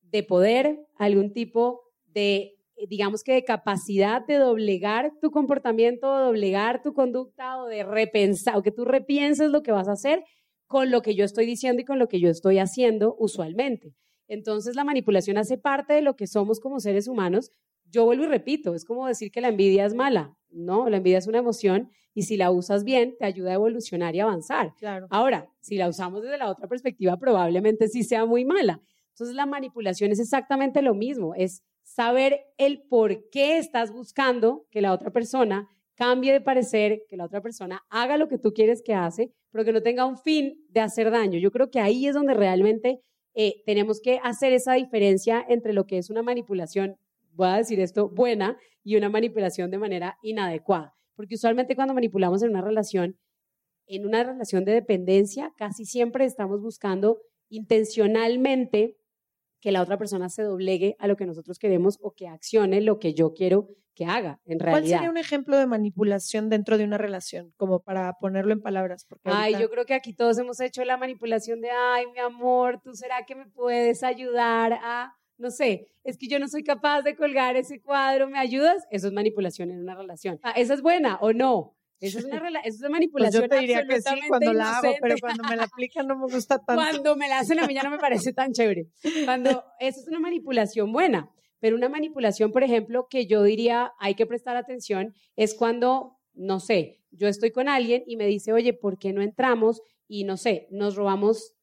de 0.00 0.22
poder, 0.22 0.86
algún 0.96 1.32
tipo 1.32 1.82
de 2.04 2.59
digamos 2.88 3.22
que 3.22 3.32
de 3.32 3.44
capacidad 3.44 4.24
de 4.26 4.36
doblegar 4.36 5.12
tu 5.20 5.30
comportamiento, 5.30 6.06
doblegar 6.08 6.82
tu 6.82 6.92
conducta 6.92 7.62
o 7.62 7.66
de 7.66 7.84
repensar, 7.84 8.56
o 8.56 8.62
que 8.62 8.70
tú 8.70 8.84
repienses 8.84 9.50
lo 9.50 9.62
que 9.62 9.72
vas 9.72 9.88
a 9.88 9.92
hacer 9.92 10.24
con 10.66 10.90
lo 10.90 11.02
que 11.02 11.14
yo 11.14 11.24
estoy 11.24 11.46
diciendo 11.46 11.82
y 11.82 11.84
con 11.84 11.98
lo 11.98 12.08
que 12.08 12.20
yo 12.20 12.28
estoy 12.28 12.58
haciendo 12.58 13.16
usualmente. 13.18 13.94
Entonces 14.28 14.76
la 14.76 14.84
manipulación 14.84 15.36
hace 15.36 15.58
parte 15.58 15.92
de 15.94 16.02
lo 16.02 16.14
que 16.14 16.28
somos 16.28 16.60
como 16.60 16.78
seres 16.78 17.08
humanos. 17.08 17.50
Yo 17.86 18.04
vuelvo 18.04 18.24
y 18.24 18.28
repito, 18.28 18.74
es 18.74 18.84
como 18.84 19.08
decir 19.08 19.32
que 19.32 19.40
la 19.40 19.48
envidia 19.48 19.84
es 19.84 19.94
mala. 19.94 20.36
No, 20.48 20.88
la 20.88 20.98
envidia 20.98 21.18
es 21.18 21.26
una 21.26 21.38
emoción 21.38 21.90
y 22.14 22.22
si 22.22 22.36
la 22.36 22.52
usas 22.52 22.84
bien 22.84 23.16
te 23.18 23.24
ayuda 23.24 23.50
a 23.50 23.54
evolucionar 23.54 24.14
y 24.14 24.20
avanzar. 24.20 24.74
Claro. 24.76 25.08
Ahora, 25.10 25.50
si 25.60 25.76
la 25.76 25.88
usamos 25.88 26.22
desde 26.22 26.38
la 26.38 26.48
otra 26.48 26.68
perspectiva, 26.68 27.16
probablemente 27.16 27.88
sí 27.88 28.04
sea 28.04 28.24
muy 28.24 28.44
mala. 28.44 28.80
Entonces 29.08 29.34
la 29.34 29.46
manipulación 29.46 30.12
es 30.12 30.20
exactamente 30.20 30.82
lo 30.82 30.94
mismo, 30.94 31.34
es 31.34 31.64
saber 31.94 32.46
el 32.56 32.82
por 32.82 33.28
qué 33.30 33.58
estás 33.58 33.92
buscando 33.92 34.64
que 34.70 34.80
la 34.80 34.92
otra 34.92 35.10
persona 35.10 35.68
cambie 35.96 36.32
de 36.32 36.40
parecer, 36.40 37.02
que 37.08 37.16
la 37.16 37.24
otra 37.24 37.42
persona 37.42 37.82
haga 37.90 38.16
lo 38.16 38.28
que 38.28 38.38
tú 38.38 38.52
quieres 38.52 38.80
que 38.80 38.94
hace, 38.94 39.32
pero 39.50 39.64
que 39.64 39.72
no 39.72 39.82
tenga 39.82 40.06
un 40.06 40.16
fin 40.16 40.64
de 40.68 40.80
hacer 40.80 41.10
daño. 41.10 41.38
Yo 41.40 41.50
creo 41.50 41.68
que 41.68 41.80
ahí 41.80 42.06
es 42.06 42.14
donde 42.14 42.34
realmente 42.34 43.00
eh, 43.34 43.62
tenemos 43.66 44.00
que 44.00 44.20
hacer 44.22 44.52
esa 44.52 44.74
diferencia 44.74 45.44
entre 45.48 45.72
lo 45.72 45.84
que 45.86 45.98
es 45.98 46.10
una 46.10 46.22
manipulación, 46.22 46.96
voy 47.32 47.48
a 47.48 47.56
decir 47.56 47.80
esto, 47.80 48.08
buena 48.08 48.56
y 48.84 48.94
una 48.96 49.08
manipulación 49.08 49.70
de 49.72 49.78
manera 49.78 50.16
inadecuada. 50.22 50.94
Porque 51.16 51.34
usualmente 51.34 51.74
cuando 51.74 51.92
manipulamos 51.92 52.42
en 52.44 52.50
una 52.50 52.62
relación, 52.62 53.18
en 53.86 54.06
una 54.06 54.22
relación 54.22 54.64
de 54.64 54.72
dependencia, 54.72 55.52
casi 55.56 55.84
siempre 55.84 56.24
estamos 56.24 56.62
buscando 56.62 57.18
intencionalmente 57.48 58.96
que 59.60 59.72
la 59.72 59.82
otra 59.82 59.98
persona 59.98 60.28
se 60.28 60.42
doblegue 60.42 60.96
a 60.98 61.06
lo 61.06 61.16
que 61.16 61.26
nosotros 61.26 61.58
queremos 61.58 61.98
o 62.00 62.12
que 62.12 62.28
accione 62.28 62.80
lo 62.80 62.98
que 62.98 63.14
yo 63.14 63.34
quiero 63.34 63.68
que 63.94 64.06
haga, 64.06 64.40
en 64.46 64.58
realidad. 64.60 64.80
¿Cuál 64.80 64.86
sería 64.88 65.10
un 65.10 65.16
ejemplo 65.18 65.58
de 65.58 65.66
manipulación 65.66 66.48
dentro 66.48 66.78
de 66.78 66.84
una 66.84 66.96
relación? 66.96 67.52
Como 67.56 67.80
para 67.82 68.14
ponerlo 68.14 68.52
en 68.52 68.62
palabras. 68.62 69.04
Porque 69.06 69.28
Ay, 69.28 69.52
ahorita- 69.54 69.60
yo 69.60 69.70
creo 69.70 69.84
que 69.84 69.94
aquí 69.94 70.14
todos 70.14 70.38
hemos 70.38 70.60
hecho 70.60 70.84
la 70.84 70.96
manipulación 70.96 71.60
de, 71.60 71.70
ay, 71.70 72.06
mi 72.12 72.18
amor, 72.18 72.80
¿tú 72.82 72.94
será 72.94 73.26
que 73.26 73.34
me 73.34 73.46
puedes 73.46 74.02
ayudar 74.02 74.78
a, 74.82 75.12
no 75.36 75.50
sé, 75.50 75.88
es 76.04 76.16
que 76.16 76.28
yo 76.28 76.38
no 76.38 76.48
soy 76.48 76.62
capaz 76.62 77.02
de 77.02 77.14
colgar 77.14 77.56
ese 77.56 77.80
cuadro, 77.82 78.28
¿me 78.28 78.38
ayudas? 78.38 78.84
Eso 78.90 79.08
es 79.08 79.12
manipulación 79.12 79.70
en 79.70 79.80
una 79.80 79.94
relación. 79.94 80.38
Ah, 80.42 80.52
¿Esa 80.52 80.74
es 80.74 80.80
buena 80.82 81.18
o 81.20 81.32
no? 81.32 81.76
Eso 82.00 82.18
es 82.18 82.24
una, 82.24 82.36
es 82.64 82.78
una 82.78 82.88
Pues 82.88 82.90
manipulación 82.90 83.42
yo 83.42 83.48
te 83.48 83.58
diría 83.58 83.86
que 83.86 84.00
sí 84.00 84.20
cuando 84.28 84.52
la 84.52 84.78
hago, 84.78 84.94
pero 85.00 85.14
cuando 85.20 85.44
me 85.44 85.56
la 85.56 85.64
aplican 85.64 86.06
no 86.06 86.16
me 86.16 86.32
gusta 86.32 86.58
tanto. 86.66 86.74
Cuando 86.82 87.16
me 87.16 87.28
la 87.28 87.40
hacen 87.40 87.60
a 87.60 87.66
mí 87.66 87.74
ya 87.74 87.82
no 87.82 87.90
me 87.90 87.98
parece 87.98 88.32
tan 88.32 88.52
chévere. 88.52 88.88
Cuando 89.24 89.64
eso 89.80 90.00
es 90.00 90.08
una 90.08 90.20
manipulación 90.20 90.92
buena, 90.92 91.30
pero 91.60 91.76
una 91.76 91.88
manipulación, 91.88 92.52
por 92.52 92.62
ejemplo, 92.62 93.06
que 93.08 93.26
yo 93.26 93.42
diría 93.42 93.92
hay 93.98 94.14
que 94.14 94.26
prestar 94.26 94.56
atención 94.56 95.14
es 95.36 95.54
cuando, 95.54 96.18
no 96.32 96.58
sé, 96.58 97.02
yo 97.10 97.28
estoy 97.28 97.50
con 97.50 97.68
alguien 97.68 98.02
y 98.06 98.16
me 98.16 98.26
dice, 98.26 98.52
oye, 98.52 98.72
¿por 98.72 98.98
qué 98.98 99.12
no 99.12 99.20
entramos? 99.20 99.82
Y 100.08 100.24
no 100.24 100.36
sé, 100.36 100.68
nos 100.70 100.96
robamos 100.96 101.54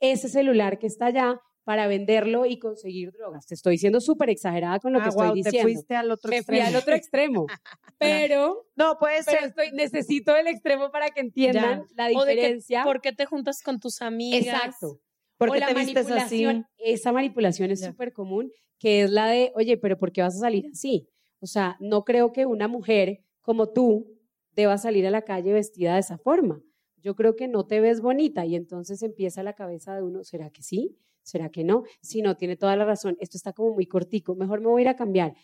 ese 0.00 0.28
celular 0.28 0.78
que 0.78 0.86
está 0.86 1.06
allá 1.06 1.40
para 1.68 1.86
venderlo 1.86 2.46
y 2.46 2.58
conseguir 2.58 3.12
drogas. 3.12 3.44
Te 3.46 3.52
estoy 3.54 3.76
siendo 3.76 4.00
súper 4.00 4.30
exagerada 4.30 4.80
con 4.80 4.94
lo 4.94 5.00
que 5.00 5.04
Ah, 5.04 5.08
estoy 5.10 5.22
guau, 5.26 5.34
te 5.34 5.42
diciendo. 5.50 5.68
fuiste 5.68 5.94
al 5.96 6.10
otro 6.10 6.30
me 6.30 6.42
fui 6.42 6.56
extremo. 6.56 6.66
al 6.66 6.76
otro 6.82 6.94
extremo, 6.94 7.46
pero, 7.98 8.66
No, 8.74 8.96
puede 8.98 9.22
pero 9.22 9.40
ser. 9.40 9.48
estoy, 9.50 9.72
necesito 9.72 10.34
el 10.34 10.46
extremo 10.46 10.90
para 10.90 11.10
que 11.10 11.20
entiendan 11.20 11.84
la 11.94 12.06
O 12.16 12.24
de 12.24 12.34
que, 12.36 12.40
diferencia. 12.40 12.84
¿por 12.84 13.02
qué 13.02 13.12
te 13.12 13.26
juntas 13.26 13.60
con 13.62 13.80
tus 13.80 14.00
amigas? 14.00 14.46
Exacto. 14.46 14.98
¿Por 15.36 15.50
o 15.50 15.52
qué 15.52 15.60
la 15.60 15.66
te 15.66 15.74
vistes 15.74 16.06
así? 16.10 16.42
manipulación, 16.46 16.66
esa 16.78 17.12
manipulación 17.12 17.70
es 17.70 17.84
súper 17.84 18.14
común, 18.14 18.50
que 18.78 19.02
es 19.02 19.10
la 19.10 19.26
de, 19.26 19.52
oye, 19.54 19.76
pero 19.76 19.98
¿por 19.98 20.10
qué 20.10 20.22
vas 20.22 20.36
a 20.36 20.38
salir 20.38 20.70
así? 20.72 21.06
O 21.40 21.46
sea, 21.46 21.76
no 21.80 22.02
creo 22.02 22.32
que 22.32 22.46
una 22.46 22.66
mujer 22.66 23.18
como 23.42 23.68
tú 23.74 24.18
deba 24.52 24.78
salir 24.78 25.06
a 25.06 25.10
la 25.10 25.20
calle 25.20 25.52
vestida 25.52 25.92
de 25.92 26.00
esa 26.00 26.16
forma. 26.16 26.62
Yo 26.96 27.14
creo 27.14 27.36
que 27.36 27.46
no 27.46 27.66
te 27.66 27.80
ves 27.80 28.00
bonita 28.00 28.46
y 28.46 28.56
entonces 28.56 29.02
empieza 29.02 29.42
la 29.42 29.52
cabeza 29.52 29.94
de 29.94 30.02
uno, 30.02 30.24
¿será 30.24 30.48
que 30.48 30.62
sí? 30.62 30.96
¿Será 31.28 31.50
que 31.50 31.62
no? 31.62 31.84
Si 32.00 32.22
no, 32.22 32.36
tiene 32.38 32.56
toda 32.56 32.74
la 32.74 32.86
razón, 32.86 33.18
esto 33.20 33.36
está 33.36 33.52
como 33.52 33.74
muy 33.74 33.86
cortico, 33.86 34.34
mejor 34.34 34.62
me 34.62 34.68
voy 34.68 34.80
a 34.80 34.84
ir 34.84 34.88
a 34.88 34.96
cambiar. 34.96 35.34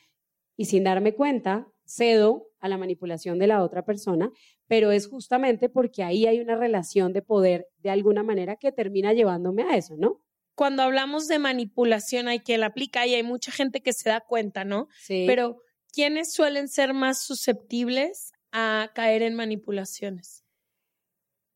Y 0.56 0.64
sin 0.64 0.82
darme 0.82 1.12
cuenta, 1.12 1.66
cedo 1.84 2.46
a 2.58 2.68
la 2.68 2.78
manipulación 2.78 3.38
de 3.38 3.48
la 3.48 3.62
otra 3.62 3.84
persona, 3.84 4.30
pero 4.66 4.92
es 4.92 5.06
justamente 5.08 5.68
porque 5.68 6.02
ahí 6.02 6.26
hay 6.26 6.40
una 6.40 6.56
relación 6.56 7.12
de 7.12 7.20
poder 7.20 7.66
de 7.78 7.90
alguna 7.90 8.22
manera 8.22 8.56
que 8.56 8.72
termina 8.72 9.12
llevándome 9.12 9.64
a 9.64 9.76
eso, 9.76 9.94
¿no? 9.98 10.22
Cuando 10.54 10.82
hablamos 10.82 11.26
de 11.26 11.38
manipulación 11.38 12.28
hay 12.28 12.40
quien 12.40 12.60
la 12.60 12.66
aplica 12.66 13.06
y 13.06 13.14
hay 13.14 13.22
mucha 13.22 13.52
gente 13.52 13.82
que 13.82 13.92
se 13.92 14.08
da 14.08 14.22
cuenta, 14.22 14.64
¿no? 14.64 14.88
Sí. 15.02 15.24
Pero 15.26 15.58
¿quiénes 15.92 16.32
suelen 16.32 16.68
ser 16.68 16.94
más 16.94 17.22
susceptibles 17.22 18.32
a 18.52 18.90
caer 18.94 19.20
en 19.20 19.34
manipulaciones? 19.34 20.43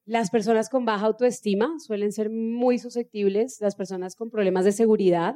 Las 0.08 0.30
personas 0.30 0.70
con 0.70 0.86
baja 0.86 1.04
autoestima 1.04 1.68
suelen 1.80 2.12
ser 2.12 2.30
muy 2.30 2.78
susceptibles, 2.78 3.60
las 3.60 3.76
personas 3.76 4.16
con 4.16 4.30
problemas 4.30 4.64
de 4.64 4.72
seguridad, 4.72 5.34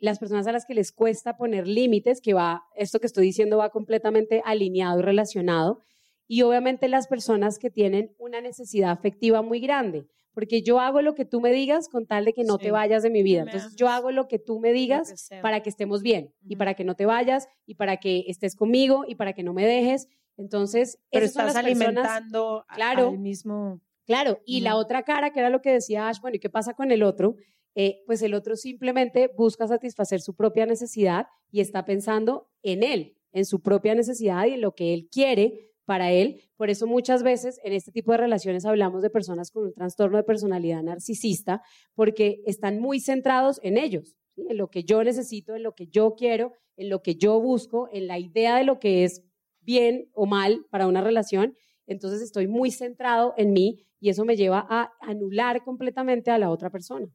las 0.00 0.18
personas 0.18 0.46
a 0.46 0.52
las 0.52 0.64
que 0.64 0.72
les 0.72 0.92
cuesta 0.92 1.36
poner 1.36 1.68
límites, 1.68 2.22
que 2.22 2.32
va, 2.32 2.62
esto 2.74 3.00
que 3.00 3.06
estoy 3.06 3.26
diciendo 3.26 3.58
va 3.58 3.68
completamente 3.68 4.40
alineado 4.46 5.00
y 5.00 5.02
relacionado, 5.02 5.82
y 6.26 6.40
obviamente 6.40 6.88
las 6.88 7.06
personas 7.06 7.58
que 7.58 7.68
tienen 7.68 8.14
una 8.18 8.40
necesidad 8.40 8.92
afectiva 8.92 9.42
muy 9.42 9.60
grande, 9.60 10.06
porque 10.32 10.62
yo 10.62 10.80
hago 10.80 11.02
lo 11.02 11.14
que 11.14 11.26
tú 11.26 11.42
me 11.42 11.52
digas 11.52 11.90
con 11.90 12.06
tal 12.06 12.24
de 12.24 12.32
que 12.32 12.44
no 12.44 12.54
Sí. 12.56 12.62
te 12.64 12.70
vayas 12.70 13.02
de 13.02 13.10
mi 13.10 13.22
vida. 13.22 13.42
Entonces 13.42 13.76
yo 13.76 13.88
hago 13.88 14.10
lo 14.10 14.26
que 14.26 14.38
tú 14.38 14.58
me 14.58 14.72
digas 14.72 15.28
que 15.28 15.40
para 15.42 15.60
que 15.62 15.68
estemos 15.68 16.00
bien 16.00 16.32
y 16.48 16.56
para 16.56 16.72
que 16.72 16.84
no 16.84 16.96
te 16.96 17.04
vayas 17.04 17.46
y 17.66 17.74
para 17.74 17.98
que 17.98 18.24
estés 18.26 18.56
conmigo 18.56 19.04
y 19.06 19.16
para 19.16 19.34
que 19.34 19.42
no 19.42 19.52
me 19.52 19.66
dejes. 19.66 20.08
Entonces, 20.38 20.98
Pero 21.12 21.26
estás 21.26 21.44
personas- 21.44 21.64
alimentando 21.66 22.64
Claro. 22.74 23.08
al 23.10 23.18
mismo... 23.18 23.80
Claro, 24.06 24.40
y 24.44 24.60
la 24.60 24.76
otra 24.76 25.02
cara, 25.02 25.32
que 25.32 25.40
era 25.40 25.50
lo 25.50 25.62
que 25.62 25.72
decía 25.72 26.08
Ash, 26.08 26.20
bueno, 26.20 26.36
¿y 26.36 26.40
qué 26.40 26.50
pasa 26.50 26.74
con 26.74 26.90
el 26.92 27.02
otro? 27.02 27.36
Eh, 27.74 28.02
pues 28.06 28.22
el 28.22 28.34
otro 28.34 28.56
simplemente 28.56 29.30
busca 29.36 29.66
satisfacer 29.66 30.20
su 30.20 30.34
propia 30.34 30.66
necesidad 30.66 31.26
y 31.50 31.60
está 31.60 31.84
pensando 31.84 32.48
en 32.62 32.82
él, 32.82 33.16
en 33.32 33.44
su 33.44 33.62
propia 33.62 33.94
necesidad 33.94 34.46
y 34.46 34.54
en 34.54 34.60
lo 34.60 34.74
que 34.74 34.94
él 34.94 35.08
quiere 35.10 35.72
para 35.84 36.12
él. 36.12 36.42
Por 36.56 36.70
eso 36.70 36.86
muchas 36.86 37.22
veces 37.22 37.60
en 37.64 37.72
este 37.72 37.90
tipo 37.90 38.12
de 38.12 38.18
relaciones 38.18 38.64
hablamos 38.64 39.02
de 39.02 39.10
personas 39.10 39.50
con 39.50 39.64
un 39.64 39.74
trastorno 39.74 40.18
de 40.18 40.24
personalidad 40.24 40.82
narcisista, 40.82 41.62
porque 41.94 42.42
están 42.46 42.78
muy 42.78 43.00
centrados 43.00 43.58
en 43.62 43.76
ellos, 43.76 44.16
¿sí? 44.34 44.46
en 44.48 44.56
lo 44.56 44.68
que 44.68 44.84
yo 44.84 45.02
necesito, 45.02 45.56
en 45.56 45.62
lo 45.62 45.74
que 45.74 45.86
yo 45.88 46.14
quiero, 46.14 46.52
en 46.76 46.90
lo 46.90 47.02
que 47.02 47.16
yo 47.16 47.40
busco, 47.40 47.88
en 47.92 48.06
la 48.06 48.18
idea 48.18 48.56
de 48.56 48.64
lo 48.64 48.78
que 48.78 49.04
es 49.04 49.22
bien 49.60 50.08
o 50.12 50.26
mal 50.26 50.64
para 50.70 50.86
una 50.86 51.00
relación. 51.00 51.56
Entonces 51.86 52.22
estoy 52.22 52.46
muy 52.46 52.70
centrado 52.70 53.34
en 53.36 53.52
mí 53.52 53.86
y 54.00 54.10
eso 54.10 54.24
me 54.24 54.36
lleva 54.36 54.66
a 54.68 54.92
anular 55.00 55.62
completamente 55.64 56.30
a 56.30 56.38
la 56.38 56.50
otra 56.50 56.70
persona. 56.70 57.08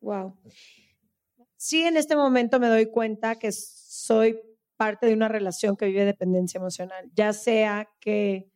Wow. 0.00 0.34
Sí, 1.56 1.82
en 1.82 1.96
este 1.96 2.16
momento 2.16 2.58
me 2.58 2.68
doy 2.68 2.86
cuenta 2.86 3.34
que 3.36 3.52
soy 3.52 4.40
parte 4.76 5.06
de 5.06 5.14
una 5.14 5.28
relación 5.28 5.76
que 5.76 5.86
vive 5.86 6.04
dependencia 6.04 6.58
emocional, 6.58 7.10
ya 7.14 7.32
sea 7.34 7.88
que 8.00 8.50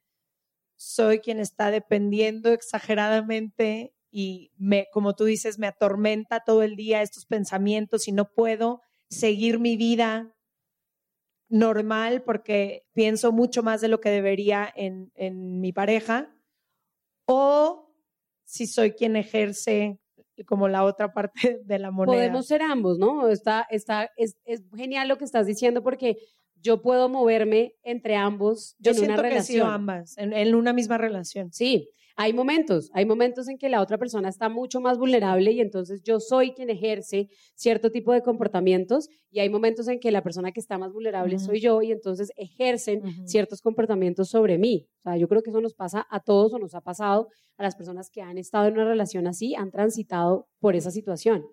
soy 0.76 1.20
quien 1.20 1.38
está 1.38 1.70
dependiendo 1.70 2.52
exageradamente 2.52 3.94
y 4.10 4.52
me, 4.56 4.86
como 4.92 5.14
tú 5.14 5.24
dices, 5.24 5.58
me 5.58 5.66
atormenta 5.66 6.40
todo 6.40 6.62
el 6.62 6.76
día 6.76 7.02
estos 7.02 7.26
pensamientos 7.26 8.08
y 8.08 8.12
no 8.12 8.30
puedo 8.32 8.80
seguir 9.10 9.58
mi 9.58 9.76
vida 9.76 10.33
normal 11.54 12.22
porque 12.22 12.84
pienso 12.94 13.30
mucho 13.30 13.62
más 13.62 13.80
de 13.80 13.86
lo 13.86 14.00
que 14.00 14.10
debería 14.10 14.68
en, 14.74 15.12
en 15.14 15.60
mi 15.60 15.72
pareja, 15.72 16.34
o 17.26 17.94
si 18.44 18.66
soy 18.66 18.90
quien 18.92 19.14
ejerce 19.14 20.00
como 20.46 20.66
la 20.66 20.82
otra 20.82 21.12
parte 21.12 21.60
de 21.64 21.78
la 21.78 21.92
moneda. 21.92 22.16
Podemos 22.16 22.46
ser 22.48 22.60
ambos, 22.62 22.98
¿no? 22.98 23.28
Está, 23.28 23.66
está, 23.70 24.10
es, 24.16 24.36
es 24.44 24.64
genial 24.74 25.06
lo 25.06 25.16
que 25.16 25.24
estás 25.24 25.46
diciendo 25.46 25.82
porque 25.84 26.18
yo 26.56 26.82
puedo 26.82 27.08
moverme 27.08 27.76
entre 27.84 28.16
ambos 28.16 28.74
Yo 28.80 28.90
en 28.90 28.96
siento 28.96 29.20
una 29.20 29.28
que 29.28 29.36
he 29.36 29.42
sido 29.42 29.64
relación. 29.66 29.80
ambas, 29.80 30.18
en, 30.18 30.32
en 30.32 30.54
una 30.56 30.72
misma 30.72 30.98
relación. 30.98 31.52
Sí, 31.52 31.88
hay 32.16 32.32
momentos, 32.32 32.90
hay 32.92 33.06
momentos 33.06 33.48
en 33.48 33.58
que 33.58 33.68
la 33.68 33.80
otra 33.80 33.98
persona 33.98 34.28
está 34.28 34.48
mucho 34.48 34.80
más 34.80 34.98
vulnerable 34.98 35.50
y 35.50 35.60
entonces 35.60 36.02
yo 36.02 36.20
soy 36.20 36.52
quien 36.52 36.70
ejerce 36.70 37.28
cierto 37.54 37.90
tipo 37.90 38.12
de 38.12 38.22
comportamientos 38.22 39.08
y 39.30 39.40
hay 39.40 39.48
momentos 39.48 39.88
en 39.88 39.98
que 39.98 40.12
la 40.12 40.22
persona 40.22 40.52
que 40.52 40.60
está 40.60 40.78
más 40.78 40.92
vulnerable 40.92 41.38
soy 41.40 41.60
yo 41.60 41.82
y 41.82 41.90
entonces 41.90 42.30
ejercen 42.36 43.26
ciertos 43.26 43.60
comportamientos 43.60 44.28
sobre 44.28 44.58
mí. 44.58 44.86
O 44.98 45.02
sea, 45.02 45.16
yo 45.16 45.26
creo 45.28 45.42
que 45.42 45.50
eso 45.50 45.60
nos 45.60 45.74
pasa 45.74 46.06
a 46.08 46.20
todos 46.20 46.52
o 46.54 46.58
nos 46.58 46.74
ha 46.74 46.80
pasado 46.80 47.28
a 47.56 47.62
las 47.64 47.74
personas 47.74 48.10
que 48.10 48.22
han 48.22 48.38
estado 48.38 48.68
en 48.68 48.74
una 48.74 48.84
relación 48.84 49.26
así, 49.26 49.54
han 49.56 49.72
transitado 49.72 50.48
por 50.60 50.76
esa 50.76 50.92
situación. 50.92 51.44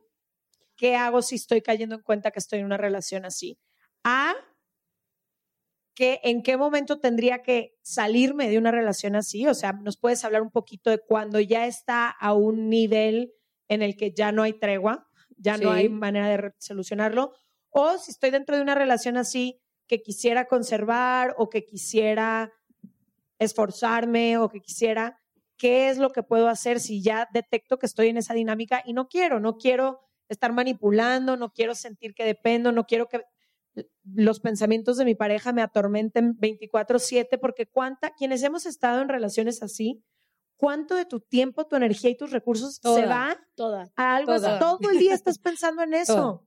¿Qué 0.78 0.96
hago 0.96 1.22
si 1.22 1.36
estoy 1.36 1.62
cayendo 1.62 1.96
en 1.96 2.02
cuenta 2.02 2.32
que 2.32 2.40
estoy 2.40 2.60
en 2.60 2.66
una 2.66 2.78
relación 2.78 3.26
así? 3.26 3.58
A, 4.04 4.34
en 6.02 6.42
qué 6.42 6.58
momento 6.58 7.00
tendría 7.00 7.42
que 7.42 7.78
salirme 7.82 8.50
de 8.50 8.58
una 8.58 8.72
relación 8.72 9.16
así. 9.16 9.48
O 9.48 9.54
sea, 9.54 9.74
nos 9.74 9.98
puedes 9.98 10.24
hablar 10.26 10.42
un 10.42 10.52
poquito 10.52 10.90
de 10.90 11.00
cuando 11.00 11.40
ya 11.40 11.68
está 11.68 12.10
a 12.10 12.34
un 12.34 12.70
nivel 12.70 13.34
en 13.68 13.82
el 13.82 13.96
que 13.96 14.12
ya 14.12 14.32
no 14.32 14.44
hay 14.44 14.54
tregua, 14.54 15.08
ya 15.38 15.58
no 15.58 15.72
hay 15.72 15.90
manera 15.90 16.28
de 16.28 16.54
solucionarlo. 16.60 17.34
O 17.70 17.98
si 17.98 18.12
estoy 18.12 18.32
dentro 18.32 18.56
de 18.56 18.62
una 18.62 18.76
relación 18.76 19.18
así 19.18 19.62
que 19.88 20.02
quisiera 20.02 20.46
conservar 20.46 21.36
o 21.38 21.50
que 21.50 21.66
quisiera 21.66 22.52
esforzarme 23.40 24.38
o 24.38 24.50
que 24.50 24.60
quisiera, 24.60 25.20
¿qué 25.58 25.90
es 25.90 25.98
lo 25.98 26.12
que 26.12 26.24
puedo 26.24 26.48
hacer 26.48 26.80
si 26.80 27.02
ya 27.02 27.28
detecto 27.34 27.78
que 27.78 27.86
estoy 27.86 28.10
en 28.10 28.18
esa 28.18 28.34
dinámica 28.34 28.84
y 28.86 28.94
no 28.94 29.08
quiero, 29.08 29.40
no 29.40 29.58
quiero 29.58 30.00
estar 30.30 30.54
manipulando, 30.54 31.38
no 31.38 31.52
quiero 31.52 31.76
sentir 31.76 32.14
que 32.14 32.24
dependo, 32.24 32.72
no 32.72 32.86
quiero 32.86 33.08
que 33.08 33.22
los 34.04 34.40
pensamientos 34.40 34.98
de 34.98 35.06
mi 35.06 35.16
pareja 35.16 35.54
me 35.54 35.62
atormenten 35.62 36.36
24/7, 36.40 37.38
porque 37.40 37.68
cuánta, 37.68 38.12
quienes 38.12 38.42
hemos 38.44 38.66
estado 38.66 39.02
en 39.02 39.10
relaciones 39.10 39.62
así, 39.62 40.04
cuánto 40.58 40.96
de 40.96 41.06
tu 41.06 41.20
tiempo, 41.20 41.66
tu 41.68 41.76
energía 41.76 42.10
y 42.12 42.18
tus 42.18 42.32
recursos 42.32 42.76
se 42.82 43.06
va 43.06 43.38
Toda. 43.56 43.92
a 43.96 44.16
algo? 44.16 44.34
Toda. 44.36 44.60
Todo 44.60 44.90
el 44.92 44.98
día 45.00 45.14
estás 45.14 45.38
pensando 45.40 45.82
en 45.84 45.94
eso. 45.94 46.44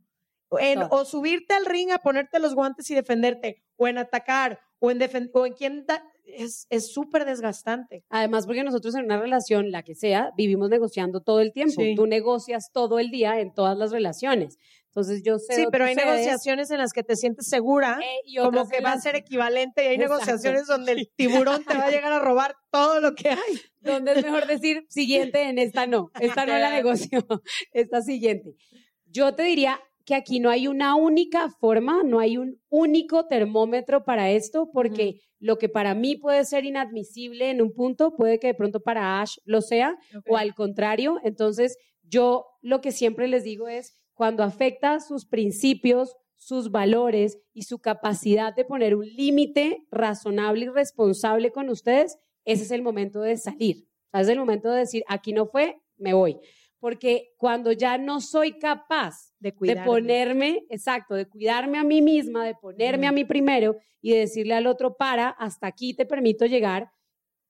En, 0.60 0.80
o 0.90 1.04
subirte 1.04 1.52
al 1.54 1.66
ring 1.66 1.90
a 1.90 1.98
ponerte 1.98 2.38
los 2.38 2.54
guantes 2.54 2.88
y 2.90 2.94
defenderte, 2.94 3.64
o 3.76 3.88
en 3.88 3.98
atacar, 3.98 4.60
o 4.78 4.90
en, 4.92 5.00
o 5.32 5.46
en 5.46 5.52
quién 5.54 5.84
da- 5.86 6.04
es 6.26 6.92
súper 6.92 7.24
desgastante. 7.24 8.04
Además, 8.08 8.46
porque 8.46 8.62
nosotros 8.62 8.94
en 8.94 9.04
una 9.06 9.18
relación, 9.20 9.70
la 9.72 9.82
que 9.82 9.94
sea, 9.96 10.30
vivimos 10.36 10.70
negociando 10.70 11.20
todo 11.22 11.40
el 11.40 11.52
tiempo. 11.52 11.82
Tú 11.96 12.06
negocias 12.06 12.70
todo 12.72 12.98
el 13.00 13.10
día 13.10 13.40
en 13.40 13.52
todas 13.52 13.76
las 13.76 13.90
relaciones. 13.90 14.56
Entonces 14.94 15.24
yo 15.24 15.40
sé. 15.40 15.56
Sí, 15.56 15.64
pero 15.72 15.86
hay 15.86 15.96
negociaciones 15.96 16.70
en 16.70 16.78
las 16.78 16.92
que 16.92 17.02
te 17.02 17.16
sientes 17.16 17.48
segura, 17.48 17.98
eh, 18.00 18.20
y 18.26 18.36
como 18.36 18.68
que 18.68 18.80
va 18.80 18.92
a 18.92 19.00
ser 19.00 19.16
equivalente, 19.16 19.82
y 19.82 19.88
hay 19.88 19.98
negociaciones 19.98 20.68
donde 20.68 20.92
el 20.92 21.10
tiburón 21.16 21.64
te 21.64 21.76
va 21.76 21.86
a 21.86 21.90
llegar 21.90 22.12
a 22.12 22.20
robar 22.20 22.54
todo 22.70 23.00
lo 23.00 23.16
que 23.16 23.30
hay. 23.30 23.60
Donde 23.80 24.12
es 24.12 24.24
mejor 24.24 24.46
decir 24.46 24.86
siguiente, 24.88 25.48
en 25.48 25.58
esta 25.58 25.88
no, 25.88 26.12
esta 26.20 26.46
no 26.46 26.56
la 26.56 26.70
negocio, 26.70 27.26
esta 27.72 28.02
siguiente. 28.02 28.54
Yo 29.06 29.34
te 29.34 29.42
diría 29.42 29.80
que 30.04 30.14
aquí 30.14 30.38
no 30.38 30.48
hay 30.48 30.68
una 30.68 30.94
única 30.94 31.50
forma, 31.50 32.04
no 32.04 32.20
hay 32.20 32.36
un 32.36 32.60
único 32.68 33.26
termómetro 33.26 34.04
para 34.04 34.30
esto, 34.30 34.70
porque 34.72 35.22
lo 35.40 35.58
que 35.58 35.68
para 35.68 35.96
mí 35.96 36.14
puede 36.14 36.44
ser 36.44 36.64
inadmisible 36.66 37.50
en 37.50 37.60
un 37.60 37.72
punto, 37.72 38.14
puede 38.14 38.38
que 38.38 38.46
de 38.46 38.54
pronto 38.54 38.78
para 38.80 39.20
Ash 39.20 39.38
lo 39.44 39.60
sea, 39.60 39.98
o 40.28 40.36
al 40.36 40.54
contrario. 40.54 41.18
Entonces, 41.24 41.78
yo 42.02 42.46
lo 42.62 42.80
que 42.80 42.92
siempre 42.92 43.26
les 43.26 43.42
digo 43.42 43.66
es, 43.66 43.96
cuando 44.14 44.42
afecta 44.42 45.00
sus 45.00 45.26
principios, 45.26 46.16
sus 46.36 46.70
valores 46.70 47.38
y 47.52 47.62
su 47.62 47.78
capacidad 47.78 48.54
de 48.54 48.64
poner 48.64 48.94
un 48.94 49.06
límite 49.06 49.84
razonable 49.90 50.66
y 50.66 50.68
responsable 50.68 51.50
con 51.50 51.68
ustedes, 51.68 52.18
ese 52.44 52.64
es 52.64 52.70
el 52.70 52.82
momento 52.82 53.20
de 53.20 53.36
salir. 53.36 53.88
es 54.12 54.28
el 54.28 54.38
momento 54.38 54.70
de 54.70 54.80
decir, 54.80 55.04
aquí 55.08 55.32
no 55.32 55.46
fue, 55.46 55.80
me 55.96 56.12
voy. 56.12 56.38
Porque 56.78 57.32
cuando 57.38 57.72
ya 57.72 57.96
no 57.96 58.20
soy 58.20 58.58
capaz 58.58 59.32
de, 59.38 59.52
ponerme, 59.84 60.66
exacto, 60.68 61.14
de 61.14 61.26
cuidarme 61.26 61.78
a 61.78 61.84
mí 61.84 62.02
misma, 62.02 62.44
de 62.44 62.54
ponerme 62.54 63.06
a 63.06 63.12
mí 63.12 63.24
primero 63.24 63.76
y 64.02 64.12
de 64.12 64.18
decirle 64.18 64.54
al 64.54 64.66
otro, 64.66 64.96
para, 64.96 65.30
hasta 65.30 65.66
aquí 65.66 65.94
te 65.94 66.04
permito 66.04 66.44
llegar, 66.44 66.90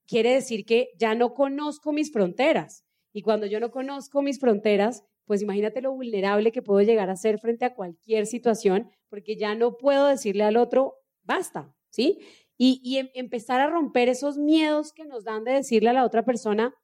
quiere 0.07 0.35
decir 0.35 0.65
que 0.65 0.91
ya 0.97 1.17
no 1.17 1.35
conozco 1.35 1.93
mis 1.93 2.13
fronteras. 2.13 2.85
Y 3.13 3.23
cuando 3.23 3.47
yo 3.47 3.59
no 3.59 3.73
conozco 3.73 4.23
mis 4.23 4.39
fronteras, 4.39 5.03
pues 5.27 5.43
imagínate 5.43 5.81
lo 5.81 5.93
vulnerable 5.93 6.53
que 6.53 6.63
puedo 6.63 6.81
llegar 6.83 7.11
a 7.11 7.17
ser 7.17 7.39
frente 7.39 7.65
a 7.65 7.75
cualquier 7.75 8.27
situación, 8.27 8.91
porque 9.09 9.37
ya 9.37 9.55
no 9.55 9.77
puedo 9.77 10.07
decirle 10.07 10.45
al 10.45 10.57
otro, 10.57 10.97
basta, 11.23 11.75
¿sí? 11.91 12.19
Y, 12.57 12.99
em, 12.99 13.09
empezar 13.15 13.61
a 13.61 13.69
romper 13.69 14.09
esos 14.09 14.39
miedos 14.39 14.93
que 14.93 15.05
nos 15.05 15.25
dan 15.25 15.45
de 15.45 15.53
decirle 15.53 15.91
a 15.91 15.93
la 15.95 16.05
otra 16.05 16.25
persona, 16.25 16.75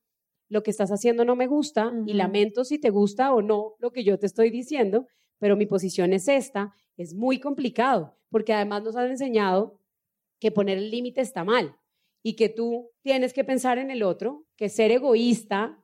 lo 0.48 0.62
que 0.62 0.70
estás 0.70 0.90
haciendo 0.90 1.24
no 1.24 1.36
me 1.36 1.46
gusta 1.46 1.92
y 2.06 2.14
lamento 2.14 2.64
si 2.64 2.78
te 2.78 2.90
gusta 2.90 3.32
o 3.32 3.40
no 3.40 3.76
lo 3.78 3.92
que 3.92 4.02
yo 4.02 4.18
te 4.18 4.26
estoy 4.26 4.50
diciendo, 4.50 5.06
pero 5.38 5.56
mi 5.56 5.66
posición 5.66 6.12
es 6.12 6.26
esta, 6.26 6.74
es 6.96 7.14
muy 7.14 7.38
complicado, 7.38 8.16
porque 8.30 8.52
además 8.52 8.82
nos 8.82 8.96
han 8.96 9.10
enseñado 9.10 9.78
que 10.40 10.50
poner 10.50 10.78
el 10.78 10.90
límite 10.90 11.20
está 11.20 11.44
mal 11.44 11.76
y 12.22 12.34
que 12.34 12.48
tú 12.48 12.90
tienes 13.02 13.32
que 13.32 13.44
pensar 13.44 13.78
en 13.78 13.90
el 13.90 14.02
otro, 14.02 14.44
que 14.56 14.68
ser 14.68 14.90
egoísta 14.90 15.78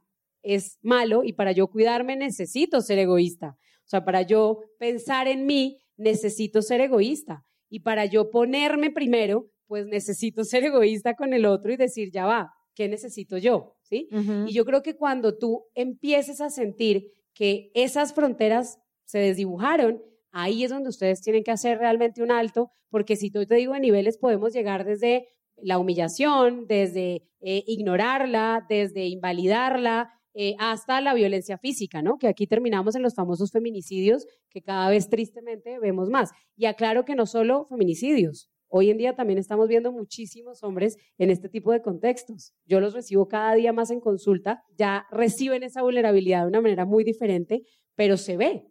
es 0.47 0.79
malo 0.83 1.23
y 1.25 1.33
para 1.33 1.53
yo 1.53 1.67
cuidarme 1.69 2.17
necesito 2.17 2.81
ser 2.81 2.99
egoísta. 2.99 3.57
O 3.85 3.89
sea, 3.89 4.05
para 4.05 4.23
yo 4.23 4.61
pensar 4.79 5.29
en 5.29 5.47
mí 5.47 5.79
necesito 5.97 6.63
ser 6.63 6.81
egoísta 6.81 7.45
y 7.69 7.81
para 7.81 8.05
yo 8.07 8.31
ponerme 8.31 8.91
primero, 8.91 9.51
pues 9.67 9.87
necesito 9.87 10.45
ser 10.45 10.65
egoísta 10.65 11.15
con 11.15 11.35
el 11.35 11.47
otro 11.47 11.73
y 11.73 11.77
decir, 11.77 12.11
ya 12.13 12.27
va, 12.27 12.53
¿qué 12.75 12.89
necesito 12.89 13.39
yo? 13.39 13.77
¿Sí? 13.83 14.09
Y 14.47 14.53
yo 14.53 14.65
creo 14.65 14.83
que 14.83 14.97
cuando 14.97 15.37
tú 15.37 15.65
empieces 15.75 16.41
a 16.41 16.51
sentir 16.51 17.13
que 17.35 17.71
esas 17.75 18.15
fronteras 18.15 18.79
se 19.05 19.19
desdibujaron, 19.19 20.03
ahí 20.33 20.65
es 20.65 20.71
donde 20.71 20.89
ustedes 20.89 21.21
tienen 21.23 21.45
que 21.45 21.53
hacer 21.53 21.79
realmente 21.79 22.23
un 22.23 22.31
alto, 22.31 22.71
porque 22.89 23.17
si 23.17 23.31
tú 23.31 23.47
te 23.47 23.55
digo 23.55 23.75
de 23.75 23.81
niveles, 23.81 24.19
podemos 24.19 24.53
llegar 24.53 24.85
desde 24.85 25.29
la 25.57 25.79
humillación, 25.79 26.67
desde 26.67 27.23
eh, 27.41 27.65
ignorarla, 27.67 28.67
desde 28.69 29.07
invalidarla, 29.07 30.13
eh, 30.39 30.55
hasta 30.59 31.01
la 31.01 31.15
violencia 31.15 31.57
física, 31.57 32.03
¿no? 32.03 32.19
Que 32.19 32.29
aquí 32.29 32.47
terminamos 32.47 32.95
en 32.95 33.01
los 33.01 33.15
famosos 33.15 33.53
feminicidios 33.53 34.27
que 34.51 34.61
cada 34.61 34.91
vez 34.91 35.09
tristemente 35.09 35.79
vemos 35.79 36.11
más. 36.11 36.31
Y 36.57 36.67
aclaro 36.67 37.07
que 37.07 37.15
no 37.15 37.25
solo 37.25 37.65
feminicidios. 37.65 38.51
Hoy 38.69 38.91
en 38.91 38.99
día 38.99 39.15
también 39.15 39.39
estamos 39.39 39.67
viendo 39.67 39.93
muchísimos 39.93 40.63
hombres 40.63 40.99
en 41.17 41.31
este 41.31 41.49
tipo 41.49 41.73
de 41.73 41.81
contextos. 41.81 42.53
Yo 42.67 42.81
los 42.81 42.93
recibo 42.93 43.29
cada 43.29 43.55
día 43.55 43.73
más 43.73 43.91
en 43.91 44.01
consulta, 44.01 44.63
ya 44.77 45.07
reciben 45.11 45.63
esa 45.63 45.81
vulnerabilidad 45.81 46.43
de 46.43 46.49
una 46.49 46.61
manera 46.61 46.85
muy 46.85 47.03
diferente, 47.03 47.63
pero 47.95 48.19
se 48.19 48.37
ve. 48.37 48.67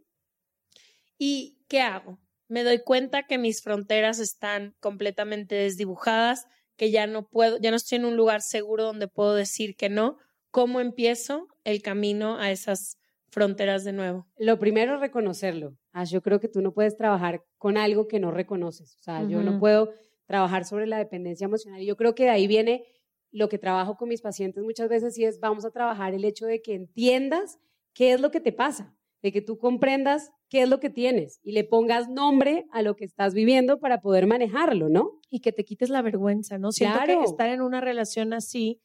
¿Y 1.17 1.63
qué 1.67 1.81
hago? 1.81 2.19
Me 2.47 2.63
doy 2.63 2.83
cuenta 2.83 3.23
que 3.23 3.39
mis 3.39 3.63
fronteras 3.63 4.19
están 4.19 4.75
completamente 4.79 5.55
desdibujadas, 5.55 6.45
que 6.77 6.91
ya 6.91 7.07
no 7.07 7.27
puedo, 7.27 7.57
ya 7.57 7.71
no 7.71 7.77
estoy 7.77 7.95
en 7.95 8.05
un 8.05 8.17
lugar 8.17 8.43
seguro 8.43 8.83
donde 8.83 9.07
puedo 9.07 9.33
decir 9.33 9.75
que 9.75 9.89
no. 9.89 10.17
¿Cómo 10.55 10.79
empiezo 10.79 11.49
el 11.65 11.81
camino 11.81 12.37
a 12.37 12.49
esas 12.49 12.97
fronteras 13.27 13.83
de 13.83 13.91
nuevo? 13.91 14.25
Lo 14.37 14.57
primero 14.57 14.93
es 14.93 15.01
reconocerlo. 15.01 15.75
Ah, 15.91 16.05
yo 16.05 16.21
creo 16.21 16.39
que 16.39 16.47
tú 16.47 16.61
no 16.61 16.71
puedes 16.71 16.95
trabajar 16.95 17.43
con 17.57 17.75
algo 17.75 18.07
que 18.07 18.21
no 18.21 18.31
reconoces. 18.31 18.95
O 18.95 19.03
sea, 19.03 19.27
yo 19.27 19.43
no 19.43 19.59
puedo 19.59 19.91
trabajar 20.25 20.63
sobre 20.63 20.87
la 20.87 20.97
dependencia 20.97 21.43
emocional. 21.43 21.81
Y 21.81 21.85
yo 21.85 21.97
creo 21.97 22.15
que 22.15 22.23
de 22.23 22.29
ahí 22.29 22.47
viene 22.47 22.85
lo 23.31 23.49
que 23.49 23.57
trabajo 23.57 23.97
con 23.97 24.07
mis 24.07 24.21
pacientes 24.21 24.63
muchas 24.63 24.87
veces 24.87 25.17
y 25.17 25.25
es 25.25 25.41
vamos 25.41 25.65
a 25.65 25.71
trabajar 25.71 26.13
el 26.13 26.23
hecho 26.23 26.45
de 26.45 26.61
que 26.61 26.73
entiendas 26.73 27.59
qué 27.93 28.13
es 28.13 28.21
lo 28.21 28.31
que 28.31 28.39
te 28.39 28.53
pasa, 28.53 28.95
de 29.21 29.33
que 29.33 29.41
tú 29.41 29.57
comprendas 29.57 30.31
qué 30.47 30.61
es 30.61 30.69
lo 30.69 30.79
que 30.79 30.89
tienes 30.89 31.41
y 31.43 31.51
le 31.51 31.65
pongas 31.65 32.07
nombre 32.07 32.65
a 32.71 32.81
lo 32.81 32.95
que 32.95 33.03
estás 33.03 33.33
viviendo 33.33 33.81
para 33.81 33.99
poder 33.99 34.25
manejarlo, 34.25 34.87
¿no? 34.87 35.19
Y 35.29 35.41
que 35.41 35.51
te 35.51 35.65
quites 35.65 35.89
la 35.89 36.01
vergüenza, 36.01 36.57
¿no? 36.57 36.71
Siento 36.71 36.99
que 37.05 37.21
estar 37.23 37.49
en 37.49 37.61
una 37.61 37.81
relación 37.81 38.31
así 38.31 38.79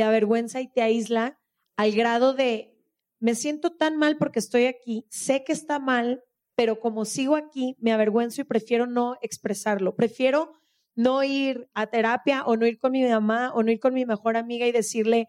te 0.00 0.04
avergüenza 0.04 0.62
y 0.62 0.68
te 0.72 0.80
aísla 0.80 1.38
al 1.76 1.92
grado 1.92 2.32
de, 2.32 2.74
me 3.18 3.34
siento 3.34 3.76
tan 3.76 3.98
mal 3.98 4.16
porque 4.16 4.38
estoy 4.38 4.64
aquí, 4.64 5.04
sé 5.10 5.44
que 5.44 5.52
está 5.52 5.78
mal, 5.78 6.24
pero 6.56 6.80
como 6.80 7.04
sigo 7.04 7.36
aquí, 7.36 7.76
me 7.80 7.92
avergüenzo 7.92 8.40
y 8.40 8.44
prefiero 8.44 8.86
no 8.86 9.18
expresarlo. 9.20 9.96
Prefiero 9.96 10.52
no 10.94 11.22
ir 11.22 11.68
a 11.74 11.88
terapia 11.88 12.44
o 12.46 12.56
no 12.56 12.66
ir 12.66 12.78
con 12.78 12.92
mi 12.92 13.04
mamá 13.04 13.52
o 13.52 13.62
no 13.62 13.70
ir 13.70 13.78
con 13.78 13.92
mi 13.92 14.06
mejor 14.06 14.38
amiga 14.38 14.66
y 14.66 14.72
decirle, 14.72 15.28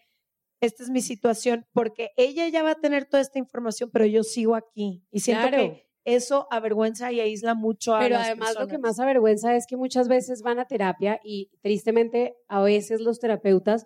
esta 0.62 0.84
es 0.84 0.90
mi 0.90 1.02
situación, 1.02 1.66
porque 1.74 2.12
ella 2.16 2.48
ya 2.48 2.64
va 2.64 2.72
a 2.72 2.80
tener 2.80 3.08
toda 3.08 3.20
esta 3.20 3.40
información, 3.40 3.90
pero 3.92 4.06
yo 4.06 4.24
sigo 4.24 4.56
aquí. 4.56 5.06
Y 5.12 5.20
siento 5.20 5.50
que 5.50 5.86
eso 6.06 6.48
avergüenza 6.50 7.12
y 7.12 7.20
aísla 7.20 7.56
mucho 7.56 7.94
a 7.94 8.00
Pero 8.00 8.16
además 8.16 8.56
lo 8.58 8.68
que 8.68 8.78
más 8.78 9.02
avergüenza 9.02 9.54
es 9.54 9.66
que 9.68 9.76
muchas 9.76 10.08
veces 10.08 10.44
van 10.44 10.60
a 10.60 10.66
terapia 10.66 11.20
y 11.26 11.52
tristemente 11.62 12.38
a 12.48 12.62
veces 12.62 13.02
los 13.02 13.20
terapeutas 13.20 13.86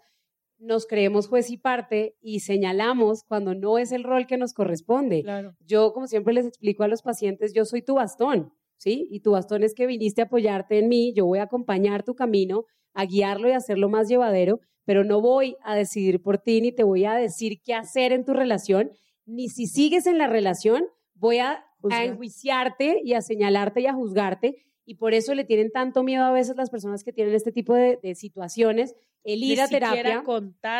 nos 0.58 0.88
creemos 0.88 1.28
juez 1.28 1.50
y 1.50 1.58
parte 1.58 2.16
y 2.22 2.40
señalamos 2.42 3.24
cuando 3.24 3.54
no 3.54 3.78
es 3.78 3.92
el 3.92 4.04
rol 4.04 4.26
que 4.28 4.38
nos 4.38 4.54
corresponde. 4.54 5.24
Yo, 5.66 5.94
como 5.94 6.08
siempre 6.08 6.34
les 6.34 6.46
explico 6.46 6.84
a 6.84 6.88
los 6.88 7.02
pacientes, 7.02 7.54
yo 7.54 7.66
soy 7.66 7.82
tu 7.82 7.96
bastón, 7.96 8.54
¿sí? 8.78 9.08
Y 9.12 9.22
tu 9.22 9.32
bastón 9.32 9.64
es 9.64 9.74
que 9.74 9.88
viniste 9.88 10.22
a 10.22 10.26
apoyarte 10.26 10.80
en 10.80 10.88
mí, 10.88 11.14
yo 11.14 11.26
voy 11.26 11.40
a 11.40 11.44
acompañar 11.44 12.04
tu 12.04 12.16
camino, 12.16 12.66
a 12.94 13.06
guiarlo 13.06 13.50
y 13.50 13.52
hacerlo 13.52 13.90
más 13.90 14.08
llevadero, 14.08 14.60
pero 14.86 15.04
no 15.04 15.22
voy 15.22 15.58
a 15.64 15.76
decidir 15.76 16.22
por 16.22 16.38
ti 16.38 16.62
ni 16.62 16.72
te 16.72 16.84
voy 16.84 17.06
a 17.06 17.16
decir 17.16 17.60
qué 17.64 17.74
hacer 17.74 18.12
en 18.12 18.24
tu 18.24 18.34
relación, 18.34 18.92
ni 19.26 19.50
si 19.50 19.68
sigues 19.68 20.06
en 20.06 20.18
la 20.18 20.28
relación, 20.28 20.86
voy 21.14 21.40
a, 21.40 21.64
enjuiciarte 21.84 23.02
y 23.04 23.14
a 23.14 23.22
señalarte 23.22 23.82
y 23.82 23.86
a 23.86 23.94
juzgarte. 23.94 24.56
Y 24.86 24.96
por 24.96 25.14
eso 25.14 25.34
le 25.34 25.44
tienen 25.44 25.72
tanto 25.72 26.04
miedo 26.04 26.24
a 26.24 26.32
veces 26.32 26.56
las 26.56 26.70
personas 26.70 27.04
que 27.04 27.12
tienen 27.12 27.34
este 27.34 27.52
tipo 27.52 27.74
de, 27.74 28.00
de 28.02 28.16
situaciones 28.16 28.96
el 29.26 29.44
ir 29.44 29.60
a 29.60 29.68
terapia. 29.68 30.24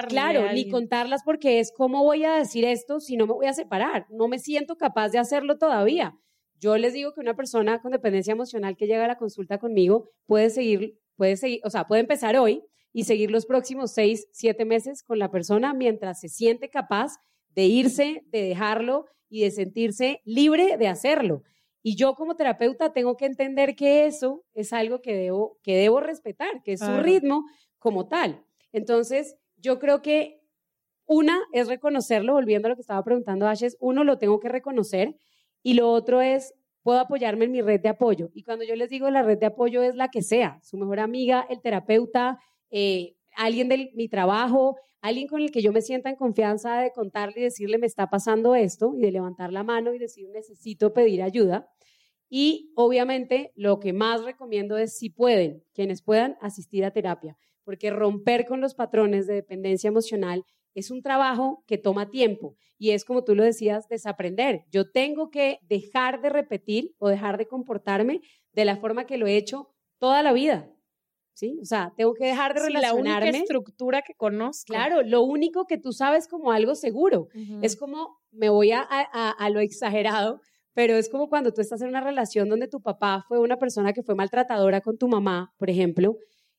Claro, 0.08 0.52
ni 0.54 0.70
contarlas 0.70 1.24
porque 1.24 1.60
es 1.60 1.74
cómo 1.76 2.04
voy 2.04 2.24
a 2.24 2.36
decir 2.36 2.64
esto 2.64 3.00
si 3.00 3.18
no 3.18 3.26
me 3.26 3.34
voy 3.34 3.48
a 3.48 3.54
separar. 3.54 4.06
No 4.10 4.28
me 4.28 4.40
siento 4.40 4.78
capaz 4.78 5.10
de 5.10 5.18
hacerlo 5.18 5.58
todavía. 5.58 6.16
Yo 6.60 6.78
les 6.78 6.94
digo 6.94 7.12
que 7.14 7.20
una 7.20 7.36
persona 7.36 7.82
con 7.82 7.92
dependencia 7.92 8.32
emocional 8.32 8.78
que 8.78 8.86
llega 8.86 9.04
a 9.04 9.10
la 9.10 9.18
consulta 9.18 9.58
conmigo 9.58 10.10
puede 10.26 10.52
seguir, 10.52 11.00
puede 11.16 11.36
seguir, 11.38 11.60
o 11.64 11.70
sea, 11.70 11.86
puede 11.86 12.02
empezar 12.02 12.38
hoy 12.38 12.64
y 12.94 13.04
seguir 13.04 13.32
los 13.32 13.46
próximos 13.46 13.92
seis, 13.92 14.28
siete 14.32 14.64
meses 14.64 15.04
con 15.04 15.20
la 15.20 15.32
persona 15.32 15.74
mientras 15.74 16.20
se 16.20 16.30
siente 16.30 16.70
capaz 16.70 17.18
de 17.50 17.66
irse, 17.66 18.24
de 18.32 18.44
dejarlo 18.44 19.08
y 19.28 19.42
de 19.42 19.52
sentirse 19.52 20.22
libre 20.24 20.78
de 20.78 20.88
hacerlo. 20.88 21.42
Y 21.88 21.96
yo 21.96 22.16
como 22.16 22.36
terapeuta 22.36 22.94
tengo 22.94 23.16
que 23.16 23.28
entender 23.28 23.76
que 23.76 24.08
eso 24.08 24.44
es 24.56 24.74
algo 24.74 25.04
que 25.04 25.16
debo, 25.16 25.60
que 25.62 25.78
debo 25.78 26.00
respetar, 26.00 26.64
que 26.64 26.74
es 26.74 26.80
su 26.80 26.98
ritmo, 26.98 27.46
como 27.78 28.08
tal. 28.08 28.44
Entonces, 28.72 29.38
yo 29.58 29.78
creo 29.78 30.02
que 30.02 30.42
una 31.06 31.40
es 31.54 31.68
reconocerlo, 31.68 32.34
volviendo 32.34 32.66
a 32.68 32.70
lo 32.70 32.76
que 32.76 32.82
estaba 32.82 33.04
preguntando 33.04 33.48
Ashes, 33.48 33.78
uno 33.80 34.04
lo 34.04 34.18
tengo 34.18 34.40
que 34.40 34.50
reconocer 34.50 35.16
y 35.62 35.76
lo 35.76 35.92
otro 35.92 36.22
es, 36.22 36.56
puedo 36.82 37.00
apoyarme 37.00 37.46
en 37.46 37.52
mi 37.52 37.62
red 37.62 37.80
de 37.82 37.90
apoyo. 37.90 38.32
Y 38.34 38.42
cuando 38.42 38.66
yo 38.66 38.76
les 38.76 38.90
digo 38.90 39.12
la 39.12 39.22
red 39.22 39.38
de 39.38 39.46
apoyo 39.46 39.84
es 39.84 39.94
la 39.94 40.10
que 40.10 40.24
sea, 40.24 40.60
su 40.64 40.78
mejor 40.78 41.00
amiga, 41.00 41.46
el 41.52 41.62
terapeuta, 41.62 42.40
eh, 42.72 43.16
alguien 43.38 43.70
de 43.70 43.92
mi 43.94 44.10
trabajo, 44.10 44.76
alguien 45.02 45.28
con 45.28 45.40
el 45.40 45.52
que 45.52 45.62
yo 45.62 45.72
me 45.72 45.84
sienta 45.84 46.10
en 46.10 46.16
confianza 46.16 46.80
de 46.80 46.92
contarle 46.92 47.42
y 47.42 47.44
decirle 47.44 47.78
me 47.78 47.86
está 47.86 48.10
pasando 48.10 48.56
esto 48.56 48.96
y 48.98 49.02
de 49.02 49.12
levantar 49.12 49.54
la 49.54 49.64
mano 49.64 49.94
y 49.94 50.00
decir 50.00 50.28
necesito 50.30 50.94
pedir 50.94 51.22
ayuda. 51.22 51.70
Y 52.30 52.72
obviamente 52.76 53.52
lo 53.56 53.80
que 53.80 53.94
más 53.94 54.24
recomiendo 54.24 54.78
es 54.78 54.98
si 54.98 55.10
pueden, 55.10 55.64
quienes 55.74 56.02
puedan 56.02 56.38
asistir 56.42 56.84
a 56.86 56.92
terapia 56.92 57.38
porque 57.66 57.90
romper 57.90 58.46
con 58.46 58.62
los 58.62 58.76
patrones 58.76 59.28
de 59.28 59.34
dependencia 59.34 59.90
emocional 59.90 60.46
es 60.74 60.92
un 60.92 61.02
trabajo 61.02 61.64
que 61.68 61.78
toma 61.78 62.10
tiempo 62.10 62.56
y 62.78 62.92
es 62.92 63.04
como 63.04 63.24
tú 63.24 63.36
lo 63.36 63.44
decías, 63.44 63.88
desaprender. 63.88 64.66
Yo 64.72 64.92
tengo 64.92 65.30
que 65.30 65.60
dejar 65.64 66.22
de 66.22 66.30
repetir 66.30 66.94
o 67.00 67.10
dejar 67.10 67.38
de 67.38 67.48
comportarme 67.48 68.22
de 68.54 68.66
la 68.66 68.78
forma 68.78 69.06
que 69.06 69.18
lo 69.18 69.28
he 69.28 69.38
hecho 69.38 69.70
toda 69.98 70.22
la 70.24 70.32
vida. 70.34 70.72
¿Sí? 71.34 71.58
O 71.62 71.66
sea, 71.66 71.94
tengo 71.98 72.14
que 72.14 72.26
dejar 72.26 72.54
de 72.54 72.62
relacionarme. 72.62 73.10
La 73.10 73.16
única 73.28 73.38
estructura 73.38 74.02
que 74.02 74.14
conozco. 74.14 74.74
Claro, 74.74 75.02
lo 75.02 75.22
único 75.24 75.66
que 75.66 75.78
tú 75.78 75.92
sabes 75.92 76.30
como 76.30 76.52
algo 76.52 76.76
seguro. 76.76 77.28
Es 77.62 77.76
como, 77.76 78.22
me 78.32 78.48
voy 78.48 78.72
a, 78.72 78.82
a 78.82 79.50
lo 79.50 79.60
exagerado, 79.60 80.40
pero 80.76 80.98
es 80.98 81.10
como 81.10 81.30
cuando 81.30 81.54
tú 81.54 81.62
estás 81.62 81.82
en 81.82 81.88
una 81.88 82.02
relación 82.02 82.50
donde 82.50 82.68
tu 82.68 82.82
papá 82.82 83.24
fue 83.28 83.40
una 83.40 83.58
persona 83.58 83.94
que 83.94 84.04
fue 84.04 84.14
maltratadora 84.14 84.82
con 84.82 84.98
tu 84.98 85.08
mamá, 85.08 85.54
por 85.58 85.70
ejemplo, 85.70 86.18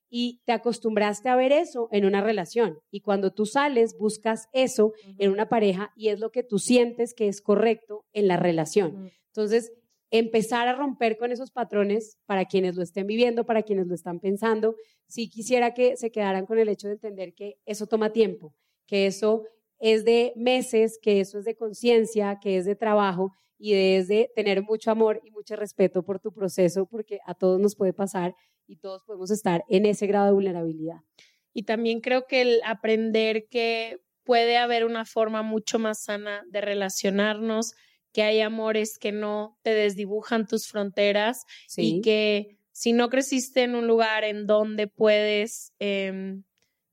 y 0.08 0.40
te 0.46 0.52
acostumbraste 0.52 1.28
a 1.28 1.36
ver 1.36 1.52
eso 1.52 1.88
en 1.92 2.06
una 2.06 2.22
relación. 2.22 2.78
Y 2.90 3.00
cuando 3.00 3.32
tú 3.32 3.44
sales, 3.44 3.94
buscas 3.98 4.48
eso 4.52 4.94
en 5.18 5.30
una 5.30 5.50
pareja 5.50 5.92
y 5.96 6.08
es 6.08 6.18
lo 6.18 6.30
que 6.30 6.42
tú 6.42 6.58
sientes 6.58 7.12
que 7.12 7.28
es 7.28 7.42
correcto 7.42 8.06
en 8.14 8.26
la 8.26 8.38
relación. 8.38 9.10
Entonces, 9.26 9.70
empezar 10.10 10.66
a 10.66 10.74
romper 10.74 11.18
con 11.18 11.30
esos 11.30 11.50
patrones 11.50 12.16
para 12.24 12.46
quienes 12.46 12.74
lo 12.74 12.82
estén 12.82 13.06
viviendo, 13.06 13.44
para 13.44 13.64
quienes 13.64 13.86
lo 13.86 13.94
están 13.94 14.18
pensando, 14.20 14.76
sí 15.06 15.28
quisiera 15.28 15.74
que 15.74 15.96
se 15.96 16.10
quedaran 16.10 16.46
con 16.46 16.58
el 16.58 16.70
hecho 16.70 16.88
de 16.88 16.94
entender 16.94 17.34
que 17.34 17.58
eso 17.66 17.86
toma 17.86 18.12
tiempo, 18.12 18.54
que 18.86 19.06
eso 19.06 19.42
es 19.78 20.06
de 20.06 20.32
meses, 20.36 20.98
que 21.02 21.20
eso 21.20 21.38
es 21.38 21.44
de 21.44 21.54
conciencia, 21.54 22.38
que 22.40 22.56
es 22.56 22.64
de 22.64 22.76
trabajo 22.76 23.32
y 23.59 23.74
es 23.74 24.09
de 24.09 24.30
tener 24.34 24.62
mucho 24.62 24.90
amor 24.90 25.20
y 25.24 25.30
mucho 25.30 25.57
respeto 25.57 26.02
por 26.02 26.20
tu 26.20 26.32
proceso, 26.32 26.86
porque 26.86 27.20
a 27.26 27.34
todos 27.34 27.61
nos 27.61 27.74
puede 27.74 27.92
pasar 27.92 28.34
y 28.66 28.76
todos 28.76 29.02
podemos 29.04 29.30
estar 29.30 29.64
en 29.68 29.86
ese 29.86 30.07
grado 30.07 30.26
de 30.26 30.32
vulnerabilidad. 30.32 31.00
Y 31.52 31.62
también 31.62 32.00
creo 32.00 32.26
que 32.26 32.42
el 32.42 32.61
aprender 32.64 33.48
que 33.48 34.00
puede 34.24 34.59
haber 34.59 34.84
una 34.84 35.04
forma 35.04 35.42
mucho 35.42 35.78
más 35.78 36.02
sana 36.02 36.44
de 36.50 36.61
relacionarnos, 36.61 37.74
que 38.12 38.22
hay 38.22 38.40
amores 38.40 38.98
que 38.98 39.12
no 39.12 39.59
te 39.62 39.72
desdibujan 39.74 40.46
tus 40.46 40.66
fronteras 40.66 41.44
y 41.76 42.00
que 42.00 42.59
si 42.72 42.92
no 42.92 43.09
creciste 43.09 43.62
en 43.62 43.74
un 43.74 43.86
lugar 43.86 44.24
en 44.24 44.46
donde 44.46 44.86
puedes 44.86 45.72
em, 45.78 46.42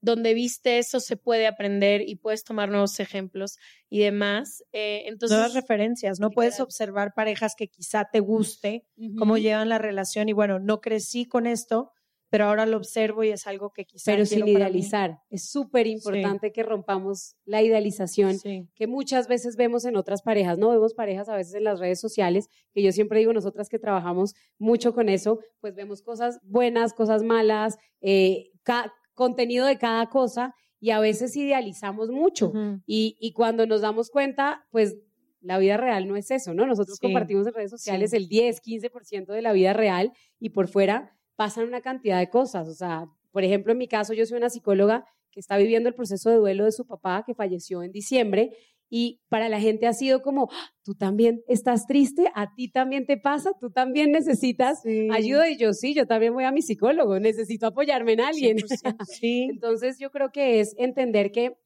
donde 0.03 0.33
viste 0.33 0.79
eso 0.79 0.99
se 0.99 1.15
puede 1.15 1.47
aprender 1.47 2.01
y 2.05 2.17
puedes 2.17 2.43
tomar 2.43 2.69
nuevos 2.69 2.99
ejemplos 2.99 3.57
y 3.89 3.99
demás. 3.99 4.61
Eh, 4.73 5.03
entonces, 5.07 5.37
Nuevas 5.37 5.53
referencias, 5.53 6.19
no 6.19 6.29
puedes 6.29 6.59
observar 6.59 7.13
parejas 7.15 7.55
que 7.57 7.69
quizá 7.69 8.09
te 8.11 8.19
guste, 8.19 8.85
cómo 9.17 9.37
llevan 9.37 9.69
la 9.69 9.77
relación 9.77 10.27
y 10.27 10.33
bueno, 10.33 10.59
no 10.59 10.81
crecí 10.81 11.25
con 11.25 11.47
esto, 11.47 11.93
pero 12.29 12.45
ahora 12.45 12.65
lo 12.65 12.75
observo 12.75 13.23
y 13.23 13.29
es 13.29 13.47
algo 13.47 13.71
que 13.71 13.85
quizá... 13.85 14.11
Pero 14.11 14.25
sin 14.25 14.45
idealizar. 14.45 15.19
Es 15.29 15.49
súper 15.49 15.87
importante 15.87 16.51
que 16.51 16.63
rompamos 16.63 17.37
la 17.45 17.61
idealización 17.61 18.39
que 18.75 18.87
muchas 18.87 19.29
veces 19.29 19.55
vemos 19.55 19.85
en 19.85 19.95
otras 19.95 20.21
parejas, 20.21 20.57
¿no? 20.57 20.71
Vemos 20.71 20.95
parejas 20.95 21.29
a 21.29 21.37
veces 21.37 21.53
en 21.53 21.63
las 21.63 21.79
redes 21.79 22.01
sociales, 22.01 22.49
que 22.73 22.83
yo 22.83 22.91
siempre 22.91 23.19
digo, 23.19 23.31
nosotras 23.31 23.69
que 23.69 23.79
trabajamos 23.79 24.33
mucho 24.57 24.93
con 24.93 25.07
eso, 25.07 25.39
pues 25.61 25.75
vemos 25.75 26.01
cosas 26.01 26.39
buenas, 26.43 26.93
cosas 26.93 27.23
malas, 27.23 27.77
eh, 28.01 28.49
contenido 29.13 29.65
de 29.65 29.77
cada 29.77 30.09
cosa 30.09 30.55
y 30.79 30.91
a 30.91 30.99
veces 30.99 31.35
idealizamos 31.35 32.09
mucho. 32.09 32.51
y, 32.85 33.31
cuando 33.33 33.65
nos 33.65 33.81
damos 33.81 34.09
cuenta, 34.09 34.65
pues 34.69 34.97
la 35.41 35.57
vida 35.57 35.77
real 35.77 36.07
no 36.07 36.15
es 36.15 36.31
eso, 36.31 36.53
¿no? 36.53 36.65
Nosotros 36.65 36.99
compartimos 36.99 37.47
en 37.47 37.53
redes 37.53 37.71
sociales 37.71 38.13
el 38.13 38.27
10, 38.27 38.61
15% 38.61 39.27
de 39.27 39.41
la 39.41 39.53
vida 39.53 39.73
real 39.73 40.13
y 40.39 40.49
por 40.49 40.67
fuera 40.67 41.17
pasan 41.35 41.67
una 41.67 41.81
cantidad 41.81 42.19
de 42.19 42.29
cosas. 42.29 42.67
O 42.67 42.73
sea, 42.73 43.09
por 43.31 43.43
ejemplo, 43.43 43.71
en 43.71 43.77
mi 43.77 43.87
caso, 43.87 44.13
yo 44.13 44.25
soy 44.25 44.37
una 44.37 44.49
psicóloga 44.49 45.05
que 45.31 45.39
está 45.39 45.57
viviendo 45.57 45.89
el 45.89 45.95
proceso 45.95 46.29
de 46.29 46.37
duelo 46.37 46.65
de 46.65 46.71
su 46.71 46.85
papá 46.85 47.23
que 47.25 47.33
falleció 47.33 47.81
en 47.81 47.91
diciembre 47.91 48.51
y 48.95 49.23
para 49.27 49.49
la 49.49 49.59
gente 49.59 49.87
ha 49.87 49.93
sido 49.93 50.21
como, 50.21 50.49
ah, 50.51 50.69
tú 50.83 50.93
también 50.93 51.41
estás 51.47 51.87
triste, 51.87 52.31
a 52.35 52.53
ti 52.53 52.69
también 52.69 53.07
te 53.07 53.17
pasa, 53.17 53.53
tú 53.59 53.71
también 53.71 54.11
necesitas 54.11 54.83
ayuda. 55.11 55.49
Y 55.49 55.57
yo 55.57 55.73
sí, 55.73 55.95
yo 55.95 56.05
también 56.05 56.31
voy 56.31 56.43
a 56.43 56.51
mi 56.51 56.61
psicólogo, 56.61 57.19
necesito 57.19 57.65
apoyarme 57.65 58.13
en 58.13 58.21
alguien. 58.21 58.57
Sí. 59.07 59.47
Entonces 59.49 59.97
yo 59.97 60.11
creo 60.11 60.31
que 60.31 60.59
es 60.59 60.75
entender 60.77 61.31
que 61.31 61.57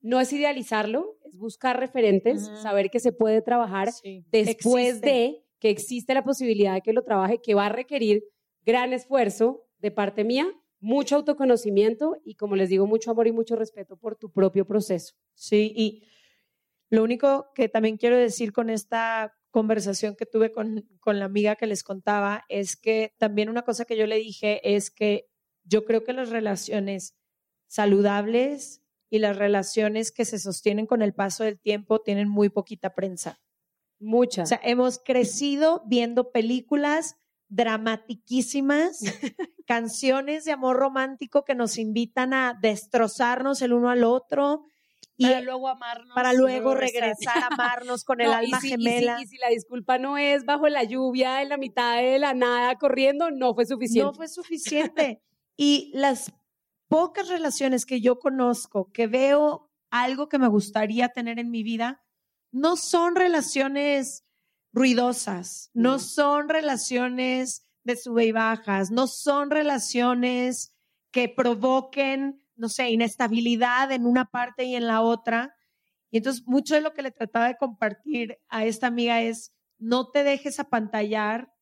no 0.00 0.20
es 0.20 0.32
idealizarlo, 0.32 1.18
es 1.24 1.36
buscar 1.36 1.80
referentes, 1.80 2.48
saber 2.62 2.88
que 2.88 3.00
se 3.00 3.10
puede 3.10 3.42
trabajar 3.42 3.88
después 4.30 5.00
de 5.00 5.42
que 5.58 5.70
existe 5.70 6.14
la 6.14 6.22
posibilidad 6.22 6.74
de 6.74 6.82
que 6.82 6.92
lo 6.92 7.02
trabaje, 7.02 7.40
que 7.42 7.54
va 7.54 7.66
a 7.66 7.70
requerir 7.70 8.22
gran 8.64 8.92
esfuerzo 8.92 9.66
de 9.80 9.90
parte 9.90 10.22
mía, 10.22 10.46
mucho 10.78 11.16
autoconocimiento 11.16 12.16
y, 12.24 12.36
como 12.36 12.54
les 12.54 12.68
digo, 12.68 12.86
mucho 12.86 13.10
amor 13.10 13.26
y 13.26 13.32
mucho 13.32 13.56
respeto 13.56 13.96
por 13.96 14.14
tu 14.14 14.30
propio 14.30 14.64
proceso. 14.64 15.16
Sí, 15.34 15.72
y 15.74 16.04
lo 16.90 17.04
único 17.04 17.50
que 17.54 17.68
también 17.68 17.96
quiero 17.96 18.16
decir 18.16 18.52
con 18.52 18.68
esta 18.68 19.36
conversación 19.50 20.16
que 20.16 20.26
tuve 20.26 20.52
con, 20.52 20.84
la 21.04 21.24
amiga 21.24 21.56
que 21.56 21.66
les 21.66 21.82
contaba 21.82 22.44
es 22.48 22.76
que 22.76 23.14
también 23.18 23.48
una 23.48 23.62
cosa 23.62 23.84
que 23.84 23.96
yo 23.96 24.06
le 24.06 24.16
dije 24.16 24.76
es 24.76 24.90
que 24.90 25.28
yo 25.64 25.84
creo 25.84 26.04
que 26.04 26.12
las 26.12 26.30
relaciones 26.30 27.16
saludables 27.68 28.82
y 29.08 29.18
las 29.18 29.36
relaciones 29.36 30.12
que 30.12 30.24
se 30.24 30.38
sostienen 30.38 30.86
con 30.86 31.02
el 31.02 31.14
paso 31.14 31.44
del 31.44 31.60
tiempo 31.60 32.00
tienen 32.00 32.28
muy 32.28 32.48
poquita 32.48 32.94
prensa. 32.94 33.40
Mucha. 34.00 34.44
O 34.44 34.46
sea, 34.46 34.60
hemos 34.62 34.98
crecido 34.98 35.82
viendo 35.86 36.32
películas 36.32 37.16
dramatiquísimas, 37.48 39.00
canciones 39.66 40.44
de 40.44 40.52
amor 40.52 40.76
romántico 40.76 41.44
que 41.44 41.54
nos 41.54 41.76
invitan 41.78 42.32
a 42.32 42.58
destrozarnos 42.60 43.62
el 43.62 43.72
uno 43.72 43.90
al 43.90 44.04
otro, 44.04 44.64
para 45.20 45.40
luego 45.40 45.68
amarnos. 45.68 46.14
Para 46.14 46.32
luego 46.32 46.74
regresar 46.74 47.38
a 47.38 47.46
amarnos 47.48 48.04
con 48.04 48.20
el 48.20 48.32
alma 48.32 48.60
gemela. 48.60 49.20
Y 49.20 49.26
si, 49.26 49.36
la 49.38 49.48
disculpa 49.48 49.98
no 49.98 50.18
es 50.18 50.44
bajo 50.44 50.68
la 50.68 50.84
lluvia, 50.84 51.42
en 51.42 51.48
la 51.50 51.56
mitad 51.56 51.96
de 51.96 52.18
la 52.18 52.34
nada, 52.34 52.76
corriendo, 52.76 53.30
no 53.30 53.54
fue 53.54 53.66
suficiente. 53.66 54.06
No 54.06 54.14
fue 54.14 54.28
suficiente. 54.28 55.22
y 55.56 55.90
las 55.94 56.32
pocas 56.88 57.28
relaciones 57.28 57.86
que 57.86 58.00
yo 58.00 58.18
conozco, 58.18 58.90
que 58.92 59.06
veo 59.06 59.70
algo 59.90 60.28
que 60.28 60.38
me 60.38 60.48
gustaría 60.48 61.08
tener 61.08 61.38
en 61.38 61.50
mi 61.50 61.62
vida, 61.62 62.02
no 62.52 62.76
son 62.76 63.14
relaciones 63.14 64.24
ruidosas, 64.72 65.70
no 65.74 65.98
son 65.98 66.48
relaciones 66.48 67.62
de 67.84 67.96
sube 67.96 68.26
y 68.26 68.32
bajas, 68.32 68.90
no 68.90 69.06
son 69.06 69.50
relaciones 69.50 70.74
que 71.10 71.28
provoquen 71.28 72.39
no 72.60 72.68
sé, 72.68 72.90
inestabilidad 72.90 73.90
en 73.90 74.06
una 74.06 74.26
parte 74.26 74.64
y 74.64 74.76
en 74.76 74.86
la 74.86 75.00
otra. 75.02 75.56
Y 76.10 76.18
entonces 76.18 76.46
mucho 76.46 76.74
de 76.74 76.80
lo 76.80 76.92
que 76.92 77.02
le 77.02 77.10
trataba 77.10 77.48
de 77.48 77.56
compartir 77.56 78.38
a 78.48 78.64
esta 78.64 78.86
amiga 78.86 79.22
es, 79.22 79.52
no 79.78 80.10
te 80.10 80.22
dejes 80.22 80.60
apantallar 80.60 81.52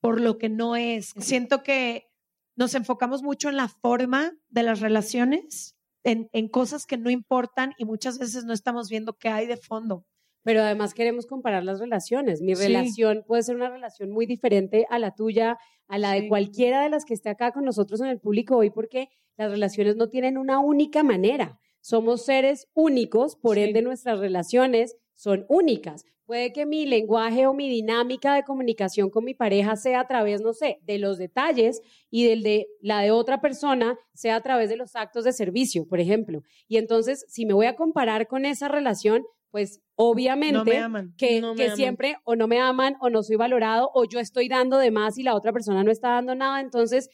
por 0.00 0.20
lo 0.20 0.38
que 0.38 0.48
no 0.48 0.76
es. 0.76 1.14
Siento 1.18 1.62
que 1.62 2.08
nos 2.56 2.74
enfocamos 2.74 3.22
mucho 3.22 3.48
en 3.48 3.56
la 3.56 3.68
forma 3.68 4.32
de 4.48 4.62
las 4.62 4.80
relaciones, 4.80 5.76
en, 6.02 6.28
en 6.32 6.48
cosas 6.48 6.86
que 6.86 6.98
no 6.98 7.10
importan 7.10 7.74
y 7.78 7.84
muchas 7.84 8.18
veces 8.18 8.44
no 8.44 8.52
estamos 8.52 8.88
viendo 8.88 9.16
qué 9.16 9.28
hay 9.28 9.46
de 9.46 9.56
fondo 9.56 10.04
pero 10.46 10.62
además 10.62 10.94
queremos 10.94 11.26
comparar 11.26 11.64
las 11.64 11.80
relaciones. 11.80 12.40
Mi 12.40 12.54
relación 12.54 13.24
puede 13.26 13.42
ser 13.42 13.56
una 13.56 13.68
relación 13.68 14.12
muy 14.12 14.26
diferente 14.26 14.86
a 14.90 15.00
la 15.00 15.12
tuya, 15.12 15.58
a 15.88 15.98
la 15.98 16.12
de 16.12 16.28
cualquiera 16.28 16.84
de 16.84 16.88
las 16.88 17.04
que 17.04 17.14
esté 17.14 17.30
acá 17.30 17.50
con 17.50 17.64
nosotros 17.64 18.00
en 18.00 18.06
el 18.06 18.20
público 18.20 18.56
hoy, 18.56 18.70
porque 18.70 19.08
las 19.36 19.50
relaciones 19.50 19.96
no 19.96 20.08
tienen 20.08 20.38
una 20.38 20.60
única 20.60 21.02
manera. 21.02 21.58
Somos 21.80 22.24
seres 22.24 22.68
únicos, 22.74 23.34
por 23.34 23.58
ende 23.58 23.82
nuestras 23.82 24.20
relaciones 24.20 24.94
son 25.16 25.46
únicas. 25.48 26.04
Puede 26.26 26.52
que 26.52 26.64
mi 26.64 26.86
lenguaje 26.86 27.48
o 27.48 27.52
mi 27.52 27.68
dinámica 27.68 28.34
de 28.34 28.44
comunicación 28.44 29.10
con 29.10 29.24
mi 29.24 29.34
pareja 29.34 29.74
sea 29.74 29.98
a 29.98 30.06
través, 30.06 30.42
no 30.42 30.52
sé, 30.52 30.78
de 30.82 30.98
los 30.98 31.18
detalles 31.18 31.80
y 32.08 32.24
del 32.24 32.44
de 32.44 32.68
la 32.80 33.00
de 33.00 33.10
otra 33.10 33.40
persona 33.40 33.98
sea 34.14 34.36
a 34.36 34.42
través 34.42 34.68
de 34.68 34.76
los 34.76 34.94
actos 34.94 35.24
de 35.24 35.32
servicio, 35.32 35.88
por 35.88 35.98
ejemplo. 35.98 36.42
Y 36.68 36.76
entonces, 36.76 37.24
si 37.28 37.46
me 37.46 37.54
voy 37.54 37.66
a 37.66 37.74
comparar 37.74 38.28
con 38.28 38.44
esa 38.44 38.68
relación, 38.68 39.24
pues 39.56 39.80
obviamente 39.94 40.82
que, 41.16 41.70
siempre 41.74 42.18
o 42.24 42.36
no 42.36 42.46
me 42.46 42.60
aman 42.60 42.96
o 43.00 43.08
no 43.08 43.22
soy 43.22 43.36
valorado 43.36 43.90
o 43.94 44.04
yo 44.04 44.20
estoy 44.20 44.48
dando 44.48 44.76
de 44.76 44.90
más 44.90 45.16
y 45.16 45.22
la 45.22 45.34
otra 45.34 45.50
persona 45.50 45.82
no 45.82 45.90
está 45.90 46.10
dando 46.10 46.34
nada. 46.34 46.60
Entonces, 46.60 47.08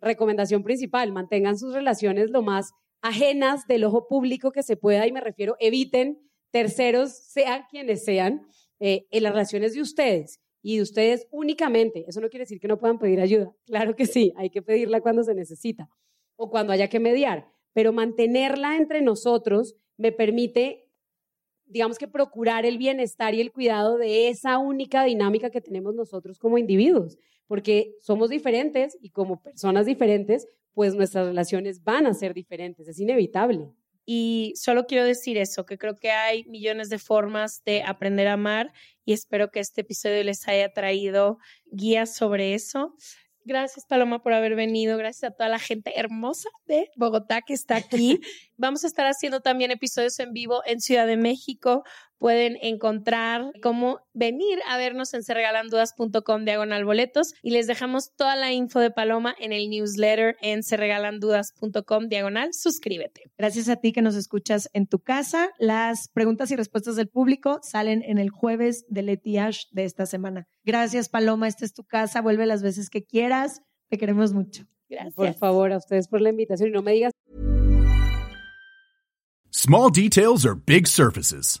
recomendación 0.00 0.64
principal, 0.64 1.12
mantengan 1.12 1.56
sus 1.56 1.72
relaciones 1.72 2.30
lo 2.30 2.42
más 2.42 2.72
ajenas 3.02 3.68
del 3.68 3.84
ojo 3.84 4.08
público 4.08 4.50
que 4.50 4.64
se 4.64 4.76
pueda 4.76 5.06
y 5.06 5.12
me 5.12 5.20
refiero, 5.20 5.54
eviten 5.60 6.18
terceros, 6.50 7.12
sean 7.12 7.62
quienes 7.70 8.04
sean, 8.04 8.42
eh, 8.80 9.06
en 9.12 9.22
las 9.22 9.30
relaciones 9.30 9.72
de 9.72 9.82
ustedes 9.82 10.40
y 10.62 10.78
de 10.78 10.82
ustedes 10.82 11.28
únicamente. 11.30 12.04
Eso 12.08 12.20
no 12.20 12.30
quiere 12.30 12.46
decir 12.46 12.58
que 12.58 12.66
no 12.66 12.80
puedan 12.80 12.98
pedir 12.98 13.20
ayuda. 13.20 13.54
Claro 13.64 13.94
que 13.94 14.06
sí, 14.06 14.32
hay 14.36 14.50
que 14.50 14.60
pedirla 14.60 15.02
cuando 15.02 15.22
se 15.22 15.36
necesita 15.36 15.88
o 16.34 16.50
cuando 16.50 16.72
haya 16.72 16.88
que 16.88 16.98
mediar, 16.98 17.46
pero 17.72 17.92
mantenerla 17.92 18.76
entre 18.76 19.02
nosotros 19.02 19.76
me 19.96 20.10
permite 20.10 20.89
digamos 21.70 21.98
que 21.98 22.08
procurar 22.08 22.66
el 22.66 22.78
bienestar 22.78 23.34
y 23.34 23.40
el 23.40 23.52
cuidado 23.52 23.96
de 23.96 24.28
esa 24.28 24.58
única 24.58 25.04
dinámica 25.04 25.50
que 25.50 25.60
tenemos 25.60 25.94
nosotros 25.94 26.38
como 26.38 26.58
individuos, 26.58 27.16
porque 27.46 27.94
somos 28.00 28.28
diferentes 28.30 28.98
y 29.00 29.10
como 29.10 29.42
personas 29.42 29.86
diferentes 29.86 30.46
pues 30.74 30.94
nuestras 30.94 31.26
relaciones 31.26 31.82
van 31.82 32.06
a 32.06 32.14
ser 32.14 32.34
diferentes, 32.34 32.88
es 32.88 32.98
inevitable. 33.00 33.70
Y 34.06 34.54
solo 34.56 34.86
quiero 34.86 35.04
decir 35.04 35.36
eso, 35.36 35.66
que 35.66 35.78
creo 35.78 35.96
que 35.96 36.10
hay 36.10 36.44
millones 36.44 36.88
de 36.88 36.98
formas 36.98 37.62
de 37.64 37.82
aprender 37.82 38.26
a 38.28 38.32
amar 38.32 38.72
y 39.04 39.12
espero 39.12 39.50
que 39.50 39.60
este 39.60 39.82
episodio 39.82 40.24
les 40.24 40.46
haya 40.48 40.72
traído 40.72 41.38
guías 41.70 42.14
sobre 42.14 42.54
eso. 42.54 42.94
Gracias, 43.44 43.86
Paloma, 43.86 44.22
por 44.22 44.34
haber 44.34 44.54
venido. 44.54 44.98
Gracias 44.98 45.32
a 45.32 45.34
toda 45.34 45.48
la 45.48 45.58
gente 45.58 45.98
hermosa 45.98 46.50
de 46.66 46.90
Bogotá 46.96 47.40
que 47.40 47.54
está 47.54 47.76
aquí. 47.76 48.20
Vamos 48.56 48.84
a 48.84 48.86
estar 48.86 49.06
haciendo 49.06 49.40
también 49.40 49.70
episodios 49.70 50.18
en 50.18 50.32
vivo 50.32 50.62
en 50.66 50.80
Ciudad 50.80 51.06
de 51.06 51.16
México. 51.16 51.82
Pueden 52.20 52.58
encontrar 52.60 53.50
cómo 53.62 54.00
venir 54.12 54.58
a 54.68 54.76
vernos 54.76 55.14
en 55.14 55.22
serregalandudas.com 55.22 56.44
diagonal 56.44 56.84
boletos 56.84 57.32
y 57.42 57.50
les 57.50 57.66
dejamos 57.66 58.14
toda 58.14 58.36
la 58.36 58.52
info 58.52 58.78
de 58.78 58.90
Paloma 58.90 59.34
en 59.38 59.54
el 59.54 59.70
newsletter 59.70 60.36
en 60.42 60.62
serregalandudas.com 60.62 62.08
diagonal 62.08 62.52
suscríbete. 62.52 63.32
Gracias 63.38 63.70
a 63.70 63.76
ti 63.76 63.92
que 63.92 64.02
nos 64.02 64.16
escuchas 64.16 64.68
en 64.74 64.86
tu 64.86 64.98
casa. 64.98 65.48
Las 65.58 66.10
preguntas 66.12 66.50
y 66.50 66.56
respuestas 66.56 66.94
del 66.94 67.08
público 67.08 67.60
salen 67.62 68.02
en 68.02 68.18
el 68.18 68.28
jueves 68.28 68.84
de 68.88 69.00
Leti 69.00 69.38
Ash 69.38 69.64
de 69.70 69.84
esta 69.84 70.04
semana. 70.04 70.46
Gracias, 70.62 71.08
Paloma. 71.08 71.48
Esta 71.48 71.64
es 71.64 71.72
tu 71.72 71.84
casa. 71.84 72.20
Vuelve 72.20 72.44
las 72.44 72.62
veces 72.62 72.90
que 72.90 73.02
quieras. 73.02 73.62
Te 73.88 73.96
queremos 73.96 74.34
mucho. 74.34 74.66
Gracias. 74.90 75.14
Por 75.14 75.32
favor, 75.32 75.72
a 75.72 75.78
ustedes 75.78 76.06
por 76.06 76.20
la 76.20 76.28
invitación 76.28 76.68
y 76.68 76.72
no 76.72 76.82
me 76.82 76.92
digas 76.92 77.12
Small 79.50 79.90
details 79.90 80.44
are 80.44 80.54
big 80.54 80.86
surfaces. 80.86 81.60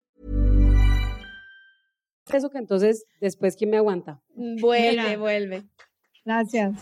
Eso 2.37 2.49
que 2.49 2.57
entonces 2.57 3.05
después 3.19 3.55
quién 3.55 3.69
me 3.69 3.77
aguanta. 3.77 4.21
Vuelve, 4.35 5.17
vuelve. 5.17 5.63
Gracias. 6.23 6.73